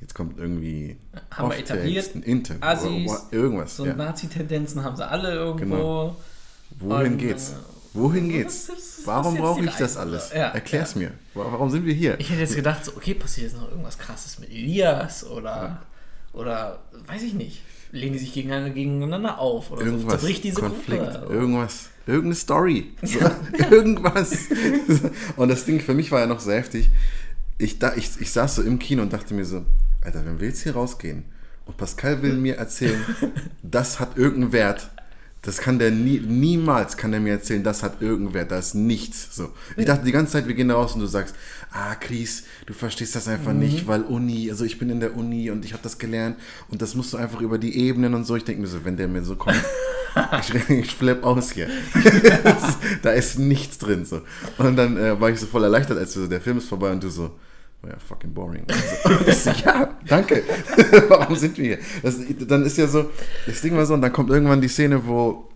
jetzt 0.00 0.14
kommt 0.16 0.38
irgendwie. 0.38 0.96
Haben 1.30 1.50
wir 1.50 1.58
etabliert, 1.58 2.16
ein 2.16 2.22
Intern, 2.24 2.56
Assis, 2.62 3.08
wa- 3.08 3.12
wa- 3.12 3.22
irgendwas. 3.30 3.76
So 3.76 3.86
ja. 3.86 3.94
Nazi-Tendenzen 3.94 4.82
haben 4.82 4.96
sie 4.96 5.06
alle 5.08 5.32
irgendwo. 5.32 5.76
Genau. 5.76 6.16
Wohin 6.80 7.12
Und, 7.12 7.18
geht's? 7.18 7.54
Wohin 7.96 8.28
geht's? 8.28 8.70
Warum 9.04 9.36
brauche 9.36 9.64
ich 9.64 9.74
das 9.76 9.96
alles? 9.96 10.30
Ja, 10.34 10.48
Erklär's 10.48 10.94
ja. 10.94 11.00
mir. 11.00 11.10
Wa- 11.34 11.46
Warum 11.50 11.70
sind 11.70 11.84
wir 11.84 11.94
hier? 11.94 12.18
Ich 12.20 12.30
hätte 12.30 12.40
jetzt 12.40 12.56
gedacht, 12.56 12.84
so, 12.84 12.92
okay, 12.96 13.14
passiert 13.14 13.50
jetzt 13.50 13.60
noch 13.60 13.68
irgendwas 13.70 13.98
krasses 13.98 14.38
mit 14.38 14.50
Elias 14.50 15.24
oder, 15.24 15.82
oder 16.32 16.80
weiß 17.06 17.22
ich 17.22 17.34
nicht. 17.34 17.62
Lehnen 17.92 18.14
die 18.14 18.18
sich 18.18 18.32
gegeneinander, 18.34 18.70
gegeneinander 18.70 19.38
auf 19.38 19.70
oder 19.70 19.80
so. 19.82 19.86
Irgendwas. 19.86 20.20
Zerbricht 20.20 20.44
diese 20.44 20.60
Konflikt. 20.60 21.02
Gruppe. 21.12 21.32
Irgendwas. 21.32 21.88
Irgendeine 22.06 22.34
Story. 22.34 22.92
So, 23.02 23.18
irgendwas. 23.70 24.36
Und 25.36 25.48
das 25.48 25.64
Ding 25.64 25.80
für 25.80 25.94
mich 25.94 26.10
war 26.12 26.20
ja 26.20 26.26
noch 26.26 26.40
sehr 26.40 26.56
heftig. 26.58 26.90
Ich, 27.58 27.78
da, 27.78 27.94
ich, 27.94 28.10
ich 28.20 28.30
saß 28.32 28.56
so 28.56 28.62
im 28.62 28.78
Kino 28.78 29.02
und 29.02 29.12
dachte 29.12 29.32
mir 29.34 29.44
so, 29.44 29.64
Alter, 30.04 30.24
wenn 30.26 30.40
wir 30.40 30.48
jetzt 30.48 30.62
hier 30.62 30.74
rausgehen 30.74 31.24
Und 31.64 31.76
Pascal 31.76 32.20
will 32.22 32.34
mir 32.34 32.56
erzählen, 32.56 33.02
das 33.62 33.98
hat 33.98 34.16
irgendeinen 34.18 34.52
Wert. 34.52 34.90
Das 35.46 35.58
kann 35.58 35.78
der 35.78 35.90
nie, 35.92 36.18
niemals 36.20 36.96
kann 36.96 37.12
er 37.14 37.20
mir 37.20 37.34
erzählen, 37.34 37.62
das 37.62 37.82
hat 37.82 38.02
irgendeinen 38.02 38.34
Wert, 38.34 38.50
da 38.50 38.58
ist 38.58 38.74
nichts. 38.74 39.28
So. 39.34 39.50
Ich 39.76 39.84
dachte 39.86 40.04
die 40.04 40.12
ganze 40.12 40.32
Zeit, 40.32 40.46
wir 40.48 40.54
gehen 40.54 40.68
da 40.68 40.74
raus 40.74 40.92
und 40.94 41.00
du 41.00 41.06
sagst, 41.06 41.34
ah, 41.72 41.94
Chris, 41.94 42.42
du 42.66 42.74
verstehst 42.74 43.14
das 43.14 43.28
einfach 43.28 43.52
Mhm. 43.52 43.60
nicht, 43.60 43.86
weil 43.86 44.02
Uni, 44.02 44.50
also 44.50 44.64
ich 44.64 44.78
bin 44.78 44.90
in 44.90 45.00
der 45.00 45.16
Uni 45.16 45.50
und 45.50 45.64
ich 45.64 45.72
habe 45.72 45.82
das 45.82 45.98
gelernt 45.98 46.36
und 46.68 46.82
das 46.82 46.94
musst 46.96 47.12
du 47.12 47.16
einfach 47.16 47.40
über 47.40 47.58
die 47.58 47.78
Ebenen 47.78 48.14
und 48.14 48.24
so. 48.26 48.34
Ich 48.36 48.44
denke 48.44 48.60
mir 48.62 48.66
so, 48.68 48.84
wenn 48.84 48.96
der 48.96 49.08
mir 49.08 49.22
so 49.22 49.36
kommt, 49.36 49.56
ich, 50.40 50.70
ich 50.70 50.94
flipp 50.94 51.22
aus 51.24 51.52
hier. 51.52 51.68
Das- 52.42 52.76
da 53.02 53.10
ist 53.12 53.38
nichts 53.38 53.78
drin. 53.78 54.04
So. 54.04 54.22
Und 54.58 54.76
dann 54.76 54.96
äh, 54.96 55.20
war 55.20 55.30
ich 55.30 55.38
so 55.40 55.46
voll 55.46 55.62
erleichtert, 55.64 55.96
als 55.96 56.12
so, 56.12 56.26
der 56.26 56.40
Film 56.40 56.58
ist 56.58 56.68
vorbei 56.68 56.90
und 56.90 57.02
du 57.02 57.08
so, 57.08 57.30
oh 57.86 57.90
ja, 57.90 57.98
fucking 57.98 58.32
boring. 58.32 58.62
Und 58.62 59.28
ich 59.28 59.34
so, 59.36 59.50
ja, 59.50 59.96
danke. 60.06 60.42
Warum 61.08 61.36
sind 61.36 61.56
wir 61.58 61.64
hier? 61.64 61.78
Das, 62.02 62.16
dann 62.46 62.64
ist 62.64 62.76
ja 62.76 62.86
so, 62.86 63.10
das 63.46 63.60
Ding 63.60 63.76
war 63.76 63.86
so, 63.86 63.94
und 63.94 64.02
dann 64.02 64.12
kommt 64.12 64.30
irgendwann 64.30 64.60
die 64.60 64.68
Szene, 64.68 65.06
wo 65.06 65.48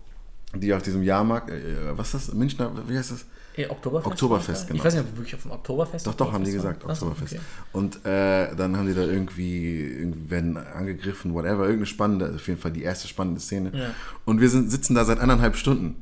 die 0.53 0.73
auf 0.73 0.81
diesem 0.81 1.03
Jahrmarkt, 1.03 1.49
äh, 1.49 1.61
was 1.95 2.13
ist 2.13 2.29
das? 2.29 2.35
Münchner, 2.35 2.71
wie 2.87 2.97
heißt 2.97 3.11
das? 3.11 3.25
Eh, 3.57 3.67
Oktoberfest? 3.67 4.11
Oktoberfest, 4.11 4.63
Ich 4.63 4.69
genau. 4.69 4.83
weiß 4.83 4.93
nicht, 4.93 5.03
ob 5.03 5.11
wir 5.11 5.17
wirklich 5.17 5.35
auf 5.35 5.41
dem 5.41 5.51
Oktoberfest 5.51 6.07
Doch, 6.07 6.13
doch, 6.13 6.31
haben 6.31 6.45
die 6.45 6.51
Oktoberfest 6.55 6.79
gesagt, 6.81 6.99
so, 6.99 7.07
Oktoberfest. 7.07 7.33
okay. 7.33 7.43
Und 7.73 8.05
äh, 8.05 8.55
dann 8.55 8.77
haben 8.77 8.87
die 8.87 8.93
da 8.93 9.01
irgendwie, 9.01 9.81
irgendwie 9.81 10.29
werden 10.29 10.57
angegriffen, 10.57 11.33
whatever, 11.33 11.63
irgendeine 11.63 11.85
spannende, 11.85 12.33
auf 12.35 12.47
jeden 12.47 12.59
Fall 12.59 12.71
die 12.71 12.83
erste 12.83 13.09
spannende 13.09 13.41
Szene. 13.41 13.71
Ja. 13.73 13.93
Und 14.23 14.39
wir 14.39 14.49
sind, 14.49 14.71
sitzen 14.71 14.95
da 14.95 15.03
seit 15.03 15.19
anderthalb 15.19 15.57
Stunden. 15.57 16.01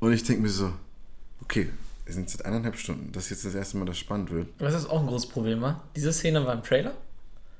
Und 0.00 0.12
ich 0.12 0.22
denke 0.22 0.42
mir 0.42 0.48
so, 0.50 0.70
okay, 1.42 1.70
wir 2.12 2.16
sind 2.16 2.28
seit 2.28 2.44
eineinhalb 2.44 2.76
Stunden. 2.76 3.10
Das 3.12 3.24
ist 3.24 3.30
jetzt 3.30 3.46
das 3.46 3.54
erste 3.54 3.78
Mal, 3.78 3.86
dass 3.86 3.96
spannend 3.98 4.30
wird. 4.30 4.48
Was 4.58 4.74
ist 4.74 4.84
auch 4.86 5.00
ein 5.00 5.06
großes 5.06 5.30
Problem 5.30 5.62
war? 5.62 5.82
Diese 5.96 6.12
Szene 6.12 6.44
war 6.44 6.52
im 6.52 6.62
Trailer. 6.62 6.92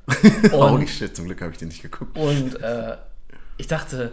Und, 0.52 0.88
shit, 0.90 1.16
zum 1.16 1.24
Glück 1.24 1.40
habe 1.40 1.52
ich 1.52 1.58
den 1.58 1.68
nicht 1.68 1.80
geguckt. 1.80 2.18
und 2.18 2.60
äh, 2.60 2.96
ich 3.56 3.66
dachte, 3.68 4.12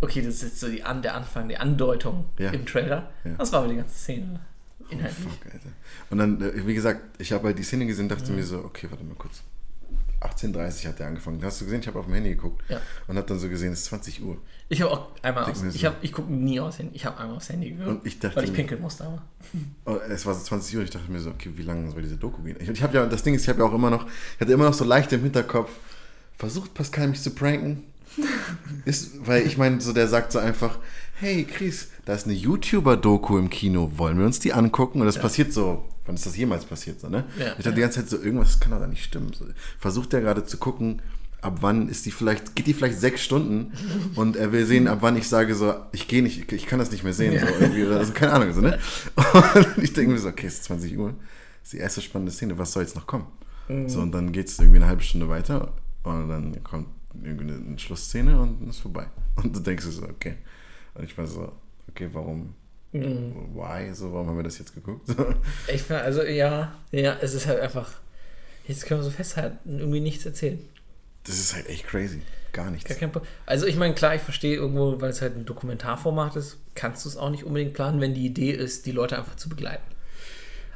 okay, 0.00 0.22
das 0.22 0.36
ist 0.36 0.42
jetzt 0.42 0.60
so 0.60 0.68
die 0.68 0.82
An 0.82 1.02
der 1.02 1.14
Anfang, 1.14 1.48
die 1.48 1.56
Andeutung 1.58 2.24
Ja. 2.38 2.50
im 2.52 2.64
Trailer. 2.64 3.10
Ja. 3.24 3.32
Das 3.36 3.52
war 3.52 3.60
aber 3.60 3.68
die 3.68 3.76
ganze 3.76 3.94
Szene. 3.94 4.40
Inhaltlich. 4.88 5.26
Fuck, 5.28 5.52
Alter. 5.52 5.68
Und 6.10 6.18
dann, 6.18 6.40
äh, 6.40 6.66
wie 6.66 6.74
gesagt, 6.74 7.20
ich 7.20 7.32
habe 7.32 7.48
halt 7.48 7.58
die 7.58 7.64
Szene 7.64 7.86
gesehen, 7.86 8.08
dachte 8.08 8.32
mir 8.32 8.44
so, 8.44 8.58
okay, 8.60 8.86
warte 8.88 9.04
mal 9.04 9.16
kurz. 9.16 9.42
18.30 10.20 10.88
hat 10.88 10.98
der 10.98 11.08
angefangen. 11.08 11.40
Hast 11.42 11.60
du 11.60 11.64
gesehen? 11.66 11.80
Ich 11.80 11.86
habe 11.86 11.98
auf 11.98 12.06
dem 12.06 12.14
Handy 12.14 12.30
geguckt 12.30 12.62
Ja. 12.68 12.80
und 13.06 13.16
habe 13.16 13.26
dann 13.26 13.38
so 13.38 13.48
gesehen, 13.48 13.72
es 13.72 13.80
ist 13.80 13.84
20 13.86 14.22
Uhr. 14.22 14.38
Ich 14.68 14.82
habe 14.82 14.90
auch 14.90 15.08
einmal 15.22 15.44
Denk 15.44 15.56
aus, 15.56 15.62
so. 15.62 15.68
ich, 15.68 15.84
hab, 15.84 16.02
ich 16.02 16.12
gucke 16.12 16.32
nie 16.32 16.58
aus 16.58 16.78
Handy. 16.78 16.96
Ich 16.96 17.04
habe 17.04 17.18
einmal 17.18 17.36
aufs 17.36 17.48
Handy 17.50 17.70
geguckt, 17.70 17.88
Und 17.88 18.06
ich 18.06 18.18
dachte 18.18 18.36
weil 18.36 18.44
ich 18.44 18.52
pinkeln 18.52 18.80
musste. 18.80 19.04
Aber. 19.04 19.22
Oh, 19.84 19.96
es 20.08 20.24
war 20.26 20.34
so 20.34 20.42
20 20.42 20.76
Uhr, 20.76 20.82
ich 20.82 20.90
dachte 20.90 21.10
mir 21.10 21.20
so, 21.20 21.30
okay, 21.30 21.50
wie 21.54 21.62
lange 21.62 21.90
soll 21.90 22.02
diese 22.02 22.16
Doku 22.16 22.42
gehen? 22.42 22.56
Ich, 22.60 22.68
ich 22.68 22.82
habe 22.82 22.94
ja, 22.96 23.06
das 23.06 23.22
Ding 23.22 23.34
ist, 23.34 23.42
ich 23.42 23.48
habe 23.48 23.60
ja 23.60 23.64
auch 23.66 23.74
immer 23.74 23.90
noch, 23.90 24.06
ich 24.06 24.40
hatte 24.40 24.52
immer 24.52 24.64
noch 24.64 24.74
so 24.74 24.84
leicht 24.84 25.12
im 25.12 25.22
Hinterkopf, 25.22 25.70
versucht 26.36 26.74
Pascal 26.74 27.08
mich 27.08 27.22
zu 27.22 27.30
pranken? 27.30 27.84
Ist, 28.86 29.26
weil 29.26 29.46
ich 29.46 29.58
meine, 29.58 29.80
so 29.80 29.92
der 29.92 30.08
sagt 30.08 30.32
so 30.32 30.38
einfach, 30.38 30.78
hey 31.20 31.44
Chris, 31.44 31.88
da 32.06 32.14
ist 32.14 32.24
eine 32.26 32.34
YouTuber-Doku 32.34 33.36
im 33.36 33.50
Kino, 33.50 33.92
wollen 33.96 34.18
wir 34.18 34.24
uns 34.26 34.38
die 34.40 34.52
angucken? 34.54 35.00
Und 35.00 35.06
das 35.06 35.18
passiert 35.20 35.52
so, 35.52 35.84
wann 36.06 36.14
ist 36.16 36.26
das 36.26 36.36
jemals 36.36 36.64
passiert, 36.64 37.00
so, 37.00 37.08
ne? 37.08 37.24
Ja, 37.38 37.46
ich 37.46 37.64
dachte 37.64 37.68
ja. 37.68 37.74
die 37.74 37.80
ganze 37.80 38.00
Zeit 38.00 38.08
so, 38.08 38.18
irgendwas 38.18 38.60
kann 38.60 38.72
doch 38.72 38.80
da 38.80 38.86
nicht 38.86 39.04
stimmen. 39.04 39.32
So, 39.32 39.46
versucht 39.78 40.12
er 40.14 40.20
gerade 40.20 40.44
zu 40.44 40.58
gucken, 40.58 41.02
ab 41.40 41.58
wann 41.60 41.88
ist 41.88 42.06
die 42.06 42.10
vielleicht, 42.10 42.56
geht 42.56 42.66
die 42.66 42.74
vielleicht 42.74 42.98
sechs 42.98 43.22
Stunden 43.22 43.72
und 44.14 44.36
er 44.36 44.52
will 44.52 44.66
sehen, 44.66 44.88
ab 44.88 44.98
wann 45.00 45.16
ich 45.16 45.28
sage 45.28 45.54
so, 45.54 45.74
ich 45.92 46.08
gehe 46.08 46.22
nicht, 46.22 46.50
ich 46.52 46.66
kann 46.66 46.78
das 46.78 46.90
nicht 46.90 47.04
mehr 47.04 47.12
sehen, 47.12 47.38
so 47.38 47.46
irgendwie, 47.46 47.84
oder 47.84 47.98
also 47.98 48.12
keine 48.12 48.32
Ahnung, 48.32 48.52
so, 48.52 48.60
ne? 48.60 48.78
Und 49.76 49.82
ich 49.82 49.92
denke 49.92 50.12
mir 50.12 50.18
so, 50.18 50.28
okay, 50.28 50.46
es 50.46 50.54
ist 50.54 50.64
20 50.64 50.96
Uhr, 50.98 51.14
ist 51.62 51.72
die 51.72 51.78
erste 51.78 52.00
spannende 52.00 52.32
Szene, 52.32 52.58
was 52.58 52.72
soll 52.72 52.82
jetzt 52.82 52.96
noch 52.96 53.06
kommen? 53.06 53.26
So, 53.88 54.00
und 54.00 54.12
dann 54.12 54.30
geht 54.30 54.46
es 54.46 54.60
irgendwie 54.60 54.78
eine 54.78 54.86
halbe 54.86 55.02
Stunde 55.02 55.28
weiter 55.28 55.72
und 56.04 56.28
dann 56.28 56.62
kommt 56.62 56.86
irgendwie 57.22 57.52
eine, 57.52 57.78
Schlussszene 57.78 58.40
und 58.40 58.68
ist 58.68 58.78
vorbei. 58.78 59.06
Und 59.36 59.56
du 59.56 59.60
denkst 59.60 59.84
so, 59.86 60.04
okay. 60.04 60.36
Und 60.94 61.04
ich 61.04 61.18
war 61.18 61.26
so, 61.26 61.52
okay, 61.88 62.08
warum, 62.12 62.54
why, 62.92 63.92
so, 63.92 64.12
warum 64.12 64.28
haben 64.28 64.36
wir 64.36 64.44
das 64.44 64.58
jetzt 64.58 64.74
geguckt? 64.74 65.08
Ich 65.72 65.82
finde, 65.82 66.02
also 66.02 66.22
ja, 66.22 66.72
ja, 66.92 67.16
es 67.20 67.34
ist 67.34 67.46
halt 67.46 67.60
einfach. 67.60 67.90
Jetzt 68.66 68.86
können 68.86 69.00
wir 69.00 69.04
so 69.04 69.10
festhalten, 69.10 69.78
irgendwie 69.78 70.00
nichts 70.00 70.26
erzählen. 70.26 70.58
Das 71.24 71.38
ist 71.38 71.54
halt 71.54 71.68
echt 71.68 71.86
crazy, 71.86 72.22
gar 72.52 72.70
nichts. 72.70 72.88
Gar 72.88 73.10
kein 73.10 73.22
Also 73.44 73.66
ich 73.66 73.76
meine, 73.76 73.94
klar, 73.94 74.14
ich 74.14 74.22
verstehe 74.22 74.56
irgendwo, 74.56 75.00
weil 75.00 75.10
es 75.10 75.22
halt 75.22 75.36
ein 75.36 75.44
Dokumentarformat 75.44 76.36
ist, 76.36 76.58
kannst 76.74 77.04
du 77.04 77.08
es 77.08 77.16
auch 77.16 77.30
nicht 77.30 77.44
unbedingt 77.44 77.74
planen, 77.74 78.00
wenn 78.00 78.14
die 78.14 78.26
Idee 78.26 78.52
ist, 78.52 78.86
die 78.86 78.92
Leute 78.92 79.18
einfach 79.18 79.36
zu 79.36 79.48
begleiten. 79.48 79.84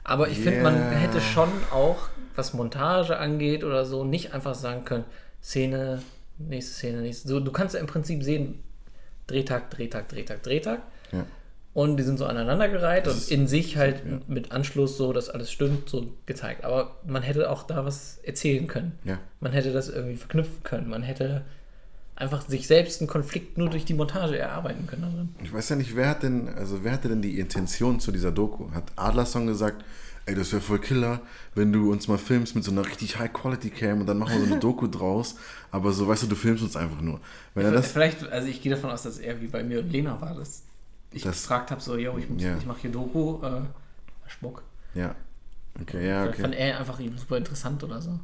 Aber 0.02 0.28
ich 0.28 0.38
finde, 0.38 0.62
man 0.62 0.90
hätte 0.90 1.20
schon 1.20 1.48
auch, 1.70 2.08
was 2.34 2.52
Montage 2.54 3.18
angeht 3.18 3.64
oder 3.64 3.84
so, 3.84 4.04
nicht 4.04 4.32
einfach 4.34 4.54
sagen 4.54 4.84
können, 4.84 5.04
Szene, 5.42 6.02
nächste 6.38 6.72
Szene, 6.74 7.02
nächste. 7.02 7.28
So, 7.28 7.40
du 7.40 7.52
kannst 7.52 7.74
ja 7.74 7.80
im 7.80 7.86
Prinzip 7.86 8.22
sehen, 8.22 8.60
Drehtag, 9.26 9.70
Drehtag, 9.70 10.08
Drehtag, 10.08 10.42
Drehtag. 10.42 10.80
Ja. 11.12 11.26
Und 11.72 11.96
die 11.98 12.02
sind 12.02 12.18
so 12.18 12.26
aneinandergereiht 12.26 13.06
Das 13.06 13.26
und 13.26 13.30
in 13.30 13.46
sich 13.46 13.76
halt 13.76 14.02
ja. 14.04 14.18
mit 14.26 14.50
Anschluss 14.50 14.96
so, 14.96 15.12
dass 15.12 15.30
alles 15.30 15.52
stimmt, 15.52 15.88
so 15.88 16.08
gezeigt. 16.26 16.64
Aber 16.64 16.96
man 17.06 17.22
hätte 17.22 17.48
auch 17.48 17.62
da 17.62 17.84
was 17.84 18.18
erzählen 18.24 18.66
können. 18.66 18.98
Ja. 19.04 19.18
Man 19.38 19.52
hätte 19.52 19.72
das 19.72 19.88
irgendwie 19.88 20.16
verknüpfen 20.16 20.62
können. 20.64 20.88
Man 20.88 21.02
hätte 21.02 21.44
einfach 22.16 22.46
sich 22.46 22.66
selbst 22.66 23.00
einen 23.00 23.08
Konflikt 23.08 23.56
nur 23.56 23.70
durch 23.70 23.84
die 23.84 23.94
Montage 23.94 24.36
erarbeiten 24.36 24.86
können. 24.86 25.02
darin. 25.02 25.28
Ich 25.42 25.52
weiß 25.52 25.70
ja 25.70 25.76
nicht, 25.76 25.94
wer 25.96 26.08
hat 26.08 26.22
denn, 26.22 26.48
also 26.48 26.82
wer 26.82 26.92
hatte 26.92 27.08
denn 27.08 27.22
die 27.22 27.38
Intention 27.38 28.00
zu 28.00 28.10
dieser 28.12 28.32
Doku? 28.32 28.72
Hat 28.72 28.84
Adlerson 28.96 29.46
gesagt, 29.46 29.84
ey, 30.26 30.34
das 30.34 30.52
wäre 30.52 30.60
voll 30.60 30.80
Killer, 30.80 31.20
wenn 31.54 31.72
du 31.72 31.90
uns 31.90 32.08
mal 32.08 32.18
filmst 32.18 32.54
mit 32.54 32.64
so 32.64 32.72
einer 32.72 32.84
richtig 32.84 33.18
High-Quality-Cam 33.18 34.00
und 34.00 34.06
dann 34.06 34.18
machen 34.18 34.34
wir 34.34 34.40
so 34.40 34.52
eine 34.52 34.60
Doku 34.60 34.86
draus, 34.86 35.36
aber 35.70 35.92
so, 35.92 36.06
weißt 36.08 36.24
du, 36.24 36.26
du 36.26 36.36
filmst 36.36 36.62
uns 36.62 36.76
einfach 36.76 37.00
nur. 37.00 37.20
Wenn 37.54 37.64
er 37.64 37.72
das, 37.72 37.92
Vielleicht, 37.92 38.28
also 38.30 38.48
ich 38.48 38.60
gehe 38.60 38.74
davon 38.74 38.90
aus, 38.90 39.02
dass 39.02 39.18
er 39.18 39.40
wie 39.40 39.46
bei 39.46 39.62
mir 39.62 39.80
und 39.80 39.90
Lena 39.90 40.20
war, 40.20 40.34
dass 40.34 40.64
ich 41.12 41.22
Das- 41.22 41.42
gefragt 41.42 41.70
habe, 41.70 41.80
so, 41.80 41.96
yo, 41.96 42.16
ich, 42.18 42.28
muss- 42.28 42.42
Ja. 42.42 42.56
ich 42.56 42.66
mache 42.66 42.80
hier 42.80 42.90
Doku, 42.92 43.42
äh, 43.44 43.62
Schmuck. 44.26 44.62
ja, 44.94 45.14
okay, 45.80 46.06
ja, 46.08 46.22
Vielleicht 46.22 46.40
fand 46.40 46.54
okay. 46.54 46.68
er 46.70 46.78
einfach 46.78 47.00
super 47.16 47.36
interessant 47.36 47.82
oder 47.84 48.00
so. 48.00 48.18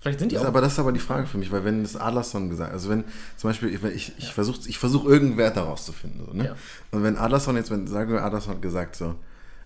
Vielleicht 0.00 0.18
sind 0.18 0.32
die 0.32 0.34
Das 0.34 0.44
auch. 0.44 0.48
aber 0.48 0.60
das 0.60 0.72
ist 0.72 0.78
aber 0.80 0.90
die 0.92 0.98
Frage 0.98 1.26
für 1.28 1.38
mich, 1.38 1.52
weil 1.52 1.64
wenn 1.64 1.82
das 1.82 1.94
Adlerson 1.94 2.50
gesagt, 2.50 2.72
also 2.72 2.88
wenn 2.90 3.04
zum 3.36 3.50
Beispiel, 3.50 3.68
ich, 3.72 3.84
ich, 3.84 4.18
ich 4.18 4.32
versuche 4.32 4.58
ich 4.68 4.76
versuch 4.78 5.04
irgendeinen 5.04 5.38
Wert 5.38 5.56
daraus 5.56 5.84
zu 5.86 5.92
finden, 5.92 6.24
so, 6.26 6.32
ne? 6.32 6.46
Ja. 6.46 6.56
Und 6.90 7.04
wenn 7.04 7.16
Adlerson 7.16 7.54
jetzt, 7.54 7.70
wenn, 7.70 7.86
sagen 7.86 8.10
wir, 8.12 8.24
Adlerson 8.24 8.54
hat 8.54 8.62
gesagt 8.62 8.96
so, 8.96 9.14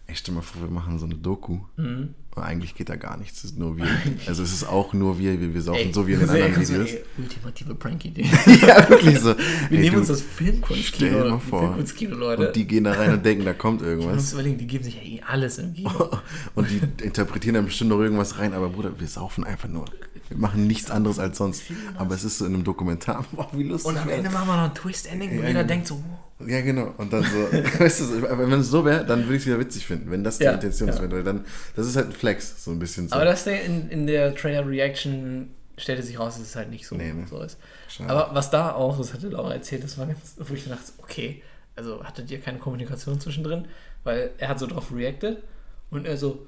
ey, 0.07 0.15
stell 0.15 0.35
mal 0.35 0.43
vor, 0.43 0.63
wir 0.63 0.71
machen 0.71 0.99
so 0.99 1.05
eine 1.07 1.17
Doku. 1.17 1.59
Mhm. 1.77 2.15
Und 2.37 2.43
eigentlich 2.43 2.75
geht 2.75 2.91
da 2.91 2.97
gar 2.97 3.17
nichts, 3.17 3.39
es 3.39 3.53
ist 3.53 3.59
nur 3.59 3.79
wir. 3.79 3.87
Also 4.27 4.43
es 4.43 4.53
ist 4.53 4.65
auch 4.69 4.93
nur 4.93 5.19
wir, 5.19 5.41
wir, 5.41 5.55
wir 5.55 5.63
saufen 5.63 5.87
Ey, 5.87 5.93
so 5.93 6.07
wie 6.07 6.13
in 6.13 6.21
den 6.21 6.29
anderen 6.29 6.55
gut, 6.55 6.67
so, 6.67 6.75
Videos. 6.75 6.91
ey, 6.91 7.05
ultimative 7.17 7.75
Prank-Idee. 7.75 8.23
ja, 8.67 8.91
wirklich 8.91 9.19
so. 9.21 9.35
Wir 9.39 9.39
Ey, 9.71 9.79
nehmen 9.79 9.93
du, 9.95 9.99
uns 10.01 10.09
das 10.09 10.21
Filmkunstkino, 10.21 11.11
stell 11.11 11.23
dir 11.23 11.31
mal 11.31 11.39
vor. 11.39 11.61
Filmkunstkino, 11.61 12.15
Leute. 12.15 12.49
Und 12.49 12.57
die 12.57 12.67
gehen 12.67 12.85
da 12.85 12.93
rein 12.93 13.15
und 13.15 13.25
denken, 13.25 13.47
da 13.47 13.55
kommt 13.55 13.81
Man 13.81 13.97
muss 13.97 14.05
irgendwas. 14.05 14.33
überlegen, 14.35 14.59
die 14.59 14.67
geben 14.67 14.85
sich 14.85 14.97
ja 14.97 15.03
eh 15.03 15.23
alles 15.27 15.57
im 15.57 15.73
Kino. 15.73 15.91
Und 16.55 16.69
die 16.69 17.05
interpretieren 17.05 17.55
dann 17.55 17.65
bestimmt 17.65 17.89
noch 17.89 18.01
irgendwas 18.01 18.39
rein. 18.39 18.53
Aber 18.53 18.69
Bruder, 18.69 19.01
wir 19.01 19.09
saufen 19.09 19.45
einfach 19.45 19.69
nur. 19.69 19.87
Wir 20.29 20.37
machen 20.37 20.67
nichts 20.67 20.91
anderes 20.91 21.19
als 21.19 21.39
sonst. 21.39 21.63
Aber 21.97 22.15
es 22.15 22.23
ist 22.23 22.37
so 22.37 22.45
in 22.45 22.53
einem 22.53 22.65
Dokumentar. 22.65 23.25
Boah, 23.33 23.49
wie 23.55 23.63
lustig. 23.63 23.91
Und 23.93 23.97
am 23.97 24.11
Ende 24.11 24.29
machen 24.29 24.47
wir 24.47 24.57
noch 24.57 24.65
ein 24.65 24.75
Twist-Ending, 24.75 25.39
wo 25.39 25.47
jeder 25.47 25.65
denkt 25.65 25.87
so, 25.87 26.03
Ja, 26.45 26.61
genau. 26.61 26.93
Und 26.99 27.13
dann 27.13 27.23
so, 27.23 27.29
weißt 27.81 28.01
du, 28.01 28.23
wenn 28.39 28.53
es 28.61 28.69
so 28.69 28.85
wäre, 28.85 29.05
dann 29.07 29.23
würde 29.25 29.37
ich 29.37 29.43
es 29.43 29.47
wieder 29.47 29.59
witzig 29.59 29.87
finden, 29.87 30.11
wenn 30.11 30.23
das 30.23 30.39
die 30.39 30.45
Ja, 30.45 30.53
Intention 30.53 30.89
ist. 30.89 31.01
ja. 31.01 31.07
Dann, 31.07 31.45
das 31.75 31.87
ist 31.87 31.97
halt 31.97 32.07
ein 32.09 32.13
Flex, 32.13 32.63
so 32.63 32.71
ein 32.73 32.79
bisschen 32.79 33.09
so. 33.09 33.15
Aber 33.15 33.25
das 33.25 33.45
Ding 33.45 33.59
in, 33.65 33.89
in 33.89 34.07
der 34.07 34.35
Trailer-Reaction 34.35 35.51
stellte 35.79 36.03
sich 36.03 36.19
raus, 36.19 36.35
dass 36.39 36.47
es 36.49 36.57
halt 36.57 36.71
nicht 36.71 36.87
so, 36.87 36.95
Nee, 36.97 37.13
ne. 37.13 37.27
so 37.29 37.41
ist. 37.43 37.59
Schade. 37.89 38.11
Aber 38.11 38.35
was 38.35 38.51
da 38.51 38.73
auch, 38.73 38.99
das 38.99 39.13
hatte 39.15 39.29
Laura 39.29 39.53
erzählt, 39.55 39.85
das 39.85 39.97
war 39.99 40.07
ganz, 40.07 40.35
wo 40.39 40.55
ich 40.55 40.69
dachte, 40.69 40.93
okay, 40.99 41.43
also 41.75 42.03
hattet 42.05 42.31
ihr 42.31 42.41
keine 42.41 42.59
Kommunikation 42.59 43.21
zwischendrin? 43.21 43.67
Weil 44.05 44.31
er 44.39 44.49
hat 44.49 44.59
so 44.59 44.67
drauf 44.67 44.93
reacted 44.95 45.43
und 45.91 46.07
er 46.07 46.17
so, 46.17 46.47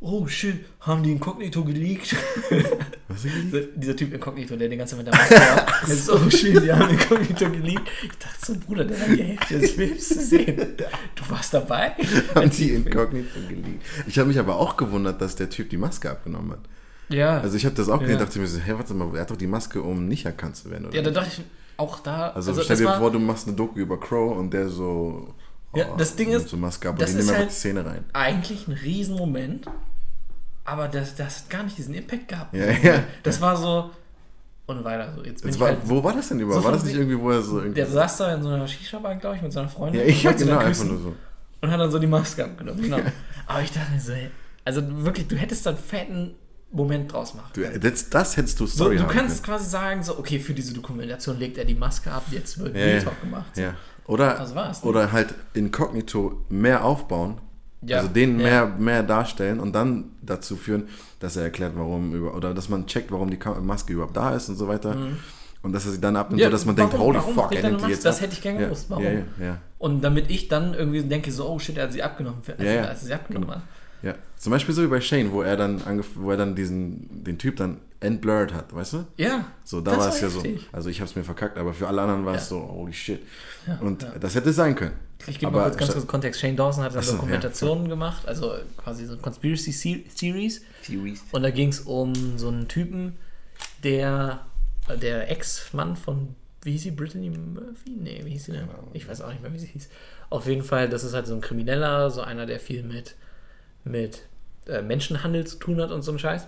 oh 0.00 0.26
shit, 0.26 0.64
haben 0.80 1.02
die 1.02 1.12
Inkognito 1.12 1.64
geleakt? 1.64 2.14
Was 3.08 3.24
ist 3.24 3.34
denn 3.52 3.68
Dieser- 3.76 3.96
Typ 3.96 4.12
Inkognito, 4.12 4.56
der 4.56 4.68
die 4.68 4.76
ganze 4.76 4.96
Zeit 4.96 5.04
mit 5.04 5.12
der 5.14 5.20
Maske 5.20 5.34
war. 6.08 6.16
Oh 6.26 6.30
shit, 6.30 6.62
die 6.62 6.72
haben 6.72 6.90
Inkognito 6.90 7.50
geleakt. 7.50 7.88
Ich 8.02 8.10
dachte 8.18 8.46
so, 8.46 8.54
Bruder, 8.58 8.84
der 8.84 8.98
hat 9.00 9.08
die 9.08 9.22
Hälfte 9.22 9.58
des 9.58 9.70
Films 9.72 10.08
zu 10.08 10.20
sehen. 10.20 10.56
Du 11.14 11.30
warst 11.30 11.54
dabei? 11.54 11.92
haben 12.34 12.50
die 12.50 12.70
Inkognito 12.74 13.40
geleakt? 13.48 13.82
Ich 14.06 14.18
habe 14.18 14.28
mich 14.28 14.38
aber 14.38 14.56
auch 14.56 14.76
gewundert, 14.76 15.20
dass 15.20 15.36
der 15.36 15.48
Typ 15.50 15.70
die 15.70 15.76
Maske 15.78 16.10
abgenommen 16.10 16.52
hat. 16.52 16.60
Ja. 17.08 17.40
Also 17.40 17.56
ich 17.56 17.64
habe 17.64 17.74
das 17.76 17.88
auch 17.88 18.00
gesehen, 18.00 18.18
Ja. 18.18 18.24
dachte 18.24 18.38
mir 18.38 18.46
so, 18.48 18.58
hä, 18.60 18.72
warte 18.76 18.92
mal, 18.94 19.14
er 19.14 19.20
hat 19.22 19.30
doch 19.30 19.36
die 19.36 19.46
Maske, 19.46 19.80
um 19.80 20.08
nicht 20.08 20.24
erkannt 20.26 20.56
zu 20.56 20.70
werden, 20.70 20.86
oder? 20.86 20.96
ja, 20.96 21.02
da 21.02 21.10
dachte 21.10 21.30
ich 21.38 21.44
auch 21.78 22.00
da. 22.00 22.30
also, 22.30 22.50
also 22.50 22.62
stell 22.62 22.76
dir 22.78 22.84
war- 22.86 22.98
vor, 22.98 23.12
du 23.12 23.18
machst 23.18 23.46
eine 23.46 23.56
Doku 23.56 23.78
über 23.78 23.98
Crow 24.00 24.36
und 24.36 24.52
der 24.52 24.68
so... 24.68 25.34
Ja, 25.76 25.96
das 25.96 26.16
Ding 26.16 26.30
ist, 26.30 26.48
So 26.48 26.56
und 26.56 26.62
das 26.98 27.14
ist 27.14 27.32
halt- 27.32 27.52
Szene 27.52 27.84
rein. 27.84 28.04
eigentlich 28.12 28.66
ein 28.68 28.72
Riesenmoment, 28.72 29.66
aber 30.64 30.88
das, 30.88 31.14
das 31.14 31.40
hat 31.40 31.50
gar 31.50 31.62
nicht 31.62 31.78
diesen 31.78 31.94
Impact 31.94 32.28
gehabt. 32.28 32.54
Ja, 32.54 32.70
ja. 32.70 33.04
Das 33.22 33.40
war 33.40 33.56
so 33.56 33.90
und 34.66 34.84
weiter 34.84 35.12
so. 35.14 35.22
Jetzt 35.22 35.42
bin 35.42 35.48
Jetzt 35.50 35.56
ich 35.56 35.60
war, 35.60 35.68
halt, 35.68 35.78
wo 35.84 36.02
war 36.02 36.12
das 36.12 36.28
denn 36.28 36.40
überhaupt? 36.40 36.62
So 36.62 36.68
war 36.68 36.72
das 36.72 36.84
nicht 36.84 36.96
irgendwie, 36.96 37.18
wo 37.18 37.30
er 37.30 37.40
so 37.42 37.58
irgendwie... 37.58 37.74
der 37.76 37.86
saß 37.86 38.16
da 38.16 38.34
in 38.34 38.42
so 38.42 38.48
einer 38.48 38.66
Shisha-Bar, 38.66 39.14
glaube 39.16 39.36
ich, 39.36 39.42
mit 39.42 39.52
seiner 39.52 39.68
Freundin. 39.68 40.00
ja, 40.00 40.06
ich 40.08 40.22
ja, 40.22 40.36
sie 40.36 40.44
genau, 40.44 40.58
einfach 40.58 40.84
nur 40.84 40.98
so. 40.98 41.14
Und 41.60 41.70
hat 41.70 41.80
dann 41.80 41.90
so 41.90 41.98
die 41.98 42.06
Maske 42.08 42.44
abgenommen, 42.44 42.82
genau. 42.82 42.98
aber 43.46 43.62
ich 43.62 43.70
dachte 43.70 43.92
mir 43.92 44.00
so, 44.00 44.12
hey, 44.12 44.30
also 44.64 44.82
wirklich, 45.04 45.28
du 45.28 45.36
hättest 45.36 45.64
dann 45.66 45.76
fetten 45.76 46.34
Moment 46.72 47.12
draus 47.12 47.34
machen. 47.34 47.50
Du, 47.54 47.62
das, 47.78 48.10
das 48.10 48.36
hättest 48.36 48.58
du 48.58 48.66
So, 48.66 48.74
Story 48.84 48.96
du 48.96 49.02
haben 49.04 49.08
kannst 49.10 49.44
können. 49.44 49.56
quasi 49.58 49.70
sagen, 49.70 50.02
so, 50.02 50.18
okay, 50.18 50.40
für 50.40 50.52
diese 50.52 50.74
Dokumentation 50.74 51.38
legt 51.38 51.56
er 51.58 51.64
die 51.64 51.74
Maske 51.74 52.10
ab, 52.10 52.24
jetzt 52.32 52.58
wird 52.58 52.74
Ja, 52.76 52.82
Real. 52.84 53.02
Talk 53.02 53.20
gemacht. 53.20 53.54
So. 53.54 53.62
Ja. 53.62 53.74
Oder, 54.06 54.34
Das 54.34 54.54
war's, 54.54 54.82
ne? 54.84 54.88
oder 54.90 55.10
halt 55.12 55.34
inkognito 55.54 56.44
mehr 56.48 56.84
aufbauen. 56.84 57.38
Ja, 57.82 57.98
Also 57.98 58.08
den 58.08 58.40
ja. 58.40 58.46
mehr, 58.46 58.66
mehr 58.78 59.02
darstellen 59.02 59.60
und 59.60 59.72
dann 59.74 60.10
dazu 60.22 60.56
führen, 60.56 60.88
dass 61.20 61.36
er 61.36 61.44
erklärt, 61.44 61.72
warum 61.76 62.14
über, 62.14 62.34
oder 62.34 62.54
dass 62.54 62.68
man 62.68 62.86
checkt, 62.86 63.12
warum 63.12 63.30
die 63.30 63.38
Maske 63.62 63.92
überhaupt 63.92 64.16
da 64.16 64.34
ist 64.34 64.48
und 64.48 64.56
so 64.56 64.66
weiter. 64.68 64.96
Und 65.62 65.72
dass 65.72 65.84
er 65.86 65.92
sie 65.92 66.00
dann 66.00 66.16
abnimmt, 66.16 66.40
Ja, 66.40 66.48
so 66.48 66.52
dass 66.52 66.64
man 66.64 66.76
warum- 66.76 66.90
denkt, 66.90 67.04
holy 67.04 67.18
warum 67.18 67.34
fuck, 67.34 67.52
er 67.54 67.68
nimmt 67.70 67.84
die 67.84 67.90
jetzt 67.90 68.04
Das 68.04 68.16
ab. 68.16 68.22
hätte 68.22 68.32
ich 68.34 68.42
gern 68.42 68.58
gewusst. 68.58 68.88
Warum? 68.88 69.04
Und 69.78 70.00
damit 70.02 70.30
ich 70.30 70.48
dann 70.48 70.74
irgendwie 70.74 71.02
denke, 71.02 71.30
so, 71.32 71.48
oh 71.48 71.58
shit, 71.58 71.76
er 71.76 71.84
hat 71.84 71.92
sie 71.92 72.02
abgenommen, 72.02 72.40
als, 72.46 72.62
Ja, 72.64 72.72
ja. 72.72 72.84
als 72.84 73.02
er 73.02 73.06
sie 73.06 73.14
abgenommen 73.14 73.50
hat. 73.50 73.62
Ja, 74.02 74.14
zum 74.36 74.52
Beispiel 74.52 74.74
so 74.74 74.82
wie 74.82 74.86
bei 74.88 75.00
Shane, 75.00 75.32
wo 75.32 75.42
er 75.42 75.56
dann 75.56 75.82
angef 75.82 76.08
wo 76.14 76.30
er 76.30 76.36
dann 76.36 76.54
diesen 76.54 77.24
den 77.24 77.38
Typ 77.38 77.56
dann 77.56 77.78
entblurred 78.00 78.52
hat, 78.52 78.74
weißt 78.74 78.92
du? 78.92 79.06
Ja. 79.16 79.46
So, 79.64 79.80
da 79.80 79.92
das 79.92 80.00
war 80.00 80.08
es 80.10 80.20
ja 80.20 80.28
so. 80.28 80.42
Also 80.72 80.90
ich 80.90 81.00
habe 81.00 81.08
es 81.10 81.16
mir 81.16 81.24
verkackt, 81.24 81.56
aber 81.58 81.72
für 81.72 81.88
alle 81.88 82.02
anderen 82.02 82.24
war 82.26 82.34
es 82.34 82.42
Ja. 82.42 82.48
so, 82.56 82.60
holy 82.68 82.92
shit. 82.92 83.20
Ja, 83.66 83.78
Und 83.80 84.02
ja. 84.02 84.12
das 84.20 84.34
hätte 84.34 84.52
sein 84.52 84.74
können. 84.74 84.92
Ich 85.26 85.38
gebe 85.38 85.50
mal 85.50 85.64
kurz 85.64 85.78
ganz 85.78 85.92
kurz 85.94 86.06
Kontext. 86.06 86.40
Shane 86.40 86.56
Dawson 86.56 86.84
hat 86.84 86.92
eine 86.92 87.00
Ach 87.00 87.04
so, 87.04 87.12
ja. 87.14 87.18
Dokumentation 87.18 87.88
gemacht, 87.88 88.28
also 88.28 88.52
quasi 88.76 89.06
so 89.06 89.12
eine 89.14 89.22
Conspiracy 89.22 89.72
Se- 89.72 90.04
Series. 90.14 90.60
Und 91.32 91.42
da 91.42 91.50
ging 91.50 91.70
es 91.70 91.80
um 91.80 92.36
so 92.38 92.48
einen 92.48 92.68
Typen, 92.68 93.16
der 93.82 94.44
der 95.02 95.30
Ex-Mann 95.30 95.96
von, 95.96 96.36
wie 96.62 96.72
hieß 96.72 96.82
sie, 96.82 96.90
Brittany 96.92 97.30
Murphy? 97.30 97.90
Nee, 97.98 98.20
wie 98.24 98.30
hieß 98.30 98.44
sie 98.44 98.52
denn? 98.52 98.68
Ich 98.92 99.08
weiß 99.08 99.20
auch 99.22 99.30
nicht 99.30 99.42
mehr, 99.42 99.52
wie 99.52 99.58
sie 99.58 99.66
hieß. 99.66 99.88
Auf 100.30 100.46
jeden 100.46 100.62
Fall, 100.62 100.88
das 100.88 101.02
ist 101.02 101.12
halt 101.14 101.26
so 101.26 101.34
ein 101.34 101.40
Krimineller, 101.40 102.10
so 102.10 102.20
einer, 102.20 102.46
der 102.46 102.60
viel 102.60 102.82
mit, 102.84 103.16
mit 103.86 104.22
äh, 104.66 104.82
Menschenhandel 104.82 105.46
zu 105.46 105.58
tun 105.58 105.80
hat 105.80 105.90
und 105.90 106.02
so 106.02 106.12
ein 106.12 106.18
Scheiß. 106.18 106.46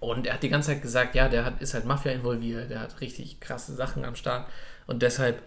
Und 0.00 0.26
er 0.26 0.34
hat 0.34 0.42
die 0.42 0.48
ganze 0.48 0.70
Zeit 0.70 0.82
gesagt, 0.82 1.14
ja, 1.14 1.28
der 1.28 1.44
hat, 1.44 1.60
ist 1.60 1.74
halt 1.74 1.84
Mafia 1.84 2.12
involviert, 2.12 2.70
der 2.70 2.80
hat 2.80 3.00
richtig 3.00 3.40
krasse 3.40 3.74
Sachen 3.74 4.04
am 4.04 4.16
Start 4.16 4.48
und 4.86 5.02
deshalb 5.02 5.42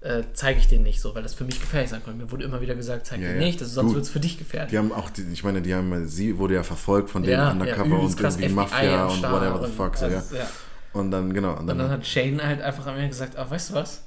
äh, 0.00 0.22
zeige 0.34 0.58
ich 0.58 0.68
den 0.68 0.82
nicht 0.82 1.00
so, 1.00 1.14
weil 1.14 1.22
das 1.22 1.32
für 1.32 1.44
mich 1.44 1.58
gefährlich 1.58 1.88
sein 1.88 2.04
könnte. 2.04 2.22
Mir 2.22 2.30
wurde 2.30 2.44
immer 2.44 2.60
wieder 2.60 2.74
gesagt, 2.74 3.06
zeig 3.06 3.20
Ja, 3.20 3.28
den 3.28 3.40
ja. 3.40 3.46
nicht, 3.46 3.60
das, 3.60 3.72
sonst 3.72 3.92
Du, 3.92 3.94
wird 3.94 4.04
es 4.04 4.10
für 4.10 4.20
dich 4.20 4.36
gefährlich. 4.36 4.70
Die 4.70 4.76
haben 4.78 4.92
auch, 4.92 5.08
die, 5.08 5.22
ich 5.32 5.42
meine, 5.44 5.62
die 5.62 5.74
haben, 5.74 6.06
sie 6.06 6.36
wurde 6.36 6.54
ja 6.54 6.62
verfolgt 6.62 7.08
von 7.08 7.22
dem 7.22 7.32
Ja, 7.32 7.50
Undercover 7.50 8.00
und 8.00 8.20
irgendwie 8.20 8.48
Mafia 8.50 9.06
am 9.06 9.12
und 9.12 9.22
whatever 9.22 9.66
the 9.66 9.72
fuck. 9.72 9.96
So, 9.96 10.06
ja. 10.06 10.12
alles, 10.12 10.32
ja. 10.32 10.46
Und 10.92 11.10
dann, 11.10 11.32
genau. 11.32 11.52
Und 11.52 11.60
Und 11.60 11.66
dann, 11.68 11.78
dann 11.78 11.90
hat 11.90 12.06
Shane 12.06 12.42
halt 12.42 12.60
einfach 12.60 12.86
an 12.86 12.96
mir 12.96 13.08
gesagt, 13.08 13.36
ah, 13.38 13.48
weißt 13.48 13.70
du 13.70 13.74
was? 13.74 14.04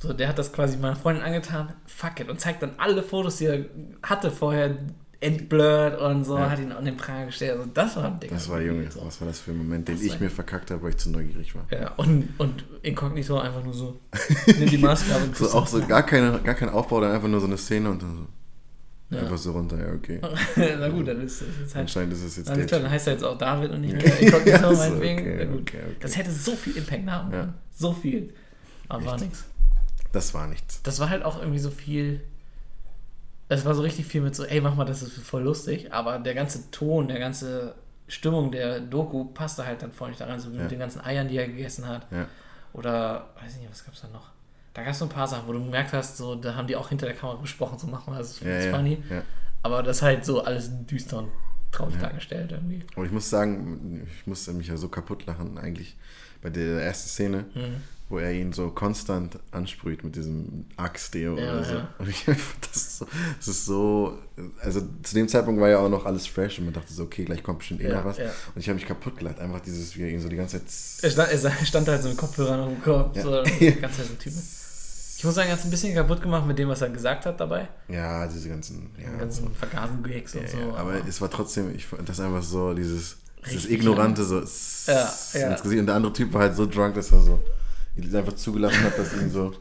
So, 0.00 0.12
der 0.12 0.28
hat 0.28 0.38
das 0.38 0.52
quasi 0.52 0.76
meiner 0.76 0.96
Freundin 0.96 1.24
angetan, 1.24 1.72
fuck 1.86 2.20
it, 2.20 2.28
und 2.28 2.40
zeigt 2.40 2.62
dann 2.62 2.72
alle 2.78 3.02
Fotos, 3.02 3.38
die 3.38 3.46
er 3.46 3.64
hatte 4.02 4.30
vorher, 4.30 4.76
entblurred 5.24 5.98
und 6.00 6.24
so, 6.24 6.36
Ja. 6.38 6.50
hat 6.50 6.58
ihn 6.58 6.70
an 6.72 6.84
den 6.84 6.96
Pranger 6.96 7.26
gestellt. 7.26 7.52
Also 7.58 7.68
das 7.72 7.96
war 7.96 8.04
ein 8.04 8.20
Ding. 8.20 8.30
das 8.30 8.48
war 8.48 8.60
Junge, 8.60 8.90
So. 8.90 9.04
was 9.04 9.20
war 9.20 9.28
das 9.28 9.40
für 9.40 9.50
ein 9.52 9.58
Moment, 9.58 9.88
den 9.88 9.96
Das 9.96 10.04
ich 10.04 10.12
war- 10.12 10.20
mir 10.20 10.30
verkackt 10.30 10.70
habe, 10.70 10.82
weil 10.82 10.90
ich 10.90 10.96
zu 10.98 11.10
neugierig 11.10 11.54
war. 11.54 11.66
Ja, 11.70 11.92
und, 11.96 12.28
und 12.38 12.64
inkognito 12.82 13.38
einfach 13.38 13.64
nur 13.64 13.74
so, 13.74 13.98
nimm 14.46 14.68
die 14.68 14.78
Maske 14.78 15.14
ab 15.14 15.22
und 15.24 15.36
So, 15.36 15.50
auch 15.52 15.66
so 15.66 15.84
gar, 15.86 16.02
keine, 16.04 16.38
gar 16.40 16.54
kein 16.54 16.68
Aufbau, 16.68 17.00
dann 17.00 17.12
einfach 17.12 17.28
nur 17.28 17.40
so 17.40 17.46
eine 17.46 17.56
Szene 17.58 17.90
und 17.90 18.02
dann 18.02 18.16
so, 18.16 19.16
Ja. 19.16 19.22
einfach 19.22 19.38
so 19.38 19.52
runter, 19.52 19.78
ja, 19.78 19.92
okay. 19.94 20.20
Na 20.56 20.88
gut, 20.88 21.08
dann 21.08 21.20
ist 21.22 21.40
es 21.42 21.46
jetzt 21.60 21.74
halt. 21.74 21.82
Anscheinend 21.82 22.12
ist 22.14 22.22
es 22.24 22.36
jetzt 22.36 22.48
der 22.48 22.66
klar, 22.66 22.80
dann 22.80 22.90
heißt 22.90 23.06
er 23.06 23.12
jetzt 23.14 23.22
auch 23.24 23.38
David 23.38 23.70
und 23.70 23.80
nicht 23.80 23.94
mehr 23.96 24.06
Ja, 24.06 24.14
Inkognito, 24.16 24.74
so, 24.74 24.76
meinetwegen. 24.78 25.18
okay, 25.20 25.38
Ja, 25.38 25.44
gut. 25.46 25.60
okay, 25.60 25.78
okay. 25.86 25.96
Das 26.00 26.16
hätte 26.16 26.30
so 26.30 26.52
viel 26.52 26.76
Impact 26.76 27.06
haben 27.08 27.32
Ja. 27.32 27.40
können. 27.40 27.54
So 27.76 27.92
viel. 27.92 28.32
Aber 28.88 29.04
war 29.06 29.14
Echt? 29.14 29.24
nichts. 29.24 29.44
Das 30.12 30.32
war 30.34 30.46
nichts. 30.46 30.80
Das 30.82 31.00
war 31.00 31.10
halt 31.10 31.24
auch 31.24 31.38
irgendwie 31.40 31.58
so 31.58 31.70
viel. 31.70 32.20
Es 33.54 33.64
war 33.64 33.74
so 33.74 33.82
richtig 33.82 34.06
viel 34.06 34.20
mit 34.20 34.34
so, 34.34 34.44
ey, 34.44 34.60
mach 34.60 34.74
mal, 34.74 34.84
das 34.84 35.02
ist 35.02 35.18
voll 35.18 35.42
lustig. 35.42 35.92
Aber 35.92 36.18
der 36.18 36.34
ganze 36.34 36.70
Ton, 36.70 37.08
der 37.08 37.18
ganze 37.18 37.74
Stimmung 38.08 38.50
der 38.52 38.80
Doku 38.80 39.24
passte 39.26 39.64
halt 39.66 39.82
dann 39.82 39.92
voll 39.92 40.08
nicht 40.08 40.20
daran. 40.20 40.38
So 40.40 40.50
Ja. 40.50 40.62
mit 40.62 40.70
den 40.70 40.78
ganzen 40.78 41.00
Eiern, 41.00 41.28
die 41.28 41.36
er 41.36 41.46
gegessen 41.46 41.86
hat. 41.88 42.06
Ja. 42.10 42.26
Oder, 42.72 43.30
weiß 43.40 43.54
ich 43.54 43.60
nicht, 43.60 43.70
was 43.70 43.84
gab's 43.84 44.02
da 44.02 44.08
noch? 44.08 44.30
Da 44.74 44.82
gab 44.82 44.92
es 44.92 44.98
so 44.98 45.04
ein 45.04 45.08
paar 45.08 45.28
Sachen, 45.28 45.46
wo 45.46 45.52
du 45.52 45.62
gemerkt 45.64 45.92
hast, 45.92 46.16
so, 46.16 46.34
da 46.34 46.54
haben 46.56 46.66
die 46.66 46.74
auch 46.76 46.88
hinter 46.88 47.06
der 47.06 47.14
Kamera 47.14 47.36
besprochen, 47.40 47.78
so 47.78 47.86
mach 47.86 48.06
mal, 48.08 48.18
das 48.18 48.32
ist 48.32 48.40
Ja, 48.42 48.50
das 48.56 48.64
ja, 48.66 48.74
funny. 48.76 49.02
Aber 49.62 49.82
das 49.82 50.02
halt 50.02 50.24
so 50.24 50.42
alles 50.42 50.68
düster 50.86 51.18
und 51.18 51.30
traurig 51.70 51.96
dargestellt 51.98 52.50
irgendwie. 52.52 52.82
Aber 52.96 53.06
ich 53.06 53.12
muss 53.12 53.30
sagen, 53.30 54.06
ich 54.12 54.26
musste 54.26 54.52
mich 54.52 54.66
ja 54.68 54.76
so 54.76 54.88
kaputt 54.88 55.26
lachen 55.26 55.58
eigentlich 55.58 55.96
bei 56.44 56.50
der 56.50 56.80
ersten 56.82 57.08
Szene, 57.08 57.46
Mhm. 57.54 57.76
wo 58.08 58.18
er 58.18 58.32
ihn 58.32 58.52
so 58.52 58.68
konstant 58.70 59.38
ansprüht 59.50 60.04
mit 60.04 60.14
diesem 60.14 60.66
Axt-Deo 60.76 61.36
Ja, 61.38 61.52
oder 61.54 61.64
so. 61.64 61.74
ja. 61.74 61.88
Und 61.98 62.08
ich 62.08 62.24
das, 62.26 62.36
ist 62.76 62.98
so, 62.98 63.06
das 63.38 63.48
ist 63.48 63.64
so, 63.64 64.18
also 64.60 64.82
zu 65.02 65.14
dem 65.14 65.26
Zeitpunkt 65.26 65.60
war 65.60 65.68
ja 65.70 65.78
auch 65.78 65.88
noch 65.88 66.04
alles 66.04 66.26
fresh 66.26 66.58
und 66.58 66.66
man 66.66 66.74
dachte 66.74 66.92
so, 66.92 67.04
okay, 67.04 67.24
gleich 67.24 67.42
kommt 67.42 67.58
bestimmt 67.60 67.80
eh 67.80 67.88
Ja, 67.88 67.96
noch 67.96 68.04
was. 68.04 68.18
Und 68.18 68.28
ich 68.56 68.68
habe 68.68 68.74
mich 68.76 68.86
kaputt 68.86 69.16
gelacht, 69.16 69.40
einfach 69.40 69.60
dieses, 69.60 69.96
wie 69.96 70.02
er 70.02 70.10
ihn 70.10 70.20
so 70.20 70.28
die 70.28 70.36
ganze 70.36 70.58
Er 70.58 70.66
Zeit... 70.66 71.12
stand, 71.12 71.28
er 71.32 71.66
stand 71.66 71.88
halt 71.88 72.02
so 72.02 72.08
mit 72.10 72.18
Kopfhörern 72.18 72.60
auf 72.60 72.68
dem 72.68 72.82
Kopf, 72.82 73.16
Ja. 73.16 73.22
so 73.22 73.42
die 73.60 73.72
ganze 73.80 73.98
Zeit 73.98 74.06
so 74.08 74.14
Typen. 74.14 74.42
Ich 75.16 75.24
muss 75.24 75.34
sagen, 75.36 75.48
er 75.48 75.52
hat 75.52 75.60
es 75.60 75.64
ein 75.64 75.70
bisschen 75.70 75.94
kaputt 75.94 76.20
gemacht 76.20 76.46
mit 76.46 76.58
dem, 76.58 76.68
was 76.68 76.82
er 76.82 76.90
gesagt 76.90 77.24
hat 77.24 77.40
dabei. 77.40 77.68
Ja, 77.88 78.26
diese 78.26 78.48
ganzen... 78.50 78.90
Ja, 79.02 79.16
ganzen 79.16 79.54
Vergasen-Gags 79.54 80.34
und 80.34 80.42
ja, 80.42 80.48
so. 80.48 80.58
ja, 80.58 80.74
aber 80.74 80.96
es 81.08 81.18
war 81.22 81.30
trotzdem, 81.30 81.74
ich 81.74 81.86
fand 81.86 82.06
das 82.06 82.20
einfach 82.20 82.42
so, 82.42 82.74
dieses, 82.74 83.16
dieses 83.50 83.68
Ignorante 83.70 84.24
so 84.24 84.40
Ja, 84.90 85.12
ja. 85.34 85.50
ins 85.50 85.62
Gesicht. 85.62 85.80
Und 85.80 85.86
der 85.86 85.94
andere 85.96 86.12
Typ 86.12 86.32
war 86.32 86.42
halt 86.42 86.56
so 86.56 86.66
drunk, 86.66 86.94
dass 86.94 87.12
er 87.12 87.20
so 87.20 87.38
einfach 88.14 88.34
zugelassen 88.34 88.82
hat, 88.82 88.98
dass 88.98 89.12
ihn 89.14 89.30
so... 89.30 89.52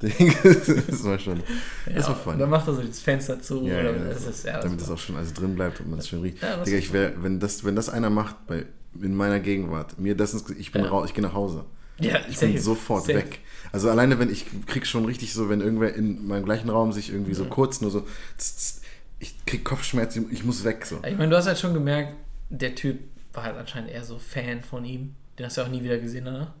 das 0.04 1.04
war 1.04 1.18
schon... 1.18 1.38
ja, 1.86 1.94
das 1.94 2.08
war 2.08 2.16
fun. 2.16 2.38
Dann 2.38 2.50
macht 2.50 2.66
er 2.68 2.74
so 2.74 2.82
das 2.82 3.00
Fenster 3.00 3.40
zu. 3.40 3.62
Ja, 3.66 3.80
oder 3.80 3.96
ja, 3.96 4.04
das 4.04 4.26
ist, 4.26 4.44
ja, 4.44 4.60
damit 4.60 4.80
das 4.80 4.90
auch 4.90 4.98
schon 4.98 5.16
alles 5.16 5.32
drin 5.32 5.54
bleibt 5.54 5.80
und 5.80 5.88
man 5.88 5.98
es 5.98 6.08
schön 6.08 6.20
riecht. 6.20 6.42
Ja, 6.42 6.62
Digga, 6.62 6.76
ich 6.76 6.92
wär, 6.92 7.22
wenn 7.22 7.40
das, 7.40 7.64
wenn 7.64 7.74
das 7.76 7.88
einer 7.88 8.10
macht 8.10 8.46
bei, 8.46 8.66
in 9.00 9.14
meiner 9.14 9.40
Gegenwart, 9.40 9.98
mir 9.98 10.14
das 10.14 10.34
ins, 10.34 10.44
ich 10.50 10.72
bin 10.72 10.82
Ja. 10.84 10.90
raus, 10.90 11.06
ich 11.08 11.14
gehe 11.14 11.22
nach 11.22 11.32
Hause. 11.32 11.64
ja, 12.00 12.18
Ich 12.28 12.36
safe, 12.38 12.52
bin 12.52 12.60
sofort 12.60 13.06
safe. 13.06 13.18
weg. 13.18 13.38
Also 13.72 13.88
alleine 13.88 14.18
wenn 14.18 14.30
ich 14.30 14.44
krieg 14.66 14.86
schon 14.86 15.04
richtig 15.06 15.32
so, 15.32 15.48
wenn 15.48 15.60
irgendwer 15.62 15.94
in 15.94 16.26
meinem 16.26 16.44
gleichen 16.44 16.68
Raum 16.68 16.92
sich 16.92 17.10
irgendwie 17.10 17.30
Mhm. 17.30 17.36
so 17.36 17.44
kurz 17.46 17.80
nur 17.80 17.90
so, 17.90 18.04
tss, 18.36 18.56
tss, 18.56 18.80
ich 19.20 19.46
krieg 19.46 19.64
Kopfschmerzen, 19.64 20.26
ich 20.30 20.44
muss 20.44 20.64
weg 20.64 20.84
so. 20.84 20.96
Ich 21.08 21.16
meine, 21.16 21.30
du 21.30 21.36
hast 21.36 21.46
halt 21.46 21.58
schon 21.58 21.72
gemerkt, 21.72 22.14
der 22.50 22.74
Typ 22.74 22.98
war 23.34 23.42
halt 23.44 23.56
anscheinend 23.56 23.90
eher 23.90 24.04
so 24.04 24.18
Fan 24.18 24.62
von 24.62 24.84
ihm. 24.84 25.14
Den 25.38 25.46
hast 25.46 25.56
du 25.56 25.62
auch 25.62 25.68
nie 25.68 25.82
wieder 25.82 25.98
gesehen, 25.98 26.26
oder? 26.28 26.54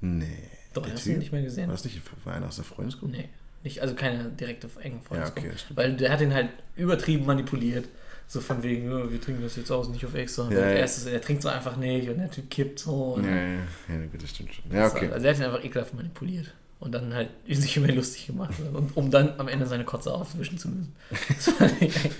Nee. 0.00 0.26
Doch, 0.74 0.82
der 0.82 0.92
hast 0.94 1.06
du 1.06 1.10
ihn 1.10 1.18
nicht 1.18 1.32
mehr 1.32 1.42
gesehen? 1.42 1.66
War 1.68 1.74
das 1.74 1.84
nicht 1.84 2.00
war 2.24 2.34
einer 2.34 2.46
aus 2.46 2.56
der 2.56 2.64
Freundesgruppe? 2.64 3.12
Nee. 3.12 3.28
Nicht, 3.64 3.80
also 3.80 3.94
keine 3.94 4.24
direkte 4.30 4.68
engen 4.80 5.00
Freundesgruppe. 5.02 5.48
okay, 5.48 5.58
stimmt. 5.58 5.76
Weil 5.78 5.96
der 5.96 6.12
hat 6.12 6.20
ihn 6.20 6.32
halt 6.34 6.50
übertrieben 6.76 7.26
manipuliert. 7.26 7.88
So 8.28 8.40
von 8.40 8.62
wegen, 8.62 8.90
ja, 8.90 9.10
wir 9.10 9.20
trinken 9.20 9.42
das 9.42 9.54
jetzt 9.56 9.70
aus, 9.70 9.88
nicht 9.88 10.04
auf 10.04 10.14
extra. 10.14 10.50
Ja, 10.50 10.58
ja. 10.58 10.70
Erste, 10.72 11.10
der 11.10 11.20
trinkt 11.20 11.42
so 11.42 11.48
einfach 11.48 11.76
nicht 11.76 12.08
und 12.08 12.18
der 12.18 12.30
Typ 12.30 12.50
kippt 12.50 12.78
so. 12.80 13.20
Ja, 13.22 13.28
ja, 13.30 13.54
ja, 13.88 14.06
gut, 14.10 14.22
das 14.22 14.30
stimmt 14.30 14.52
schon. 14.54 14.64
Ja, 14.72 14.88
okay. 14.88 15.10
Also 15.12 15.26
er 15.26 15.32
hat 15.32 15.38
ihn 15.40 15.44
einfach 15.44 15.64
ekelhaft 15.64 15.94
manipuliert. 15.94 16.52
Und 16.78 16.92
dann 16.92 17.14
halt 17.14 17.30
sich 17.48 17.76
immer 17.78 17.88
lustig 17.92 18.26
gemacht. 18.26 18.54
Und, 18.72 18.96
um 18.96 19.10
dann 19.10 19.38
am 19.38 19.48
Ende 19.48 19.64
seine 19.66 19.84
Kotze 19.84 20.12
aufwischen 20.12 20.58
zu 20.58 20.68
müssen. 20.68 20.92
Eigentlich- 21.58 22.10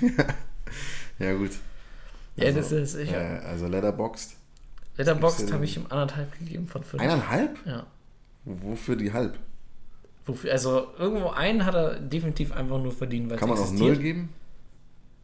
Ja, 1.18 1.33
gut. 1.35 1.51
Ja, 2.37 2.53
das 2.53 2.72
ist. 2.72 2.94
Ich, 2.96 3.11
äh, 3.11 3.16
also 3.16 3.66
Letterboxd. 3.66 4.37
Letterboxd 4.96 5.53
habe 5.53 5.64
ich 5.64 5.77
ihm 5.77 5.87
anderthalb 5.88 6.38
gegeben 6.38 6.66
von 6.66 6.83
fünf. 6.83 7.03
Eineinhalb? 7.03 7.59
Ja. 7.66 7.87
Wofür 8.44 8.96
die 8.96 9.12
halb? 9.12 9.38
Wofür, 10.25 10.53
also 10.53 10.88
irgendwo 10.99 11.29
einen 11.29 11.64
hat 11.64 11.75
er 11.75 12.01
definitiv 12.01 12.53
einfach 12.53 12.79
nur 12.79 12.92
verdient, 12.92 13.31
weil 13.31 13.38
Kann 13.38 13.49
man 13.49 13.59
es 13.59 13.64
auch 13.64 13.72
null 13.72 13.96
geben? 13.96 14.31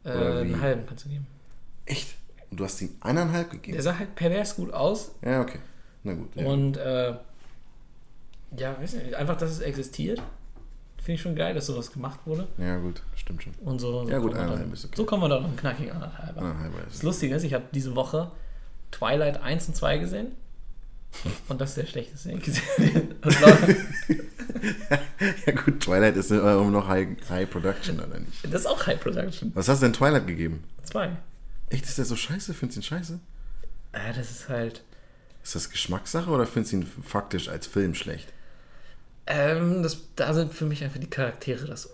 Äh, 0.05 0.11
einen 0.11 0.61
halben 0.61 0.87
kannst 0.87 1.05
du 1.05 1.09
geben. 1.09 1.27
Echt? 1.87 2.15
Und 2.51 2.61
du 2.61 2.65
hast 2.65 2.81
ihm 2.83 2.91
eineinhalb 3.01 3.51
Der 3.51 3.59
gegeben? 3.59 3.83
sah 3.83 3.99
halt 3.99 4.15
pervers 4.15 4.57
gut 4.57 4.73
aus. 4.73 5.13
Ja, 5.25 5.41
okay. 5.41 5.59
Na 6.03 6.15
gut. 6.15 6.35
Ja. 6.35 6.47
Und 6.47 6.77
äh, 6.77 7.15
ja, 8.57 8.79
weiß 8.81 8.95
nicht, 8.95 9.15
einfach, 9.15 9.37
dass 9.37 9.51
es 9.51 9.61
existiert. 9.61 10.23
Finde 11.03 11.15
ich 11.17 11.21
schon 11.23 11.35
geil, 11.35 11.53
dass 11.55 11.67
sowas 11.67 11.91
gemacht 11.93 12.21
wurde. 12.25 12.47
ja, 12.59 12.77
gut, 12.79 13.03
stimmt 13.17 13.43
schon. 13.43 13.53
Und 13.65 13.81
so, 13.81 14.05
so 14.05 14.11
Ja, 14.11 14.19
gut, 14.19 14.29
kommen 14.33 14.35
wir 14.35 14.41
eineinhalb 14.43 14.61
dann, 14.67 14.73
ist 14.73 14.85
okay. 14.85 14.95
So 14.97 15.05
kommen 15.05 15.23
wir 15.25 15.29
dann 15.29 15.45
einen 15.45 15.57
knackigen 15.57 15.91
anderthalb. 15.93 16.37
an. 16.39 16.45
Eineinhalb 16.45 16.75
war 16.75 16.81
Das. 16.89 17.03
Lustige 17.03 17.35
ist, 17.35 17.43
ich 17.43 17.55
habe 17.55 17.65
diese 17.73 17.95
Woche 17.97 18.31
Twilight 18.93 19.43
1 19.43 19.69
und 19.69 19.75
2 19.77 19.99
gesehen. 19.99 20.29
Und 21.49 21.61
das 21.61 21.71
ist 21.71 21.77
der 21.79 21.87
schlechteste, 21.87 22.29
den 22.31 22.39
ich 22.39 22.45
gesehen 22.45 23.15
habe. 23.25 23.77
Ja 25.47 25.53
gut, 25.53 25.81
Twilight 25.81 26.17
ist 26.17 26.31
immer 26.31 26.65
noch 26.71 26.87
High, 26.89 27.09
High 27.29 27.51
Production, 27.51 27.99
oder 28.01 28.21
nicht? 28.21 28.45
Das 28.45 28.63
ist 28.63 28.67
auch 28.67 28.87
High 28.87 29.01
Production. 29.01 29.51
Was 29.55 29.69
hast 29.69 29.83
du 29.83 29.87
denn 29.87 29.93
Twilight 29.93 30.27
gegeben? 30.27 30.63
2. 30.85 31.11
Echt, 31.71 31.85
ist 31.85 31.99
der 31.99 32.05
so 32.05 32.17
scheiße? 32.17 32.55
Findest 32.55 32.77
du 32.77 32.81
ihn 32.81 32.85
scheiße? 32.85 33.21
Ja, 33.95 34.13
das 34.13 34.31
ist 34.31 34.49
halt. 34.49 34.83
Ist 35.43 35.55
das 35.55 35.71
Geschmackssache 35.71 36.31
oder 36.31 36.47
findest 36.47 36.73
du 36.73 36.77
ihn 36.79 36.87
faktisch 37.05 37.49
als 37.49 37.67
Film 37.67 37.95
schlecht? 37.95 38.33
Ähm, 39.27 39.83
das, 39.83 39.99
da 40.17 40.35
sind 40.35 40.53
für 40.53 40.67
mich 40.67 40.83
einfach 40.83 40.99
die 40.99 41.11
Charaktere, 41.11 41.67
das, 41.67 41.91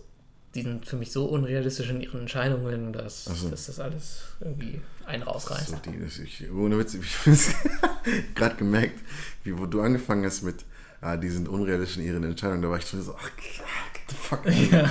die 0.54 0.62
sind 0.62 0.86
für 0.86 0.96
mich 0.96 1.12
so 1.12 1.26
unrealistisch 1.26 1.90
in 1.90 2.00
ihren 2.00 2.20
Entscheidungen, 2.20 2.92
dass, 2.92 3.24
so. 3.24 3.50
dass 3.50 3.66
das 3.66 3.80
alles 3.80 4.22
irgendwie 4.40 4.80
einen 5.06 5.22
rausreißt. 5.22 5.68
So, 5.68 5.76
die, 5.76 6.22
ich, 6.22 6.50
ohne 6.50 6.78
Witz, 6.78 6.94
ich 7.26 7.26
habe 7.26 8.22
gerade 8.34 8.56
gemerkt, 8.56 9.00
wie 9.44 9.58
wo 9.58 9.66
du 9.66 9.82
angefangen 9.82 10.24
hast 10.24 10.42
mit, 10.42 10.64
ah, 11.00 11.16
die 11.16 11.28
sind 11.28 11.48
unrealistisch 11.48 11.98
in 11.98 12.04
ihren 12.04 12.24
Entscheidungen, 12.24 12.62
da 12.62 12.70
war 12.70 12.78
ich 12.78 12.88
schon 12.88 13.02
so, 13.02 13.14
ach, 13.14 13.30
get 13.36 14.04
the 14.08 14.14
fuck. 14.14 14.46
Ja. 14.46 14.90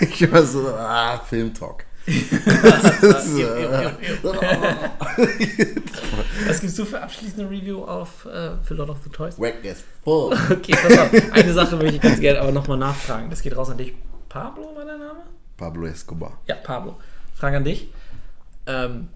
Ich 0.00 0.30
war 0.30 0.44
so, 0.44 0.68
ah, 0.68 1.18
Filmtalk. 1.18 1.86
Was 6.46 6.60
gibst 6.60 6.78
du 6.78 6.84
für 6.84 7.00
abschließende 7.02 7.48
Review 7.50 7.84
auf 7.84 8.24
äh, 8.26 8.56
für 8.62 8.74
Lord 8.74 8.90
of 8.90 8.98
the 9.04 9.10
Toys? 9.10 9.38
Wack 9.38 9.64
as 9.64 9.82
full. 10.04 10.32
Okay, 10.50 10.72
pass 10.72 10.98
auf. 10.98 11.10
Eine 11.32 11.52
Sache 11.52 11.76
möchte 11.76 11.96
ich 11.96 12.00
ganz 12.02 12.20
gerne 12.20 12.40
aber 12.40 12.52
nochmal 12.52 12.78
nachfragen. 12.78 13.30
Das 13.30 13.42
geht 13.42 13.56
raus 13.56 13.70
an 13.70 13.78
dich. 13.78 13.94
Pablo 14.28 14.74
war 14.76 14.84
der 14.84 14.98
Name? 14.98 15.20
Pablo 15.56 15.86
Escobar. 15.86 16.38
Ja, 16.46 16.56
Pablo. 16.56 16.96
Frage 17.34 17.56
an 17.58 17.64
dich. 17.64 17.88
Ähm, 18.66 19.08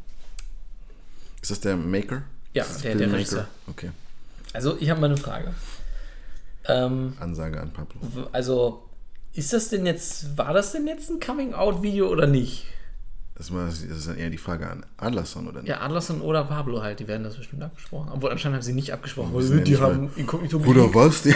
Ist 1.40 1.50
das 1.50 1.60
der 1.60 1.76
Maker? 1.76 2.22
Ja, 2.54 2.64
der- 2.82 2.94
der 2.96 3.12
Regisseur. 3.12 3.48
Okay. 3.66 3.90
also, 4.52 4.76
ich 4.80 4.90
habe 4.90 5.00
mal 5.00 5.06
eine 5.06 5.16
Frage. 5.16 5.54
Ähm, 6.66 7.14
Ansage 7.18 7.60
an 7.60 7.72
Pablo. 7.72 8.28
also, 8.32 8.88
ist 9.34 9.52
das 9.52 9.68
denn 9.70 9.86
jetzt, 9.86 10.36
war 10.38 10.52
das 10.52 10.72
denn 10.72 10.86
jetzt 10.86 11.10
ein 11.10 11.18
Coming-out-Video 11.20 12.08
oder 12.08 12.26
nicht? 12.26 12.66
Das, 13.50 13.82
ist 13.82 14.08
dann 14.08 14.16
eher 14.18 14.30
die 14.30 14.38
Frage 14.38 14.68
an 14.68 14.84
Adlerson, 14.96 15.48
oder 15.48 15.60
nicht? 15.60 15.68
Ja, 15.68 15.80
Adlerson 15.80 16.20
oder 16.20 16.44
Pablo 16.44 16.82
halt, 16.82 17.00
die 17.00 17.08
werden 17.08 17.24
das 17.24 17.36
bestimmt 17.36 17.62
abgesprochen. 17.62 18.10
Obwohl, 18.12 18.30
anscheinend 18.30 18.56
haben 18.56 18.62
sie 18.62 18.72
nicht 18.72 18.92
abgesprochen. 18.92 19.34
Wissen 19.34 19.58
ja 19.58 19.64
die 19.64 19.78
haben 19.78 20.10
Inkognito 20.16 20.58
Oder 20.58 20.94
was? 20.94 21.24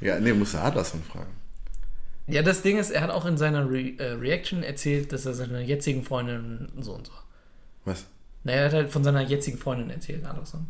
Ja. 0.00 0.18
nee, 0.18 0.32
musst 0.32 0.54
du 0.54 0.58
Adlerson 0.58 1.02
fragen. 1.02 1.30
Ja, 2.26 2.42
das 2.42 2.62
Ding 2.62 2.78
ist, 2.78 2.90
er 2.90 3.02
hat 3.02 3.10
auch 3.10 3.24
in 3.26 3.36
seiner 3.36 3.70
Re 3.70 3.94
äh, 3.98 4.12
Reaction 4.12 4.62
erzählt, 4.62 5.12
dass 5.12 5.26
er 5.26 5.34
seiner 5.34 5.60
jetzigen 5.60 6.02
Freundin 6.02 6.68
so 6.80 6.94
und 6.94 7.06
so. 7.06 7.12
Was? 7.84 8.06
Naja, 8.44 8.58
er 8.60 8.64
hat 8.66 8.72
halt 8.72 8.90
von 8.90 9.04
seiner 9.04 9.22
jetzigen 9.22 9.58
Freundin 9.58 9.90
erzählt, 9.90 10.24
Anderson. 10.24 10.66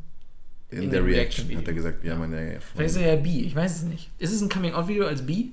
In, 0.70 0.84
In 0.84 0.90
der 0.90 1.00
dem 1.00 1.06
Reaction 1.06 1.46
Reaction-Video. 1.46 1.58
hat 1.60 1.68
er 1.68 1.74
gesagt, 1.74 2.04
ja, 2.04 2.16
meine 2.16 2.54
ja, 2.54 2.60
Vielleicht 2.60 2.96
ist 2.96 3.02
er 3.02 3.14
ja 3.14 3.20
bi, 3.20 3.42
ich 3.44 3.54
weiß 3.54 3.76
es 3.76 3.82
nicht. 3.82 4.10
Ist 4.18 4.32
es 4.32 4.40
ein 4.40 4.48
Coming-out-Video 4.48 5.06
als 5.06 5.22
bi? 5.22 5.52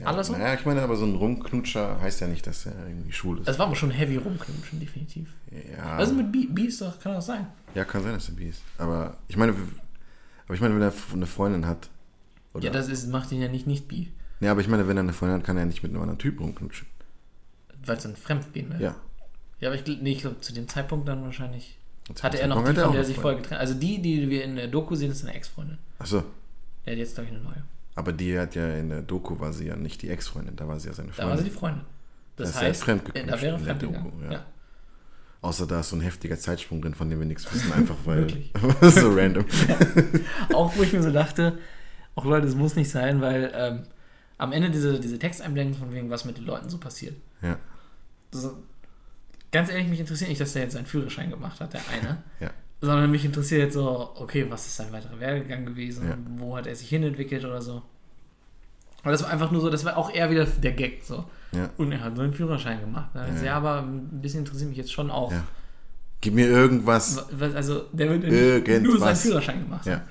Ja, 0.00 0.06
Anderson? 0.06 0.38
Naja, 0.38 0.54
ich 0.54 0.64
meine, 0.66 0.82
aber 0.82 0.96
so 0.96 1.04
ein 1.06 1.14
Rumknutscher 1.14 2.00
heißt 2.00 2.20
ja 2.20 2.26
nicht, 2.26 2.46
dass 2.46 2.66
er 2.66 2.74
irgendwie 2.88 3.12
schwul 3.12 3.40
ist. 3.40 3.48
Es 3.48 3.58
war 3.58 3.66
aber 3.66 3.76
schon 3.76 3.90
heavy 3.90 4.16
rumknutschen, 4.16 4.78
definitiv. 4.80 5.32
ja, 5.76 5.96
Also 5.96 6.14
mit 6.14 6.30
bi, 6.32 6.46
bi 6.46 6.66
ist 6.66 6.80
doch, 6.80 6.98
kann 7.00 7.12
das 7.14 7.26
sein. 7.26 7.46
ja, 7.74 7.84
kann 7.84 8.02
sein, 8.02 8.12
dass 8.12 8.28
er 8.28 8.34
bi 8.34 8.48
ist. 8.48 8.62
Aber 8.78 9.16
ich 9.28 9.36
meine, 9.36 9.54
aber 10.44 10.54
ich 10.54 10.60
meine, 10.60 10.74
wenn 10.74 10.82
er 10.82 10.92
eine 11.12 11.26
Freundin 11.26 11.66
hat. 11.66 11.88
Oder, 12.54 12.64
Ja, 12.64 12.70
das 12.70 12.88
ist, 12.88 13.08
macht 13.08 13.32
ihn 13.32 13.40
ja 13.40 13.48
nicht 13.48 13.66
nicht 13.66 13.88
bi, 13.88 14.12
nee, 14.40 14.48
aber 14.48 14.60
ich 14.60 14.68
meine, 14.68 14.86
wenn 14.88 14.96
er 14.96 15.02
eine 15.02 15.12
Freundin 15.12 15.38
hat, 15.38 15.44
kann 15.46 15.56
er 15.56 15.66
nicht 15.66 15.82
mit 15.82 15.92
einem 15.92 16.00
anderen 16.02 16.18
Typ 16.18 16.40
rumknutschen. 16.40 16.86
weil 17.84 17.96
es 17.96 18.02
dann 18.02 18.16
fremd 18.16 18.52
gehen 18.52 18.70
will. 18.70 18.80
Ja. 18.80 18.94
Ja, 19.60 19.70
aber 19.70 19.76
ich, 19.80 19.86
nee, 20.02 20.12
ich 20.12 20.20
glaube, 20.20 20.40
zu 20.40 20.52
dem 20.52 20.68
Zeitpunkt 20.68 21.08
dann 21.08 21.22
wahrscheinlich 21.22 21.78
hatte 22.22 22.38
er 22.40 22.46
noch 22.48 22.62
die, 22.64 22.74
von 22.74 22.92
der 22.92 23.04
sich 23.04 23.16
vorher 23.16 23.40
getrennt 23.40 23.60
Also 23.60 23.74
die, 23.74 24.00
die 24.02 24.28
wir 24.28 24.44
in 24.44 24.56
der 24.56 24.68
Doku 24.68 24.94
sehen, 24.94 25.10
ist 25.10 25.24
eine 25.24 25.34
Ex-Freundin. 25.34 25.78
Achso, 25.98 26.22
Der 26.84 26.92
hat 26.92 26.98
jetzt, 26.98 27.14
glaube 27.14 27.30
ich, 27.30 27.34
eine 27.34 27.42
neue. 27.42 27.62
Aber 27.96 28.12
die 28.12 28.38
hat 28.38 28.54
ja 28.54 28.68
in 28.76 28.90
der 28.90 29.02
Doku 29.02 29.40
war 29.40 29.52
sie 29.52 29.66
ja 29.66 29.74
nicht 29.76 30.00
die 30.02 30.10
Ex-Freundin, 30.10 30.54
da 30.54 30.68
war 30.68 30.78
sie 30.78 30.86
ja 30.88 30.94
seine 30.94 31.08
Da 31.08 31.14
Freundin. 31.14 31.30
war 31.30 31.38
sie 31.38 31.44
die 31.44 31.50
Freundin. 31.50 31.82
Das, 32.36 32.48
Das 32.48 32.56
ist 32.56 32.62
ja 32.62 32.68
heißt, 32.68 32.82
fremdgeknutscht 32.84 33.32
da 33.32 33.42
wäre 33.42 33.58
in 33.58 33.64
der. 33.64 33.74
Doku, 33.74 34.10
ja. 34.24 34.32
ja. 34.32 34.46
Außer 35.42 35.66
da 35.66 35.80
ist 35.80 35.88
so 35.90 35.96
ein 35.96 36.02
heftiger 36.02 36.38
Zeitsprung 36.38 36.80
drin, 36.82 36.94
von 36.94 37.08
dem 37.10 37.18
wir 37.18 37.26
nichts 37.26 37.52
wissen, 37.52 37.72
einfach 37.74 37.96
weil 38.04 38.28
so 38.90 39.12
random. 39.14 39.44
Auch 40.52 40.76
wo 40.76 40.82
ich 40.82 40.92
mir 40.92 41.02
so 41.02 41.10
dachte, 41.12 41.58
auch 42.14 42.24
Leute, 42.24 42.46
es 42.46 42.54
muss 42.54 42.76
nicht 42.76 42.90
sein, 42.90 43.20
weil 43.20 43.52
ähm, 43.54 43.82
am 44.38 44.52
Ende 44.52 44.70
diese, 44.70 44.98
diese 45.00 45.18
Texteinblendung 45.18 45.78
von 45.78 45.92
wegen, 45.92 46.08
was 46.10 46.24
mit 46.24 46.36
den 46.38 46.44
Leuten 46.46 46.68
so 46.70 46.78
passiert. 46.78 47.14
Ja, 47.42 47.58
So, 48.32 48.56
ganz 49.52 49.70
ehrlich, 49.70 49.86
mich 49.88 50.00
interessiert 50.00 50.30
nicht, 50.30 50.40
dass 50.40 50.52
der 50.54 50.62
jetzt 50.62 50.72
seinen 50.74 50.86
Führerschein 50.86 51.30
gemacht 51.30 51.60
hat, 51.60 51.72
der 51.74 51.80
eine. 51.92 52.22
ja. 52.40 52.50
Sondern 52.80 53.10
mich 53.10 53.24
interessiert 53.24 53.62
jetzt 53.62 53.74
so, 53.74 54.10
okay, 54.16 54.46
was 54.50 54.66
ist 54.66 54.76
sein 54.76 54.92
weiterer 54.92 55.18
Werdegang 55.18 55.64
gewesen? 55.64 56.08
Ja. 56.08 56.16
Wo 56.36 56.56
hat 56.56 56.66
er 56.66 56.76
sich 56.76 56.88
hinentwickelt 56.88 57.44
oder 57.44 57.62
so? 57.62 57.82
Aber 59.02 59.12
das 59.12 59.22
war 59.22 59.30
einfach 59.30 59.50
nur 59.50 59.60
so, 59.62 59.70
das 59.70 59.84
war 59.84 59.96
auch 59.96 60.12
eher 60.12 60.30
wieder 60.30 60.44
der 60.44 60.72
Gag 60.72 61.02
so. 61.04 61.24
Ja. 61.52 61.70
Und 61.78 61.92
er 61.92 62.02
hat 62.02 62.16
seinen 62.16 62.34
Führerschein 62.34 62.80
gemacht. 62.80 63.14
Ne? 63.14 63.26
Ja. 63.38 63.42
Ja, 63.44 63.56
aber 63.56 63.82
ein 63.82 64.20
bisschen 64.20 64.40
interessiert 64.40 64.68
mich 64.68 64.78
jetzt 64.78 64.92
schon 64.92 65.10
auch. 65.10 65.32
Ja. 65.32 65.44
Gib 66.20 66.34
mir 66.34 66.48
irgendwas. 66.48 67.24
Was- 67.30 67.54
Also, 67.54 67.84
der 67.92 68.10
wird 68.10 68.24
ja 68.24 68.30
nicht 68.30 68.60
nur 68.60 68.74
seinen 68.74 68.84
Irgendwas. 68.84 69.22
Führerschein 69.22 69.60
gemacht. 69.60 69.86
Ja. 69.86 69.92
haben. 69.94 70.02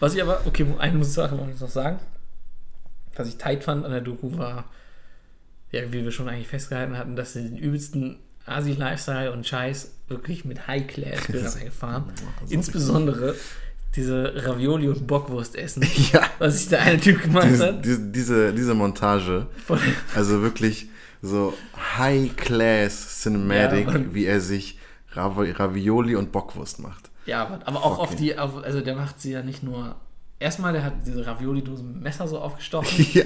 Was 0.00 0.14
ich 0.14 0.22
aber, 0.22 0.40
okay, 0.46 0.66
eine 0.78 0.98
muss 0.98 1.14
Sache 1.14 1.34
noch 1.36 1.46
noch 1.46 1.68
sagen. 1.68 1.98
Was 3.16 3.28
ich 3.28 3.36
tight 3.36 3.62
fand 3.62 3.84
an 3.84 3.92
der 3.92 4.00
Doku 4.00 4.36
war, 4.36 4.64
ja, 5.70 5.82
wie 5.92 6.02
wir 6.04 6.10
schon 6.10 6.28
eigentlich 6.28 6.48
festgehalten 6.48 6.96
hatten, 6.98 7.14
dass 7.16 7.34
sie 7.34 7.42
den 7.42 7.56
übelsten 7.58 8.18
Asi-Lifestyle 8.46 9.30
und 9.32 9.46
Scheiß 9.46 9.93
wirklich 10.08 10.44
mit 10.44 10.66
High-Class-Bildern 10.66 11.54
eingefahren. 11.58 12.04
Also 12.40 12.54
Insbesondere 12.54 13.34
diese 13.96 14.32
Ravioli 14.44 14.88
und 14.88 15.06
Bockwurst 15.06 15.54
essen, 15.56 15.86
Ja. 16.12 16.22
was 16.38 16.58
sich 16.58 16.68
der 16.68 16.82
eine 16.82 16.98
Typ 17.00 17.22
gemacht 17.22 17.46
Diese, 17.48 17.66
hat. 17.66 17.84
diese, 17.84 18.00
diese, 18.10 18.52
diese 18.52 18.74
Montage, 18.74 19.46
also 20.16 20.42
wirklich 20.42 20.88
so 21.22 21.54
High-Class 21.96 23.22
Cinematic, 23.22 23.86
Ja, 23.88 24.00
wie 24.14 24.26
er 24.26 24.40
sich 24.40 24.78
Rav 25.12 25.36
Ravioli 25.38 26.16
und 26.16 26.32
Bockwurst 26.32 26.80
macht. 26.80 27.10
ja, 27.26 27.46
aber- 27.64 27.78
auch 27.78 27.98
auf 27.98 28.10
Fucking- 28.10 28.18
die, 28.18 28.38
auf, 28.38 28.62
also 28.62 28.80
der 28.80 28.96
macht 28.96 29.20
sie 29.20 29.30
ja 29.32 29.42
nicht 29.42 29.62
nur. 29.62 29.96
Erstmal, 30.44 30.72
der 30.74 30.84
hat 30.84 30.92
diese 31.06 31.26
Ravioli-Dose 31.26 31.82
mit 31.82 31.94
dem 31.96 32.02
Messer 32.02 32.28
so 32.28 32.38
aufgestochen, 32.38 33.06
ja. 33.14 33.24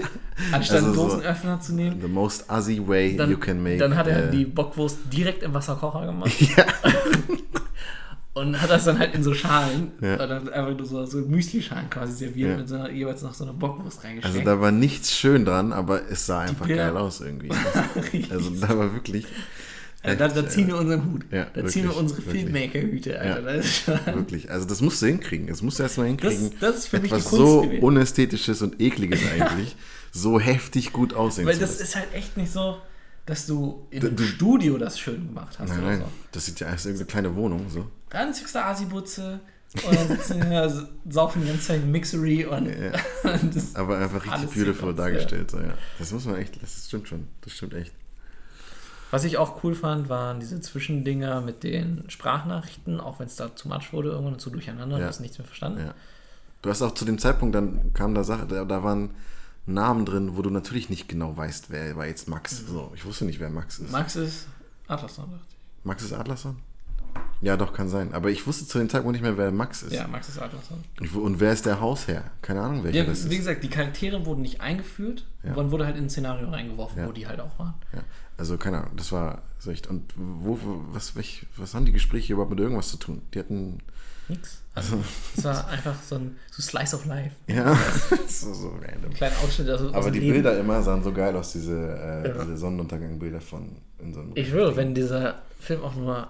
anstatt 0.52 0.76
Also 0.76 0.86
einen 0.86 0.94
so- 0.94 1.08
Dosenöffner 1.08 1.60
zu 1.60 1.74
nehmen. 1.74 2.00
The 2.00 2.06
most 2.08 2.48
Assi 2.48 2.80
way 2.86 3.16
Dann, 3.16 3.30
you 3.30 3.36
can 3.38 3.60
make. 3.62 3.78
dann 3.78 3.96
hat 3.96 4.06
er 4.06 4.28
äh, 4.28 4.30
die 4.30 4.44
Bockwurst 4.44 4.98
direkt 5.12 5.42
im 5.42 5.52
Wasserkocher 5.52 6.06
gemacht 6.06 6.32
Ja. 6.56 6.64
und 8.34 8.60
hat 8.62 8.70
das 8.70 8.84
dann 8.84 8.98
halt 9.00 9.14
in 9.16 9.22
so 9.24 9.34
Schalen, 9.34 9.90
Ja. 10.00 10.16
dann 10.16 10.48
einfach 10.48 10.84
so, 10.84 11.04
so 11.06 11.18
Müsli-Schalen 11.18 11.90
quasi 11.90 12.12
serviert 12.12 12.50
Ja. 12.52 12.56
mit 12.58 12.68
so 12.68 12.76
einer, 12.76 12.90
jeweils 12.90 13.22
noch 13.22 13.34
so 13.34 13.42
einer 13.44 13.52
Bockwurst 13.52 14.04
reingesteckt. 14.04 14.36
Also 14.36 14.44
da 14.48 14.60
war 14.60 14.70
nichts 14.70 15.12
schön 15.16 15.44
dran, 15.44 15.72
aber 15.72 16.08
es 16.08 16.24
sah 16.26 16.40
einfach 16.40 16.68
geil 16.68 16.96
aus 16.96 17.20
irgendwie. 17.20 17.50
Also 18.30 18.50
da 18.50 18.68
war 18.78 18.92
wirklich. 18.94 19.26
Ja, 20.04 20.14
da, 20.14 20.28
da 20.28 20.48
ziehen 20.48 20.68
wir 20.68 20.76
unseren 20.78 21.12
Hut. 21.12 21.24
Ja, 21.32 21.46
da 21.52 21.66
ziehen 21.66 21.82
wir 21.82 21.88
wirklich, 21.90 21.96
unsere 21.98 22.26
wirklich. 22.26 22.42
Filmmaker-Hüte, 22.44 23.18
Alter. 23.20 23.40
Ja. 23.40 23.56
Das, 23.56 23.86
Wirklich. 24.14 24.50
Also 24.50 24.64
das 24.66 24.80
musst 24.80 25.02
du 25.02 25.06
hinkriegen. 25.06 25.48
Das 25.48 25.60
musst 25.60 25.78
du 25.78 25.82
erstmal 25.82 26.14
das, 26.16 26.32
hinkriegen. 26.32 26.56
das 26.60 26.76
ist 26.76 26.86
für 26.88 27.00
mich 27.00 27.10
die 27.10 27.16
Etwas 27.16 27.30
Kunst 27.30 27.44
so 27.44 27.62
gewesen. 27.62 27.82
unästhetisches 27.82 28.62
und 28.62 28.80
ekliges 28.80 29.20
eigentlich, 29.32 29.76
so 30.12 30.38
heftig 30.38 30.92
gut 30.92 31.14
aussehen 31.14 31.46
Weil 31.46 31.54
zu 31.54 31.60
das 31.60 31.70
lassen. 31.70 31.82
ist 31.82 31.96
halt 31.96 32.14
echt 32.14 32.36
nicht 32.36 32.52
so, 32.52 32.78
dass 33.26 33.46
du 33.46 33.86
im 33.90 34.14
Du- 34.16 34.22
Studio 34.22 34.78
das 34.78 34.98
schön 35.00 35.26
gemacht 35.26 35.58
hast 35.58 35.68
Nein, 35.68 35.78
oder 35.80 35.88
nein, 35.88 35.98
so. 36.00 36.06
das 36.32 36.46
sieht 36.46 36.60
ja 36.60 36.72
aus 36.72 36.84
wie 36.84 36.88
irgendeine 36.90 37.06
kleine 37.10 37.34
Wohnung. 37.36 37.66
So. 37.68 37.86
Ganz 38.08 38.40
höchste 38.40 38.64
Asibutze 38.64 39.40
und 39.84 39.94
dann 39.94 40.08
sitzen 40.08 40.48
wir 40.48 40.88
saufen 41.10 41.42
die 41.42 41.48
ganze 41.48 41.66
Zeit 41.66 41.84
Mixery 41.84 42.46
und, 42.46 42.66
Ja. 42.68 42.92
das, 43.52 43.74
Aber 43.74 43.98
einfach 43.98 44.24
richtig 44.24 44.54
beautiful 44.64 44.94
dargestellt. 44.94 45.50
So, 45.50 45.58
ja. 45.58 45.74
Das 45.98 46.12
muss 46.12 46.24
man 46.24 46.36
echt, 46.36 46.62
das 46.62 46.86
stimmt 46.86 47.08
schon. 47.08 47.26
Das 47.42 47.52
stimmt 47.52 47.74
echt. 47.74 47.92
Was 49.10 49.24
ich 49.24 49.38
auch 49.38 49.62
cool 49.64 49.74
fand, 49.74 50.08
waren 50.08 50.38
diese 50.40 50.60
Zwischendinger 50.60 51.40
mit 51.40 51.62
den 51.62 52.04
Sprachnachrichten, 52.08 53.00
auch 53.00 53.18
wenn 53.20 53.26
es 53.26 53.36
da 53.36 53.54
zu 53.56 53.68
much 53.68 53.92
wurde, 53.92 54.10
irgendwann 54.10 54.34
und 54.34 54.40
zu 54.40 54.50
durcheinander, 54.50 54.96
Ja. 54.98 55.04
du 55.04 55.08
hast 55.08 55.20
nichts 55.20 55.38
mehr 55.38 55.46
verstanden. 55.46 55.80
Ja. 55.80 55.94
Du 56.62 56.70
hast 56.70 56.82
auch 56.82 56.92
zu 56.92 57.04
dem 57.04 57.18
Zeitpunkt, 57.18 57.54
dann 57.54 57.92
kam 57.94 58.14
da 58.14 58.24
Sache, 58.24 58.46
da, 58.46 58.64
da 58.64 58.82
waren 58.82 59.10
Namen 59.66 60.04
drin, 60.04 60.36
wo 60.36 60.42
du 60.42 60.50
natürlich 60.50 60.90
nicht 60.90 61.08
genau 61.08 61.36
weißt, 61.36 61.70
wer 61.70 61.96
war 61.96 62.06
jetzt 62.06 62.28
Max. 62.28 62.66
So, 62.66 62.92
ich 62.94 63.04
wusste 63.04 63.24
nicht, 63.24 63.38
wer 63.40 63.50
Max 63.50 63.78
ist. 63.78 63.86
Mhm. 63.86 63.92
Max 63.92 64.16
ist 64.16 64.46
Atlasson, 64.88 65.30
dachte 65.30 65.44
ich. 65.48 65.84
Max 65.84 66.02
ist 66.02 66.12
Adlerson? 66.12 66.56
Ja, 67.40 67.56
doch, 67.56 67.72
kann 67.72 67.88
sein. 67.88 68.12
Aber 68.14 68.30
ich 68.30 68.46
wusste 68.46 68.66
zu 68.66 68.78
dem 68.78 68.88
Zeitpunkt 68.88 69.12
nicht 69.12 69.22
mehr, 69.22 69.36
wer 69.38 69.50
Max 69.52 69.82
ist. 69.82 69.92
Ja, 69.92 70.08
Max 70.08 70.28
ist 70.28 70.40
Atlasson. 70.40 70.82
Und, 71.00 71.14
wo- 71.14 71.20
und 71.20 71.38
wer 71.40 71.52
ist 71.52 71.66
der 71.66 71.80
Hausherr? 71.80 72.24
Keine 72.42 72.60
Ahnung, 72.62 72.82
welcher 72.84 72.98
Ja, 72.98 73.04
das 73.04 73.20
ist. 73.20 73.30
wie 73.30 73.36
gesagt, 73.38 73.62
die 73.62 73.68
Charaktere 73.68 74.26
wurden 74.26 74.42
nicht 74.42 74.60
eingeführt, 74.60 75.24
Ja. 75.44 75.54
man 75.54 75.70
wurde 75.70 75.86
halt 75.86 75.96
in 75.96 76.04
ein 76.04 76.10
Szenario 76.10 76.48
reingeworfen, 76.50 76.98
Ja. 76.98 77.06
wo 77.06 77.12
die 77.12 77.26
halt 77.28 77.40
auch 77.40 77.56
waren. 77.58 77.74
Ja, 77.92 78.00
also 78.38 78.56
keine 78.56 78.78
Ahnung, 78.78 78.96
das 78.96 79.12
war 79.12 79.42
so 79.58 79.70
echt. 79.70 79.86
Und 79.88 80.12
wo, 80.16 80.58
was, 80.92 81.14
welch, 81.16 81.46
was 81.56 81.74
haben 81.74 81.84
die 81.84 81.92
Gespräche 81.92 82.32
überhaupt 82.32 82.50
mit 82.50 82.60
irgendwas 82.60 82.88
zu 82.88 82.96
tun? 82.96 83.20
Die 83.34 83.38
hatten, 83.40 83.78
Nix. 84.28 84.62
Also, 84.74 84.98
es 85.36 85.42
war 85.42 85.66
einfach 85.68 86.00
so 86.02 86.14
ein 86.16 86.36
so 86.50 86.62
Slice 86.62 86.94
of 86.94 87.04
Life. 87.06 87.34
ja, 87.48 87.76
so, 88.28 88.54
so 88.54 88.68
random. 88.68 89.10
Ein 89.10 89.14
kleiner 89.14 89.34
Ausschnitt 89.38 89.68
aus, 89.70 89.80
aus 89.82 89.92
Aber 89.94 90.10
die 90.10 90.20
Leben. 90.20 90.34
Bilder 90.34 90.58
immer 90.60 90.82
sahen 90.82 91.02
so 91.02 91.12
geil 91.12 91.34
aus, 91.34 91.52
diese, 91.52 91.74
äh, 91.98 92.28
Ja. 92.28 92.44
diese 92.44 92.56
Sonnenuntergang-Bilder 92.58 93.40
von 93.40 93.76
in 93.98 94.14
so 94.14 94.20
einem 94.20 94.32
Ich 94.36 94.48
schwöre, 94.50 94.76
wenn 94.76 94.94
dieser 94.94 95.42
Film 95.58 95.82
auch 95.82 95.94
nur. 95.96 96.28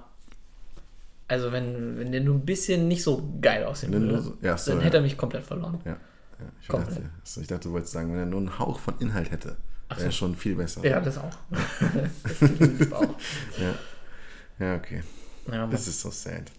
Also, 1.31 1.53
wenn, 1.53 1.99
wenn 1.99 2.11
der 2.13 2.23
nur 2.23 2.37
ein 2.37 2.47
bisschen 2.47 2.89
nicht 2.89 3.03
so 3.03 3.35
geil 3.43 3.65
aussehen 3.65 3.93
Wenn 3.93 4.03
würde, 4.09 4.23
so- 4.23 4.39
ja, 4.41 4.57
so, 4.57 4.71
dann 4.71 4.81
ja. 4.81 4.87
hätte 4.87 4.97
er 4.99 5.03
mich 5.03 5.19
komplett 5.19 5.45
verloren. 5.45 5.79
Ja, 5.85 5.91
ja 5.91 5.99
ich, 6.63 6.69
Komplett. 6.69 6.97
dachte, 6.99 7.11
also 7.21 7.41
ich 7.43 7.47
dachte, 7.49 7.69
du 7.69 7.73
wolltest 7.75 7.93
sagen, 7.93 8.11
wenn 8.13 8.21
er 8.21 8.27
nur 8.27 8.39
einen 8.41 8.59
Hauch 8.59 8.79
von 8.79 8.95
Inhalt 9.01 9.31
hätte, 9.31 9.57
wäre 9.89 10.05
er 10.05 10.13
schon 10.13 10.37
viel 10.37 10.55
besser. 10.55 10.85
Ja, 10.85 11.01
das 11.01 11.19
auch. 11.19 11.35
das 12.23 12.39
definitiv 12.39 12.93
auch. 12.93 13.15
ja. 13.59 13.75
Ja, 14.59 14.75
okay. 14.77 15.03
Ja, 15.51 15.67
Das 15.67 15.87
ist 15.87 16.01
so 16.01 16.11
sad. 16.11 16.51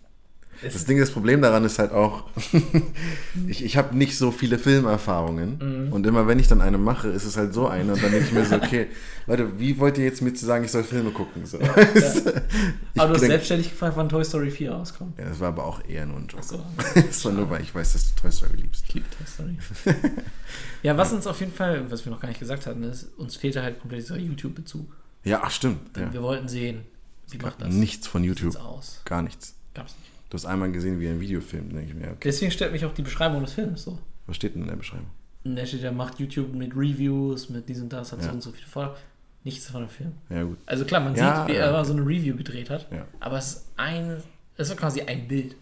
Das 0.62 0.86
Ding, 0.86 0.99
das 0.99 1.12
Problem 1.12 1.41
daran 1.41 1.64
ist 1.64 1.80
halt 1.80 1.91
auch, 1.93 2.26
ich, 3.47 3.64
ich 3.64 3.78
habe 3.78 3.95
nicht 3.97 4.18
so 4.18 4.32
viele 4.32 4.60
Filmerfahrungen 4.60 5.57
Mhm. 5.88 5.93
und 5.93 6.05
immer 6.05 6.28
wenn 6.28 6.38
ich 6.39 6.47
dann 6.47 6.62
eine 6.62 6.78
mache, 6.78 7.07
ist 7.07 7.24
es 7.26 7.38
halt 7.38 7.53
so 7.53 7.68
eine 7.68 7.93
und 7.93 8.03
dann 8.03 8.12
denke 8.12 8.26
ich 8.28 8.34
mir 8.34 8.43
so, 8.45 8.55
okay, 8.55 8.88
Leute, 9.28 9.57
wie 9.60 9.78
wollt 9.80 9.97
ihr 9.97 10.03
jetzt 10.03 10.22
mir 10.22 10.34
zu 10.34 10.45
sagen, 10.45 10.66
ich 10.66 10.72
soll 10.72 10.84
Filme 10.84 11.12
gucken? 11.12 11.45
So. 11.45 11.60
ich 11.62 11.66
Aber 11.66 11.76
du 11.88 13.14
hast 13.14 13.22
denk- 13.22 13.32
selbstständig 13.32 13.70
gefragt, 13.70 13.95
wann 13.95 14.10
Toy 14.10 14.24
Story 14.26 14.51
4 14.51 14.72
rauskommt. 14.72 15.18
ja, 15.18 15.26
das 15.26 15.39
war 15.39 15.49
aber 15.49 15.66
auch 15.66 15.82
eher 15.88 16.05
nur 16.05 16.18
ein 16.18 16.28
Joke. 16.28 16.43
So. 16.43 16.64
Das 16.95 17.24
war 17.26 17.32
nur, 17.32 17.49
weil 17.49 17.62
ich 17.62 17.74
weiß, 17.74 17.93
dass 17.93 18.14
du 18.14 18.22
Toy 18.22 18.32
Story 18.32 18.55
liebst. 18.57 18.84
Ich 18.88 18.93
liebe 18.95 19.05
Toy 19.10 19.26
Story. 19.26 19.57
ja, 20.84 20.97
was 20.97 21.14
uns 21.14 21.26
auf 21.28 21.39
jeden 21.39 21.53
Fall, 21.53 21.89
was 21.91 22.05
wir 22.05 22.12
noch 22.12 22.20
gar 22.20 22.28
nicht 22.28 22.39
gesagt 22.39 22.66
hatten, 22.66 22.84
ist, 22.84 23.07
uns 23.18 23.36
fehlte 23.36 23.62
halt 23.64 23.80
komplett 23.80 24.01
dieser 24.01 24.18
YouTube-Bezug. 24.18 24.88
Ja, 25.24 25.41
ach 25.43 25.51
stimmt. 25.51 25.95
Ja. 25.97 26.12
Wir 26.12 26.22
wollten 26.24 26.47
sehen, 26.47 26.82
wie 27.30 27.38
macht 27.38 27.62
das? 27.62 27.74
Nichts 27.74 28.07
von 28.07 28.24
YouTube. 28.24 28.55
aus? 28.57 29.01
Gar 29.05 29.22
nichts. 29.22 29.55
Gab's 29.74 29.95
nicht. 29.99 30.09
Du 30.30 30.36
hast 30.36 30.45
einmal 30.45 30.71
gesehen, 30.71 30.99
wie 30.99 31.05
er 31.07 31.11
ein 31.11 31.19
Video 31.19 31.41
filmt. 31.41 31.71
denke 31.73 31.88
ich 31.89 31.95
mir, 31.95 32.07
okay, 32.07 32.17
Deswegen 32.25 32.51
stört 32.51 32.71
mich 32.71 32.86
auch 32.86 32.93
die 32.93 33.01
Beschreibung 33.01 33.41
des 33.41 33.53
Films 33.53 33.84
so. 33.84 33.97
was 34.27 34.36
steht 34.36 34.53
denn 34.55 34.61
in 34.63 34.67
der 34.67 34.75
Beschreibung? 34.75 35.07
Der 35.43 35.65
steht, 35.65 35.82
der 35.84 35.91
macht 35.91 36.19
YouTube 36.19 36.53
mit 36.53 36.75
Reviews, 36.75 37.49
mit 37.49 37.67
diesem, 37.67 37.89
das, 37.89 38.11
hat 38.11 38.21
so 38.21 38.27
Ja. 38.27 38.34
und 38.34 38.41
so 38.43 38.51
viele 38.51 38.67
Folgen. 38.67 38.93
Nichts 39.43 39.67
von 39.69 39.82
dem 39.82 39.89
Film. 39.89 40.11
Ja, 40.30 40.43
gut. 40.43 40.57
Also 40.65 40.84
klar, 40.86 41.01
man 41.01 41.15
Ja, 41.15 41.45
sieht, 41.47 41.55
wie 41.55 41.57
er 41.57 41.86
so 41.86 41.93
eine 41.93 42.01
Review 42.01 42.36
gedreht 42.36 42.69
hat, 42.69 42.88
Ja. 42.91 43.05
aber 43.21 43.38
es 43.38 43.53
ist 43.53 43.65
ein, 43.77 44.17
es 44.57 44.69
ist 44.69 44.77
quasi 44.77 45.01
ein 45.01 45.27
Bild. 45.27 45.55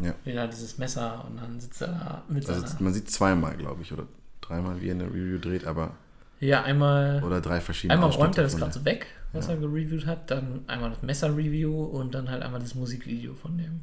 Ja. 0.00 0.14
Wie 0.24 0.32
da 0.32 0.46
dieses 0.46 0.78
Messer 0.78 1.24
und 1.28 1.36
dann 1.36 1.60
sitzt 1.60 1.82
er 1.82 1.88
da 1.88 2.22
mit 2.28 2.48
Also 2.48 2.64
man 2.82 2.92
sieht 2.94 3.10
zweimal, 3.10 3.56
glaube 3.56 3.82
ich, 3.82 3.92
oder 3.92 4.06
dreimal, 4.40 4.80
wie 4.80 4.88
er 4.88 4.94
eine 4.94 5.06
Review 5.06 5.38
dreht, 5.38 5.66
aber 5.66 5.94
Ja, 6.40 6.62
einmal, 6.62 7.22
oder 7.24 7.40
drei 7.40 7.60
verschiedene 7.60 7.94
einmal 7.94 8.10
räumt 8.10 8.36
er 8.38 8.44
das 8.44 8.56
gerade 8.56 8.72
so 8.72 8.84
weg, 8.84 9.06
was 9.32 9.46
Ja. 9.48 9.54
er 9.54 9.58
gereviewt 9.60 10.06
hat, 10.06 10.30
dann 10.30 10.60
einmal 10.68 10.90
das 10.90 11.02
Messer-Review 11.02 11.84
und 11.84 12.14
dann 12.14 12.30
halt 12.30 12.42
einmal 12.42 12.60
das 12.60 12.74
Musikvideo 12.74 13.34
von 13.34 13.58
dem. 13.58 13.80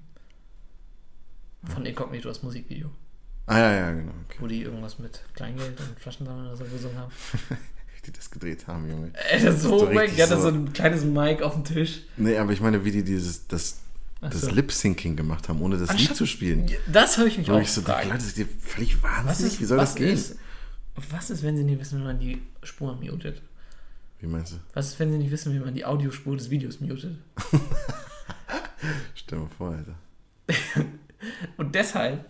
Von 1.73 1.85
Incognito, 1.85 2.27
das 2.29 2.43
Musikvideo. 2.43 2.89
Ah 3.47 3.59
ja, 3.59 3.71
ja, 3.73 3.91
genau. 3.93 4.11
Okay. 4.27 4.37
Wo 4.39 4.47
die 4.47 4.61
irgendwas 4.63 4.97
mit 4.99 5.21
Kleingeld 5.35 5.79
und 5.79 5.99
Flaschensammeln 5.99 6.47
oder 6.47 6.57
so 6.57 6.63
gesungen 6.65 6.97
haben. 6.97 7.11
Wie 7.49 8.01
die 8.07 8.11
das 8.11 8.29
gedreht 8.31 8.65
haben, 8.67 8.89
Junge. 8.89 9.11
Ey, 9.31 9.43
das 9.43 9.55
ist 9.55 9.61
so, 9.63 9.81
oh 9.81 9.85
mein 9.93 10.07
Gott, 10.09 10.17
das 10.19 10.29
ist 10.31 10.35
so- 10.37 10.41
so 10.41 10.47
ein 10.49 10.73
kleines 10.73 11.03
Mic 11.03 11.43
auf 11.43 11.53
dem 11.53 11.63
Tisch. 11.63 12.01
Nee, 12.17 12.37
aber 12.37 12.51
ich 12.53 12.61
meine, 12.61 12.83
wie 12.85 12.91
die 12.91 13.03
dieses, 13.03 13.47
das, 13.47 13.79
Ach 14.21 14.29
das 14.31 14.41
so. 14.41 14.49
Lip-Syncing 14.51 15.15
gemacht 15.15 15.47
haben, 15.49 15.61
ohne 15.61 15.77
das 15.77 15.89
Lied 15.89 15.99
Anstatt- 15.99 16.17
zu 16.17 16.25
spielen. 16.25 16.69
Das 16.91 17.17
habe 17.17 17.27
ich 17.27 17.37
mich 17.37 17.47
Wo 17.47 17.53
auch 17.53 17.61
ich 17.61 17.71
so 17.71 17.81
gefragt. 17.81 18.07
Leute, 18.09 18.21
seid 18.21 18.37
ihr 18.37 18.47
völlig 18.61 19.01
Was 19.03 19.11
wahnsinnig? 19.25 19.53
ist, 19.53 19.59
wie 19.61 19.65
soll 19.65 19.77
das 19.77 19.95
gehen? 19.95 20.13
Ist, 20.13 20.37
was 21.11 21.29
ist, 21.29 21.43
wenn 21.43 21.57
sie 21.57 21.63
nicht 21.63 21.79
wissen, 21.79 21.99
wie 21.99 22.03
man 22.03 22.19
die 22.19 22.41
Spur 22.63 22.95
mutet? 22.95 23.41
Wie 24.21 24.27
meinst 24.27 24.53
du? 24.53 24.57
Was 24.73 24.87
ist, 24.87 24.99
wenn 24.99 25.11
sie 25.11 25.17
nicht 25.19 25.29
wissen, 25.29 25.53
wie 25.53 25.59
man 25.59 25.75
die 25.75 25.85
Audiospur 25.85 26.35
des 26.37 26.49
Videos 26.49 26.79
mutet? 26.79 27.17
Stell 29.13 29.39
mal 29.39 29.49
vor, 29.57 29.71
Alter. 29.71 29.95
Und 31.57 31.75
deshalb, 31.75 32.25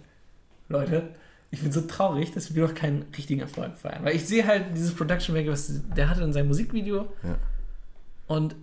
Leute, 0.70 1.10
ich 1.52 1.62
bin 1.62 1.72
so 1.72 1.82
traurig, 1.82 2.32
dass 2.34 2.54
wir 2.56 2.68
noch 2.68 2.74
keinen 2.76 3.04
richtigen 3.16 3.42
Erfolg 3.42 3.78
feiern. 3.78 4.04
Weil 4.04 4.16
ich 4.16 4.26
sehe 4.26 4.46
halt 4.46 4.76
dieses 4.76 4.94
Production 4.94 5.36
Value, 5.36 5.52
was 5.52 5.72
der 5.96 6.10
hatte 6.10 6.24
in 6.24 6.34
seinem 6.34 6.48
Musikvideo 6.48 7.08
Ja. 7.24 7.38
und 8.28 8.56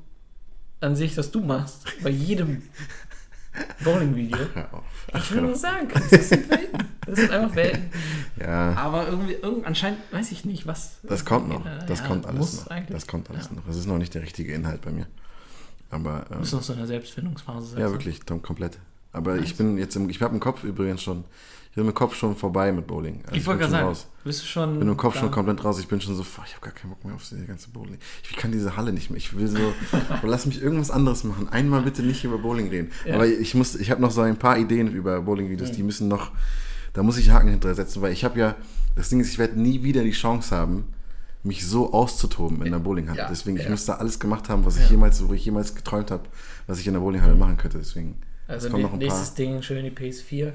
dann 0.80 0.96
sehe 0.96 1.06
ich, 1.06 1.16
was 1.16 1.30
du 1.30 1.40
machst 1.40 1.84
bei 2.02 2.10
jedem 2.10 2.62
Bowling-Video. 3.84 4.38
Hör 4.54 4.74
auf. 4.74 4.84
Ich 5.14 5.32
will 5.32 5.42
nur 5.42 5.54
sagen, 5.56 5.88
das 6.10 6.28
sind 6.28 6.48
Welten. 6.50 6.88
Das 7.06 7.16
sind 7.18 7.30
einfach 7.30 7.54
Welten. 7.54 7.90
Ja, 8.40 8.74
Aber 8.74 9.08
irgendwie, 9.08 9.34
irgend, 9.34 9.66
anscheinend 9.66 10.00
weiß 10.12 10.32
ich 10.32 10.44
nicht, 10.44 10.66
was. 10.66 10.98
das 11.02 11.24
kommt 11.24 11.48
noch. 11.48 11.64
Das 11.86 12.00
ja, 12.00 12.06
kommt 12.06 12.26
alles 12.26 12.64
noch. 12.64 12.70
eigentlich. 12.70 12.94
Das 12.94 13.06
kommt 13.06 13.28
alles 13.30 13.46
Ja. 13.46 13.52
noch. 13.56 13.68
Es 13.68 13.76
ist 13.76 13.86
noch 13.86 13.98
nicht 13.98 14.14
der 14.14 14.22
richtige 14.22 14.54
Inhalt 14.54 14.80
bei 14.82 14.90
mir. 14.90 15.06
Aber 15.90 16.24
ähm, 16.30 16.38
Muss 16.38 16.52
noch 16.52 16.62
so 16.62 16.72
in 16.72 16.78
der 16.78 16.88
Selbstfindungsphase 16.88 17.66
sein. 17.72 17.80
ja, 17.80 17.90
wirklich, 17.90 18.20
Tom, 18.20 18.40
komplett. 18.40 18.78
Aber 19.12 19.34
Nice. 19.34 19.44
ich 19.44 19.56
bin 19.56 19.78
jetzt 19.78 19.94
im, 19.96 20.08
ich 20.08 20.20
habe 20.22 20.34
im 20.34 20.40
Kopf 20.40 20.64
übrigens 20.64 21.02
schon, 21.02 21.24
ich 21.70 21.76
bin 21.76 21.86
im 21.86 21.94
Kopf 21.94 22.14
schon 22.14 22.36
vorbei 22.36 22.70
mit 22.72 22.86
Bowling. 22.86 23.20
Also 23.24 23.36
Ich 23.36 23.46
wollte 23.46 23.60
gerade 23.60 23.70
sagen, 23.72 23.86
raus. 23.88 24.06
bist 24.24 24.42
du 24.42 24.46
schon. 24.46 24.74
Ich 24.74 24.78
bin 24.80 24.88
im 24.88 24.96
Kopf 24.96 25.18
schon 25.18 25.30
komplett 25.30 25.64
raus. 25.64 25.78
Ich 25.80 25.88
bin 25.88 26.00
schon 26.00 26.14
so, 26.14 26.22
boah, 26.22 26.44
ich 26.46 26.54
habe 26.54 26.64
gar 26.64 26.72
keinen 26.74 26.90
Bock 26.90 27.04
mehr 27.04 27.14
auf 27.14 27.26
diese 27.28 27.44
ganze 27.46 27.70
Bowling. 27.70 27.98
Ich 28.24 28.36
kann 28.36 28.52
diese 28.52 28.76
Halle 28.76 28.92
nicht 28.92 29.10
mehr. 29.10 29.16
Ich 29.16 29.36
will 29.36 29.48
so, 29.48 29.58
boah, 29.90 30.18
lass 30.28 30.44
mich 30.46 30.62
irgendwas 30.62 30.90
anderes 30.90 31.24
machen. 31.24 31.48
Einmal 31.50 31.82
bitte 31.82 32.02
nicht 32.02 32.24
über 32.24 32.38
Bowling 32.38 32.68
reden. 32.68 32.90
Ja. 33.06 33.14
Aber 33.14 33.26
ich 33.26 33.54
muss, 33.54 33.74
ich 33.74 33.90
habe 33.90 34.00
noch 34.02 34.10
so 34.10 34.20
ein 34.20 34.38
paar 34.38 34.58
Ideen 34.58 34.92
über 34.92 35.20
Bowling-Videos, 35.22 35.72
die 35.72 35.82
müssen 35.82 36.08
noch, 36.08 36.30
da 36.92 37.02
muss 37.02 37.16
ich 37.16 37.30
Haken 37.30 37.48
hinterher 37.48 37.74
setzen, 37.74 38.02
weil 38.02 38.12
ich 38.12 38.24
habe 38.24 38.38
ja, 38.38 38.54
das 38.94 39.08
Ding 39.08 39.20
ist, 39.20 39.30
ich 39.30 39.38
werde 39.38 39.58
nie 39.58 39.82
wieder 39.82 40.02
die 40.02 40.10
Chance 40.10 40.54
haben, 40.54 40.84
mich 41.42 41.66
so 41.66 41.92
auszutoben 41.92 42.62
in 42.62 42.72
der 42.72 42.78
Bowlinghalle. 42.78 43.18
Ja, 43.18 43.28
Deswegen, 43.28 43.56
ich 43.56 43.64
ja. 43.64 43.70
müsste 43.70 43.98
alles 43.98 44.20
gemacht 44.20 44.48
haben, 44.50 44.64
was 44.66 44.76
ich 44.76 44.88
jemals, 44.90 45.26
wo 45.26 45.32
ich 45.32 45.44
jemals 45.44 45.74
geträumt 45.74 46.10
habe, 46.10 46.24
was 46.66 46.78
ich 46.78 46.86
in 46.86 46.92
der 46.92 47.00
Bowlinghalle 47.00 47.34
machen 47.34 47.56
könnte. 47.56 47.78
Deswegen, 47.78 48.16
Also 48.52 48.68
nächstes 48.96 49.28
paar. 49.30 49.36
Ding, 49.36 49.62
schön 49.62 49.84
die 49.84 49.90
PS4, 49.90 50.52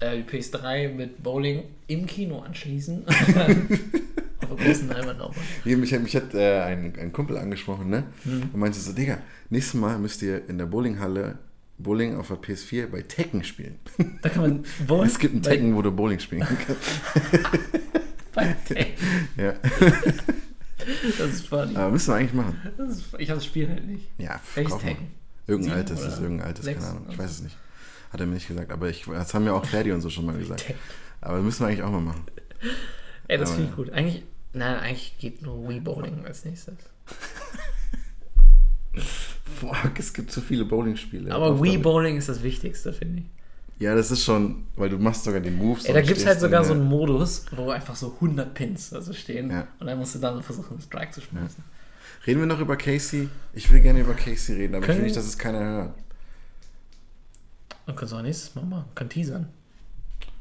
äh, 0.00 0.16
die 0.22 0.22
PS3 0.22 0.88
mit 0.94 1.22
Bowling 1.22 1.64
im 1.86 2.06
Kino 2.06 2.40
anschließen. 2.40 3.04
Auf 3.08 4.56
der 4.58 4.66
großen 4.66 4.88
Leinwand 4.88 5.18
nochmal. 5.18 5.44
Mich, 5.64 5.92
hat- 5.94 6.02
mich 6.02 6.14
hat 6.16 6.34
äh, 6.34 6.60
ein, 6.62 6.94
ein 6.98 7.12
Kumpel 7.12 7.36
angesprochen, 7.38 7.88
ne? 7.88 8.04
Mhm. 8.24 8.50
Und 8.52 8.60
meinte 8.60 8.78
so, 8.78 8.92
Digga, 8.92 9.18
nächstes 9.50 9.74
Mal 9.80 9.98
müsst 9.98 10.20
ihr 10.22 10.48
in 10.48 10.58
der 10.58 10.66
Bowlinghalle 10.66 11.38
Bowling 11.78 12.16
auf 12.16 12.28
der 12.28 12.36
PS4 12.36 12.86
bei 12.86 13.02
Tekken 13.02 13.42
spielen. 13.44 13.76
Da 14.22 14.28
kann 14.28 14.42
man 14.42 14.64
Bowling. 14.86 15.06
Es 15.06 15.18
gibt 15.18 15.34
einen 15.34 15.42
Tekken, 15.42 15.74
wo 15.74 15.82
du 15.82 15.90
Bowling 15.90 16.18
spielen 16.20 16.46
kannst. 16.46 16.80
Bei 18.34 18.54
Tekken. 18.66 18.94
ja. 19.36 19.54
Das 21.18 21.28
ist 21.32 21.46
funny. 21.48 21.74
Aber 21.76 21.90
müssen 21.90 22.08
wir 22.12 22.16
eigentlich 22.16 22.32
machen. 22.34 22.56
Ist, 22.88 23.04
ich 23.18 23.28
habe 23.30 23.38
das 23.38 23.46
Spiel 23.46 23.68
halt 23.68 23.86
nicht. 23.86 24.06
Ja, 24.18 24.40
Welches. 24.54 24.78
Tekken? 24.78 25.06
Irgendein 25.46 25.70
Sieben 25.70 25.78
altes, 25.78 26.00
das 26.02 26.14
ist 26.14 26.20
irgendein 26.20 26.46
altes, 26.46 26.64
sechs? 26.64 26.80
keine 26.80 26.90
Ahnung. 26.92 27.06
Ich 27.10 27.18
weiß 27.18 27.30
es 27.30 27.42
nicht. 27.42 27.56
Hat 28.10 28.20
er 28.20 28.26
mir 28.26 28.34
nicht 28.34 28.48
gesagt, 28.48 28.70
aber 28.70 28.88
ich, 28.88 29.04
das 29.06 29.34
haben 29.34 29.44
ja 29.46 29.52
auch 29.52 29.64
Ferdi 29.64 29.92
und 29.92 30.00
so 30.00 30.08
schon 30.08 30.26
mal 30.26 30.38
gesagt. 30.38 30.64
Aber 31.20 31.36
das 31.36 31.44
müssen 31.44 31.60
wir 31.60 31.68
eigentlich 31.68 31.82
auch 31.82 31.90
mal 31.90 32.02
machen. 32.02 32.22
Ey, 33.28 33.38
das 33.38 33.52
finde 33.52 33.70
ich 33.70 33.76
gut. 33.76 33.90
Eigentlich, 33.90 34.24
nein, 34.52 34.76
eigentlich 34.76 35.16
geht 35.18 35.40
nur 35.42 35.68
Wii 35.68 35.80
Bowling 35.80 36.24
als 36.26 36.44
nächstes. 36.44 36.74
Fuck, 39.56 39.98
es 39.98 40.12
gibt 40.12 40.30
so 40.30 40.42
viele 40.42 40.64
Bowling-Spiele. 40.66 41.32
Aber 41.34 41.62
Wii. 41.62 41.78
Bowling 41.78 42.18
ist 42.18 42.28
das 42.28 42.42
Wichtigste, 42.42 42.92
finde 42.92 43.22
ich. 43.22 43.26
Ja, 43.82 43.94
das 43.94 44.10
ist 44.10 44.22
schon, 44.24 44.66
weil 44.76 44.90
du 44.90 44.98
machst 44.98 45.24
sogar 45.24 45.40
die 45.40 45.50
Moves. 45.50 45.86
Ey, 45.86 45.94
da 45.94 46.00
gibt 46.00 46.18
es 46.18 46.26
halt 46.26 46.40
sogar 46.40 46.62
so 46.64 46.74
einen 46.74 46.84
Modus, 46.84 47.46
wo 47.50 47.70
einfach 47.70 47.96
so 47.96 48.12
100 48.14 48.54
Pins 48.54 48.92
also 48.92 49.12
stehen. 49.12 49.50
Ja. 49.50 49.66
Und 49.80 49.86
dann 49.86 49.98
musst 49.98 50.14
du 50.14 50.20
dann 50.20 50.42
versuchen, 50.42 50.74
einen 50.74 50.82
Strike 50.82 51.10
zu 51.10 51.20
schmeißen. 51.20 51.64
Reden 52.26 52.40
wir 52.40 52.46
noch 52.46 52.60
über 52.60 52.76
Casey? 52.76 53.28
Ich 53.52 53.70
will 53.70 53.80
gerne 53.80 54.00
über 54.00 54.14
Casey 54.14 54.54
reden, 54.56 54.74
aber 54.74 54.84
ich 54.84 54.86
Können- 54.86 54.98
will 54.98 55.04
nicht, 55.04 55.16
dass 55.16 55.26
es 55.26 55.36
keiner 55.38 55.60
hört. 55.60 55.94
Dann 57.86 57.96
kannst 57.96 58.12
du 58.12 58.16
auch 58.16 58.22
nächstes 58.22 58.54
Mal 58.54 58.64
machen. 58.64 58.84
Kann 58.94 59.08
teasern. 59.10 59.48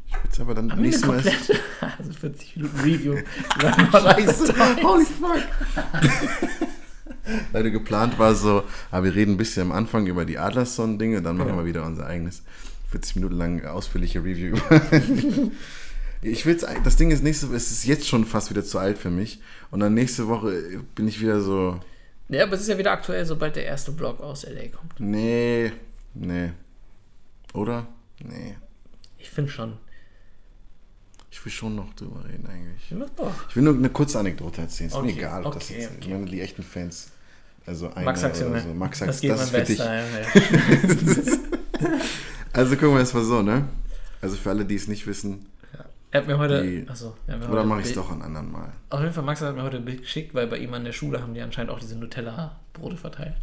Ich 0.07 0.13
will 0.15 0.29
es 0.31 0.39
aber 0.39 0.53
dann 0.55 0.71
eine 0.71 0.81
nächstes 0.81 1.05
Mal. 1.05 1.17
also 1.97 2.13
40 2.13 2.55
Minuten 2.55 2.79
Review. 2.79 3.15
Scheiße, 3.91 4.53
holy 4.83 5.05
fuck. 5.05 5.43
Leute, 7.51 7.71
geplant 7.71 8.17
war 8.19 8.33
so, 8.35 8.63
aber 8.91 9.05
wir 9.05 9.15
reden 9.15 9.33
ein 9.33 9.37
bisschen 9.37 9.63
am 9.63 9.71
Anfang 9.71 10.07
über 10.07 10.23
die 10.25 10.37
Adlerson-Dinge, 10.37 11.21
dann 11.21 11.37
machen 11.37 11.49
Ja. 11.49 11.57
wir 11.57 11.65
wieder 11.65 11.85
unser 11.85 12.05
eigenes 12.05 12.43
40 12.91 13.15
Minuten 13.17 13.35
lang 13.35 13.65
ausführliche 13.65 14.23
Review 14.23 14.55
über. 14.55 14.81
Ich 16.23 16.45
will's, 16.45 16.63
ein- 16.63 16.83
das 16.83 16.95
Ding 16.95 17.11
ist, 17.11 17.23
nächste 17.23 17.47
es 17.55 17.71
ist 17.71 17.85
jetzt 17.85 18.07
schon 18.07 18.25
fast 18.25 18.49
wieder 18.49 18.63
zu 18.63 18.79
alt 18.79 18.97
für 18.97 19.09
mich. 19.09 19.39
Und 19.71 19.79
dann 19.81 19.93
nächste 19.93 20.27
Woche 20.27 20.81
bin 20.95 21.07
ich 21.07 21.19
wieder 21.21 21.41
so, 21.41 21.79
Ja, 22.29 22.43
aber 22.43 22.53
es 22.53 22.61
ist 22.61 22.67
ja 22.69 22.77
wieder 22.77 22.91
aktuell, 22.91 23.25
sobald 23.25 23.55
der 23.55 23.65
erste 23.65 23.91
Vlog 23.91 24.19
aus 24.21 24.43
LA 24.43 24.67
kommt. 24.69 24.99
nee, 24.99 25.71
nee. 26.13 26.51
Oder? 27.53 27.87
Nee. 28.23 28.55
Ich 29.19 29.29
finde 29.29 29.51
schon. 29.51 29.73
Ich 31.31 31.43
will 31.45 31.51
schon 31.51 31.75
noch 31.75 31.93
drüber 31.95 32.23
reden 32.27 32.45
eigentlich. 32.47 32.89
Ja, 32.91 33.05
doch. 33.15 33.33
Ich 33.49 33.55
will 33.55 33.63
nur 33.63 33.73
eine 33.75 33.89
kurze 33.89 34.19
Anekdote 34.19 34.61
erzählen. 34.61 34.89
Ist 34.89 34.95
Okay, 34.95 35.05
mir 35.07 35.17
egal, 35.17 35.45
ob 35.45 35.53
das 35.53 35.63
okay, 35.69 35.81
jetzt, 35.81 35.91
okay. 35.97 36.13
meine, 36.13 36.25
die 36.25 36.41
echten 36.41 36.63
Fans, 36.63 37.09
also 37.65 37.91
eine 37.93 38.05
Max 38.05 38.21
sagt's, 38.21 38.41
oder 38.41 38.59
so. 38.61 38.73
Max 38.73 38.99
sagt, 38.99 39.09
Das 39.09 39.21
das 39.21 39.43
ist 39.43 39.49
für 39.49 39.61
dich. 39.63 39.77
Bester. 39.77 39.95
Ja. 39.95 41.33
Also 42.53 42.75
gucken 42.75 42.93
wir 42.95 43.01
es 43.01 43.13
mal 43.13 43.23
so, 43.23 43.41
ne? 43.41 43.67
Also 44.21 44.35
für 44.37 44.51
alle, 44.51 44.63
die 44.65 44.75
es 44.75 44.87
nicht 44.87 45.07
wissen, 45.07 45.47
Er 46.13 46.19
hat 46.21 46.27
mir 46.27 46.37
heute. 46.37 46.61
Die- 46.63 46.87
Achso, 46.87 47.15
hat 47.27 47.39
mir 47.39 47.49
oder 47.49 47.63
mache 47.63 47.81
ich 47.81 47.87
es 47.87 47.93
doch 47.95 48.11
ein 48.11 48.21
anderen 48.21 48.51
Mal. 48.51 48.71
Auf 48.91 49.01
jeden 49.01 49.11
Fall, 49.13 49.23
Max 49.23 49.41
hat 49.41 49.55
mir 49.55 49.63
heute 49.63 49.77
ein 49.77 49.85
Bild 49.85 50.01
geschickt, 50.01 50.33
weil 50.35 50.45
bei 50.47 50.57
ihm 50.59 50.73
an 50.73 50.85
der 50.85 50.91
Schule 50.93 51.19
haben 51.21 51.33
die 51.33 51.41
anscheinend 51.41 51.71
auch 51.71 51.79
diese 51.79 51.97
Nutella-Brote 51.97 52.97
verteilt. 52.97 53.33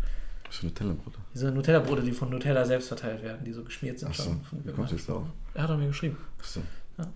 Was 0.46 0.56
für 0.56 0.62
eine 0.66 0.74
Tellerbrot? 0.74 1.14
Diese 1.34 1.50
Nutella-Brote, 1.50 2.02
die 2.02 2.12
von 2.12 2.30
Nutella 2.30 2.64
selbst 2.64 2.88
verteilt 2.88 3.22
werden, 3.22 3.44
die 3.44 3.52
so 3.52 3.64
geschmiert 3.64 3.98
sind. 3.98 4.10
Ach 4.10 4.14
so, 4.14 4.22
schon. 4.24 4.64
wie 4.64 4.72
kommst 4.72 4.92
du 4.92 4.96
jetzt 4.96 5.08
darauf? 5.08 5.24
Er 5.54 5.64
hat 5.64 5.70
auch 5.70 5.76
mir 5.76 5.88
geschrieben. 5.88 6.16
Achso. 6.38 6.60
Ja. 6.98 7.06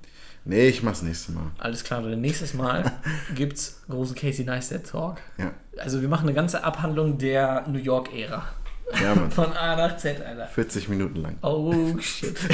Nee, 0.45 0.69
ich 0.69 0.83
mach's 0.83 1.03
nächstes 1.03 1.35
Mal. 1.35 1.51
Alles 1.59 1.85
klar, 1.85 2.03
Leute. 2.03 2.17
Nächstes 2.17 2.53
Mal 2.55 2.91
gibt's 3.35 3.83
großen 3.89 4.15
Casey 4.17 4.45
Neistat 4.45 4.87
Talk. 4.91 5.19
Ja. 5.39 5.53
Also 5.79 6.01
wir 6.01 6.09
machen 6.09 6.25
eine 6.27 6.35
ganze 6.35 6.65
Abhandlung 6.65 7.17
der 7.19 7.65
New 7.69 7.79
York-Ära. 7.79 8.43
Ja, 9.01 9.15
Mann. 9.15 9.31
Von 9.33 9.53
A 9.53 9.77
nach 9.77 9.97
Z, 9.99 10.21
Alter. 10.21 10.47
40 10.49 10.89
Minuten 10.89 11.17
lang. 11.23 11.39
Oh, 11.43 11.97
shit. 12.01 12.37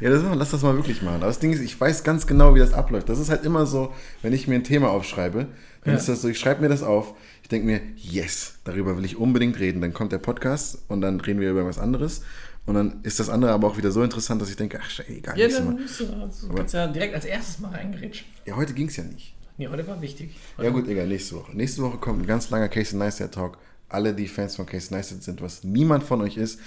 Ja, 0.00 0.10
das, 0.10 0.22
lass 0.34 0.50
das 0.52 0.62
mal 0.62 0.74
wirklich 0.76 1.02
machen. 1.02 1.16
Aber 1.16 1.26
das 1.26 1.38
Ding 1.40 1.52
ist, 1.52 1.60
ich 1.60 1.78
weiß 1.80 2.04
ganz 2.04 2.26
genau, 2.26 2.54
wie 2.54 2.58
das 2.60 2.72
abläuft. 2.72 3.08
Das 3.08 3.18
ist 3.18 3.30
halt 3.30 3.44
immer 3.44 3.66
so, 3.66 3.92
wenn 4.22 4.32
ich 4.32 4.46
mir 4.46 4.54
ein 4.54 4.64
Thema 4.64 4.90
aufschreibe, 4.90 5.46
dann 5.84 5.94
Ja. 5.94 5.98
ist 5.98 6.08
das 6.08 6.22
so, 6.22 6.28
ich 6.28 6.38
schreibe 6.38 6.62
mir 6.62 6.68
das 6.68 6.82
auf, 6.82 7.14
ich 7.42 7.48
denke 7.48 7.66
mir, 7.66 7.80
yes, 7.96 8.58
darüber 8.64 8.96
will 8.96 9.04
ich 9.04 9.16
unbedingt 9.16 9.58
reden. 9.58 9.80
Dann 9.80 9.92
kommt 9.92 10.12
der 10.12 10.18
Podcast 10.18 10.78
und 10.88 11.00
dann 11.00 11.20
reden 11.20 11.40
wir 11.40 11.50
über 11.50 11.64
was 11.66 11.78
anderes. 11.78 12.22
Und 12.64 12.74
dann 12.74 13.00
ist 13.04 13.20
das 13.20 13.28
andere 13.28 13.52
aber 13.52 13.68
auch 13.68 13.76
wieder 13.76 13.90
so 13.92 14.02
interessant, 14.02 14.42
dass 14.42 14.50
ich 14.50 14.56
denke, 14.56 14.80
ach, 14.82 15.00
ey, 15.06 15.18
egal. 15.18 15.38
Ja, 15.38 15.48
dann 15.48 15.66
Mal. 15.66 15.80
musst 15.82 16.00
du, 16.00 16.12
also, 16.12 16.48
kannst 16.48 16.74
ja 16.74 16.86
direkt 16.88 17.14
als 17.14 17.24
erstes 17.24 17.58
mal 17.60 17.70
reingerätschen. 17.70 18.26
ja 18.44 18.56
heute 18.56 18.72
ging 18.74 18.88
es 18.88 18.96
ja 18.96 19.04
nicht. 19.04 19.34
Nee, 19.58 19.68
heute 19.68 19.86
war 19.86 20.00
wichtig. 20.02 20.36
Ja 20.62 20.70
gut, 20.70 20.86
egal, 20.88 21.06
nächste 21.06 21.36
Woche. 21.36 21.56
Nächste 21.56 21.82
Woche 21.82 21.96
kommt 21.98 22.22
ein 22.22 22.26
ganz 22.26 22.50
langer 22.50 22.68
Casey 22.68 22.96
Neistat 22.98 23.32
Talk. 23.32 23.58
Alle, 23.88 24.12
die 24.14 24.26
Fans 24.28 24.56
von 24.56 24.66
Casey 24.66 24.92
Neistat 24.94 25.22
sind, 25.22 25.40
was 25.40 25.62
niemand 25.64 26.02
von 26.04 26.20
euch 26.20 26.36
ist, 26.36 26.58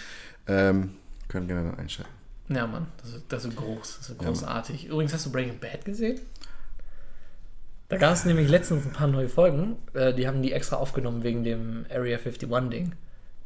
ähm, 0.47 0.91
können 1.27 1.47
gerne 1.47 1.69
dann 1.69 1.77
einschalten. 1.79 2.11
Ja, 2.49 2.65
Mann, 2.67 2.87
das 3.01 3.13
ist, 3.13 3.23
das 3.29 3.45
ist 3.45 3.55
groß, 3.55 3.97
das 3.99 4.09
ist 4.09 4.17
großartig. 4.17 4.85
Übrigens, 4.87 5.13
hast 5.13 5.25
du 5.27 5.31
Breaking 5.31 5.59
Bad 5.59 5.85
gesehen? 5.85 6.19
Da 7.89 7.97
gab 7.97 8.13
es 8.13 8.25
nämlich 8.25 8.49
letztens 8.49 8.85
ein 8.85 8.91
paar 8.91 9.07
neue 9.07 9.29
Folgen. 9.29 9.75
Äh, 9.93 10.13
die 10.13 10.27
haben 10.27 10.41
die 10.41 10.51
extra 10.51 10.75
aufgenommen 10.77 11.23
wegen 11.23 11.43
dem 11.43 11.85
Area 11.91 12.17
51-Ding. 12.17 12.93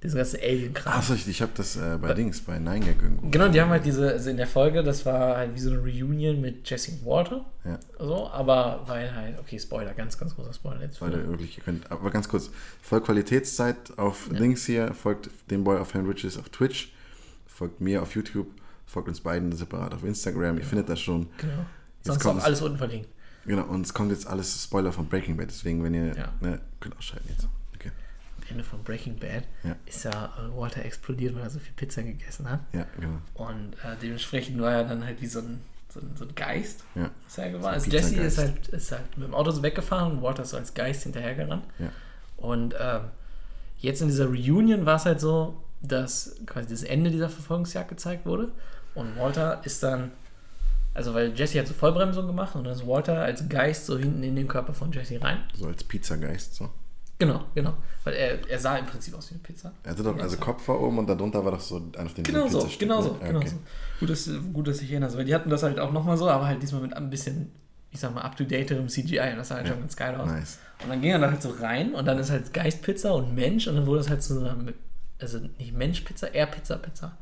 Diesen 0.01 0.17
ganzen 0.17 0.41
Alien-Kram. 0.41 0.93
Achso, 0.99 1.13
ich, 1.13 1.25
ich 1.29 1.41
habe 1.41 1.53
das 1.55 1.77
äh, 1.77 1.97
bei 2.01 2.13
Dings, 2.13 2.41
bei 2.41 2.59
Nine 2.59 2.81
Gag 2.81 3.01
irgendwo. 3.01 3.29
Genau, 3.29 3.47
die 3.47 3.61
haben 3.61 3.69
halt 3.69 3.85
diese, 3.85 4.09
also 4.11 4.29
in 4.29 4.35
der 4.35 4.47
Folge, 4.47 4.83
das 4.83 5.05
war 5.05 5.37
halt 5.37 5.55
wie 5.55 5.59
so 5.59 5.69
eine 5.71 5.79
Reunion 5.79 6.41
mit 6.41 6.69
Jesse 6.69 6.91
Walter. 7.05 7.45
Ja. 7.63 7.79
So, 7.99 8.29
aber 8.29 8.81
weil 8.85 9.15
halt, 9.15 9.39
okay, 9.39 9.57
Spoiler, 9.57 9.93
ganz, 9.93 10.17
ganz 10.17 10.35
großer 10.35 10.51
Spoiler 10.51 10.81
jetzt. 10.81 10.97
für- 10.97 11.05
Leute, 11.05 11.25
wirklich, 11.29 11.57
ihr 11.57 11.63
könnt, 11.63 11.89
aber 11.89 12.11
ganz 12.11 12.27
kurz, 12.27 12.49
folgt 12.81 13.05
Qualitätszeit 13.05 13.97
auf 13.97 14.27
Dings 14.29 14.65
hier, 14.65 14.93
folgt 14.93 15.29
dem 15.49 15.63
Boy 15.63 15.77
auf 15.77 15.93
Hand 15.93 16.09
Riches 16.09 16.37
auf 16.37 16.49
Twitch, 16.49 16.91
folgt 17.47 17.79
mir 17.79 18.01
auf 18.01 18.13
YouTube, 18.13 18.47
folgt 18.93 19.09
uns 19.09 19.19
beiden 19.21 19.51
separat 19.51 19.93
auf 19.93 20.03
Instagram, 20.03 20.57
ihr 20.57 20.63
findet 20.63 20.87
das 20.87 21.01
schon. 21.01 21.27
Genau. 21.37 21.53
Jetzt 21.97 22.05
Sonst 22.07 22.19
kommt 22.21 22.43
alles 22.43 22.61
unten 22.61 22.77
verlinkt. 22.77 23.09
Genau, 23.45 23.63
und 23.65 23.81
es 23.85 23.93
kommt 23.93 24.11
jetzt 24.11 24.27
alles 24.27 24.63
Spoiler 24.63 24.91
von 24.93 25.07
Breaking 25.09 25.35
Bad, 25.35 25.47
deswegen, 25.49 25.83
wenn 25.83 25.93
ihr, 25.93 26.15
Ja. 26.15 26.31
ne, 26.39 26.61
könnt 26.79 26.95
ausschalten 26.97 27.27
jetzt. 27.29 27.47
Okay. 27.75 27.91
Am 28.37 28.43
Ende 28.51 28.63
von 28.63 28.81
Breaking 28.83 29.17
Bad 29.19 29.43
Ja. 29.63 29.75
ist 29.85 30.05
ja 30.05 30.25
äh, 30.37 30.57
Walter 30.57 30.85
explodiert, 30.85 31.35
weil 31.35 31.41
er 31.43 31.49
so 31.49 31.59
viel 31.59 31.73
Pizza 31.75 32.03
gegessen 32.03 32.49
hat. 32.49 32.59
Ja, 32.71 32.85
genau. 32.97 33.17
Und 33.33 33.73
äh, 33.83 33.97
dementsprechend 34.01 34.61
war 34.61 34.71
er 34.71 34.83
dann 34.85 35.03
halt 35.03 35.21
wie 35.21 35.27
so 35.27 35.39
ein, 35.39 35.59
so 35.89 35.99
ein, 35.99 36.11
so 36.15 36.25
ein 36.25 36.35
Geist. 36.35 36.83
Ja. 36.95 37.09
Ist 37.27 37.35
geworden. 37.35 37.61
So 37.61 37.67
Also 37.67 37.91
Jesse 37.91 38.15
ist 38.21 38.37
halt, 38.37 38.67
ist 38.69 38.91
halt 38.91 39.17
mit 39.17 39.27
dem 39.27 39.33
Auto 39.33 39.51
so 39.51 39.61
weggefahren 39.63 40.13
und 40.13 40.21
Walter 40.21 40.43
ist 40.43 40.51
so 40.51 40.57
als 40.57 40.73
Geist 40.73 41.03
hinterhergerannt. 41.03 41.65
Ja. 41.79 41.89
Und 42.37 42.75
ähm, 42.79 43.01
jetzt 43.79 44.01
in 44.01 44.07
dieser 44.07 44.27
Reunion 44.27 44.85
war 44.85 44.95
es 44.97 45.05
halt 45.05 45.19
so, 45.19 45.61
dass 45.81 46.37
quasi 46.45 46.69
das 46.69 46.83
Ende 46.83 47.11
dieser 47.11 47.29
Verfolgungsjagd 47.29 47.89
gezeigt 47.89 48.25
wurde. 48.25 48.51
Und 48.95 49.17
Walter 49.17 49.61
ist 49.63 49.81
dann, 49.83 50.11
also 50.93 51.13
weil 51.13 51.33
Jesse 51.33 51.59
hat 51.59 51.67
so 51.67 51.73
Vollbremsung 51.73 52.27
gemacht 52.27 52.55
und 52.55 52.63
dann 52.65 52.73
ist 52.73 52.85
Walter 52.85 53.21
als 53.23 53.47
Geist 53.49 53.85
so 53.85 53.97
hinten 53.97 54.23
in 54.23 54.35
den 54.35 54.47
Körper 54.47 54.73
von 54.73 54.91
Jesse 54.91 55.21
rein. 55.21 55.39
So 55.53 55.67
als 55.67 55.83
Pizzageist, 55.83 56.55
so. 56.55 56.69
Genau, 57.19 57.45
genau. 57.55 57.73
Weil 58.03 58.15
er, 58.15 58.49
er 58.49 58.59
sah 58.59 58.75
im 58.77 58.85
Prinzip 58.85 59.13
aus 59.15 59.29
wie 59.29 59.35
eine 59.35 59.43
Pizza. 59.43 59.71
Er 59.83 59.91
hatte 59.91 60.03
doch, 60.03 60.17
also 60.17 60.35
Kopf 60.37 60.67
war 60.67 60.81
oben 60.81 60.97
und 60.99 61.07
darunter 61.07 61.43
war 61.45 61.53
doch 61.53 61.61
so 61.61 61.77
ein 61.77 62.05
auf 62.05 62.13
dem 62.15 62.23
Genau 62.23 62.47
so, 62.47 62.67
genau 62.77 62.97
ne? 62.97 63.03
so, 63.03 63.13
genau 63.23 63.39
okay. 63.39 63.47
so. 63.47 63.55
Gut 63.99 64.09
dass, 64.09 64.29
gut, 64.51 64.67
dass 64.67 64.81
ich 64.81 64.91
erinnere. 64.91 65.15
Weil 65.15 65.25
die 65.25 65.33
hatten 65.33 65.49
das 65.49 65.63
halt 65.63 65.79
auch 65.79 65.91
nochmal 65.91 66.17
so, 66.17 66.29
aber 66.29 66.47
halt 66.47 66.61
diesmal 66.61 66.81
mit 66.81 66.93
ein 66.97 67.09
bisschen, 67.09 67.51
ich 67.91 67.99
sag 67.99 68.13
mal, 68.13 68.21
up-to-daterem 68.21 68.89
CGI. 68.89 69.19
Und 69.31 69.37
das 69.37 69.47
sah 69.49 69.55
halt 69.55 69.67
Ja. 69.67 69.73
schon 69.73 69.81
ganz 69.81 69.95
geil 69.95 70.15
aus. 70.15 70.27
Nice. 70.27 70.59
Und 70.83 70.89
dann 70.89 71.01
ging 71.01 71.11
er 71.11 71.19
da 71.19 71.31
halt 71.31 71.41
so 71.41 71.51
rein 71.51 71.93
und 71.95 72.05
dann 72.05 72.17
ist 72.19 72.29
halt 72.29 72.53
Geistpizza 72.53 73.11
und 73.11 73.33
Mensch 73.33 73.67
und 73.67 73.75
dann 73.75 73.85
wurde 73.85 74.01
es 74.01 74.09
halt 74.09 74.29
einer, 74.29 74.57
also 75.21 75.39
nicht 75.57 75.73
Menschpizza, 75.73 76.27
eher 76.27 76.47
Pizza-Pizza. 76.47 77.15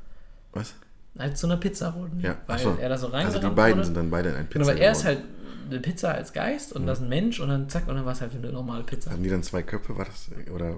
Was? 0.53 0.73
Halt 1.19 1.37
zu 1.37 1.45
einer 1.47 1.57
Pizza 1.57 1.93
wurden 1.95 2.19
Ja, 2.21 2.37
weil 2.47 2.57
so. 2.59 2.77
er 2.79 2.89
da 2.89 2.97
so 2.97 3.07
Also 3.07 3.17
reingerannt 3.17 3.43
die 3.43 3.49
beiden 3.55 3.75
wurde. 3.77 3.85
sind 3.85 3.97
dann 3.97 4.09
beide 4.09 4.29
in 4.29 4.35
ein 4.35 4.47
Pizza 4.47 4.59
Genau, 4.59 4.67
weil 4.67 4.77
er 4.77 4.91
ist 4.91 5.03
halt 5.03 5.19
eine 5.69 5.79
Pizza 5.79 6.13
als 6.13 6.31
Geist 6.33 6.73
und 6.73 6.85
das 6.87 6.99
ist 6.99 7.03
ein 7.03 7.09
Mensch 7.09 7.39
und 7.39 7.49
dann 7.49 7.67
zack 7.69 7.87
und 7.87 7.95
dann 7.95 8.05
war 8.05 8.13
es 8.13 8.21
halt 8.21 8.33
eine 8.33 8.51
normale 8.51 8.83
Pizza. 8.83 9.11
Hatten 9.11 9.23
die 9.23 9.29
dann 9.29 9.43
zwei 9.43 9.61
Köpfe, 9.63 9.97
war 9.97 10.05
das? 10.05 10.29
Oder? 10.53 10.75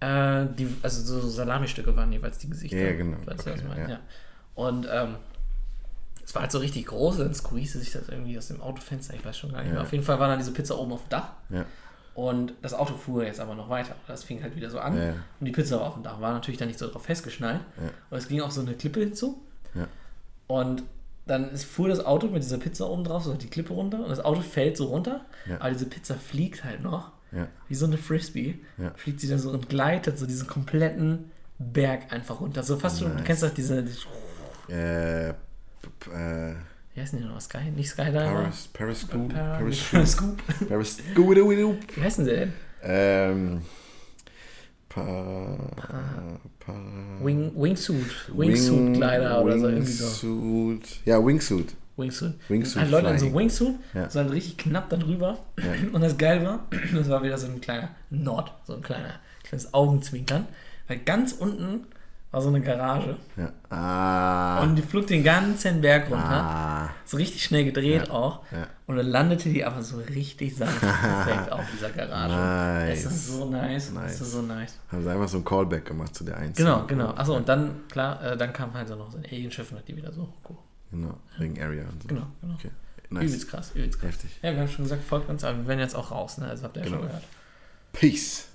Äh, 0.00 0.46
die, 0.56 0.68
also 0.82 1.20
so 1.20 1.28
Salami-Stücke 1.28 1.96
waren 1.96 2.12
jeweils 2.12 2.38
die 2.38 2.48
Gesichter. 2.50 2.76
Ja, 2.78 2.92
genau. 2.92 3.16
Weißt 3.24 3.46
du, 3.46 3.50
was 3.52 3.60
ich 3.60 3.66
Okay, 3.66 3.80
ja. 3.82 3.88
Ja. 3.88 4.00
Und 4.54 4.88
ähm, 4.90 5.16
es 6.24 6.34
war 6.34 6.42
halt 6.42 6.52
so 6.52 6.58
richtig 6.58 6.86
groß, 6.86 7.18
dann 7.18 7.34
squeezte 7.34 7.78
sich 7.78 7.92
das 7.92 8.08
irgendwie 8.08 8.38
aus 8.38 8.48
dem 8.48 8.60
Autofenster, 8.60 9.14
ich 9.14 9.24
weiß 9.24 9.36
schon 9.36 9.50
gar 9.52 9.58
nicht 9.58 9.68
Ja. 9.68 9.74
mehr. 9.74 9.82
Auf 9.82 9.92
jeden 9.92 10.04
Fall 10.04 10.18
war 10.20 10.28
dann 10.28 10.38
diese 10.38 10.52
Pizza 10.52 10.78
oben 10.78 10.92
auf 10.92 11.02
dem 11.04 11.10
Dach 11.10 11.30
Ja. 11.50 11.64
und 12.14 12.54
das 12.62 12.74
Auto 12.74 12.94
fuhr 12.94 13.24
jetzt 13.24 13.40
aber 13.40 13.54
noch 13.54 13.68
weiter. 13.68 13.94
Das 14.06 14.24
fing 14.24 14.42
halt 14.42 14.56
wieder 14.56 14.70
so 14.70 14.78
an 14.78 14.96
Ja, 14.96 15.08
und 15.40 15.44
die 15.46 15.50
Pizza 15.52 15.80
war 15.80 15.86
auf 15.88 15.94
dem 15.94 16.02
Dach, 16.02 16.20
war 16.20 16.32
natürlich 16.32 16.58
dann 16.58 16.68
nicht 16.68 16.78
so 16.78 16.88
drauf 16.88 17.04
festgeschnallt. 17.04 17.60
Und 18.10 18.18
es 18.18 18.28
ging 18.28 18.40
auf 18.40 18.52
so 18.52 18.60
eine 18.62 18.74
Klippe 18.74 19.00
hinzu 19.00 19.40
Ja. 19.74 19.86
und 20.46 20.82
dann 21.26 21.56
fuhr 21.56 21.88
das 21.88 22.04
Auto 22.04 22.26
mit 22.26 22.42
dieser 22.42 22.58
Pizza 22.58 22.88
oben 22.90 23.02
drauf, 23.04 23.24
so 23.24 23.32
die 23.34 23.46
Klippe 23.48 23.72
runter 23.72 24.00
und 24.00 24.10
das 24.10 24.20
Auto 24.20 24.42
fällt 24.42 24.76
so 24.76 24.86
runter, 24.86 25.24
Ja. 25.48 25.56
aber 25.58 25.70
diese 25.70 25.86
Pizza 25.86 26.14
fliegt 26.16 26.64
halt 26.64 26.82
noch 26.82 27.12
Ja. 27.32 27.48
wie 27.68 27.74
so 27.74 27.86
eine 27.86 27.96
Frisbee, 27.96 28.58
fliegt 28.96 29.20
sie 29.20 29.28
dann 29.28 29.38
so 29.38 29.50
und 29.50 29.68
gleitet 29.70 30.18
so 30.18 30.26
diesen 30.26 30.46
kompletten 30.46 31.30
Berg 31.58 32.12
einfach 32.12 32.40
runter. 32.40 32.62
So 32.62 32.76
fast 32.76 32.98
schon, 32.98 33.08
du 33.08 33.14
Nice. 33.14 33.24
kennst 33.24 33.42
doch 33.42 33.54
diese, 33.54 33.82
die, 33.82 34.72
Äh, 34.72 35.28
äh, 35.30 35.34
wie 36.94 37.00
heißen 37.00 37.18
die 37.18 37.24
noch? 37.24 37.40
Sky? 37.40 37.70
Nicht 37.74 37.88
Skydiver? 37.90 38.20
Paris, 38.24 38.68
Paris 38.72 39.00
Scoop. 39.02 39.34
Paris 39.34 40.96
Scoop, 40.98 41.96
Wie 41.96 42.02
heißen 42.02 42.24
sie 42.24 42.30
denn? 42.30 42.52
ähm, 42.82 43.62
pa, 44.94 45.56
pa, 46.60 46.74
Wing, 47.20 47.52
Wingsuit. 47.56 48.10
Wingsuit 48.34 48.94
Glider 48.94 49.42
oder 49.42 49.58
so 49.58 49.68
irgendwie 49.68 49.92
so. 49.92 50.04
Wingsuit, 50.04 51.00
ja, 51.04 51.24
Wingsuit. 51.24 51.74
Wingsuit. 51.96 52.34
Wingsuit 52.48 52.82
Halt 52.82 52.90
Leute 52.90 53.08
in 53.08 53.18
so. 53.18 53.34
Wingsuit, 53.34 53.74
Ja. 53.94 54.10
so 54.10 54.20
halt 54.20 54.32
richtig 54.32 54.56
knapp 54.58 54.88
da 54.90 54.96
drüber. 54.96 55.38
Ja. 55.58 55.64
Und 55.92 56.00
das 56.00 56.16
geil 56.16 56.44
war, 56.44 56.66
das 56.94 57.08
war 57.08 57.22
wieder 57.22 57.38
so 57.38 57.46
ein 57.46 57.60
kleiner 57.60 57.90
Nord, 58.10 58.52
so 58.66 58.74
ein 58.74 58.82
kleiner, 58.82 59.14
kleines 59.42 59.72
Augenzwinkern. 59.74 60.46
Weil 60.86 60.98
ganz 60.98 61.32
unten 61.32 61.86
war 62.34 62.42
so 62.42 62.48
eine 62.48 62.60
Garage 62.60 63.16
Ja. 63.36 63.52
Ah, 63.70 64.62
und 64.62 64.76
die 64.76 64.82
flog 64.82 65.06
den 65.06 65.22
ganzen 65.24 65.80
Berg 65.80 66.10
runter. 66.10 66.24
ah, 66.42 66.90
So 67.04 67.16
richtig 67.16 67.42
schnell 67.44 67.64
gedreht 67.64 68.10
auch. 68.10 68.40
ja. 68.52 68.66
Und 68.86 68.96
dann 68.96 69.06
landete 69.06 69.48
die 69.48 69.64
aber 69.64 69.82
so 69.82 69.96
richtig 69.98 70.54
sanft 70.56 70.80
perfekt 70.80 71.50
auf 71.52 71.64
dieser 71.72 71.90
Garage. 71.90 72.34
Nice. 72.90 73.04
Das 73.04 73.12
ist 73.14 73.28
so 73.28 73.44
nice. 73.48 73.90
Nice. 73.92 74.18
Das 74.18 74.20
ist 74.20 74.32
so 74.32 74.42
nice. 74.42 74.78
Haben 74.92 75.02
sie 75.02 75.10
einfach 75.10 75.28
so 75.28 75.38
ein 75.38 75.44
Callback 75.44 75.86
gemacht 75.86 76.14
zu 76.14 76.24
der 76.24 76.36
Einzelnen. 76.36 76.70
Genau, 76.72 76.86
genau. 76.86 77.10
Achso, 77.14 77.34
und 77.36 77.48
dann, 77.48 77.86
klar, 77.88 78.22
äh, 78.22 78.36
dann 78.36 78.52
kam 78.52 78.74
halt 78.74 78.88
so 78.88 78.96
noch 78.96 79.10
so 79.10 79.16
ein 79.18 79.24
Alienschiff 79.24 79.70
und 79.72 79.78
hat 79.78 79.88
die 79.88 79.96
wieder 79.96 80.12
so 80.12 80.22
hochgehoben. 80.22 80.64
Genau, 80.90 81.14
wegen 81.38 81.60
Area 81.62 81.84
und 81.84 82.02
so. 82.02 82.08
Genau, 82.08 82.26
genau. 82.40 82.54
Okay, 82.54 82.70
nice. 83.10 83.24
Übelst 83.24 83.48
krass, 83.48 83.70
übelst 83.74 83.98
krass. 84.00 84.10
Heftig. 84.10 84.30
Ja, 84.42 84.52
wir 84.52 84.60
haben 84.60 84.68
schon 84.68 84.84
gesagt, 84.84 85.02
folgt 85.04 85.28
uns, 85.30 85.42
aber 85.44 85.56
wir 85.58 85.66
werden 85.68 85.80
jetzt 85.80 85.94
auch 85.96 86.10
raus, 86.10 86.38
ne? 86.38 86.46
Also 86.48 86.64
habt 86.64 86.76
ihr 86.76 86.80
ja 86.82 86.86
Genau. 86.88 86.98
schon 86.98 87.06
gehört. 87.08 87.24
Peace. 87.92 88.48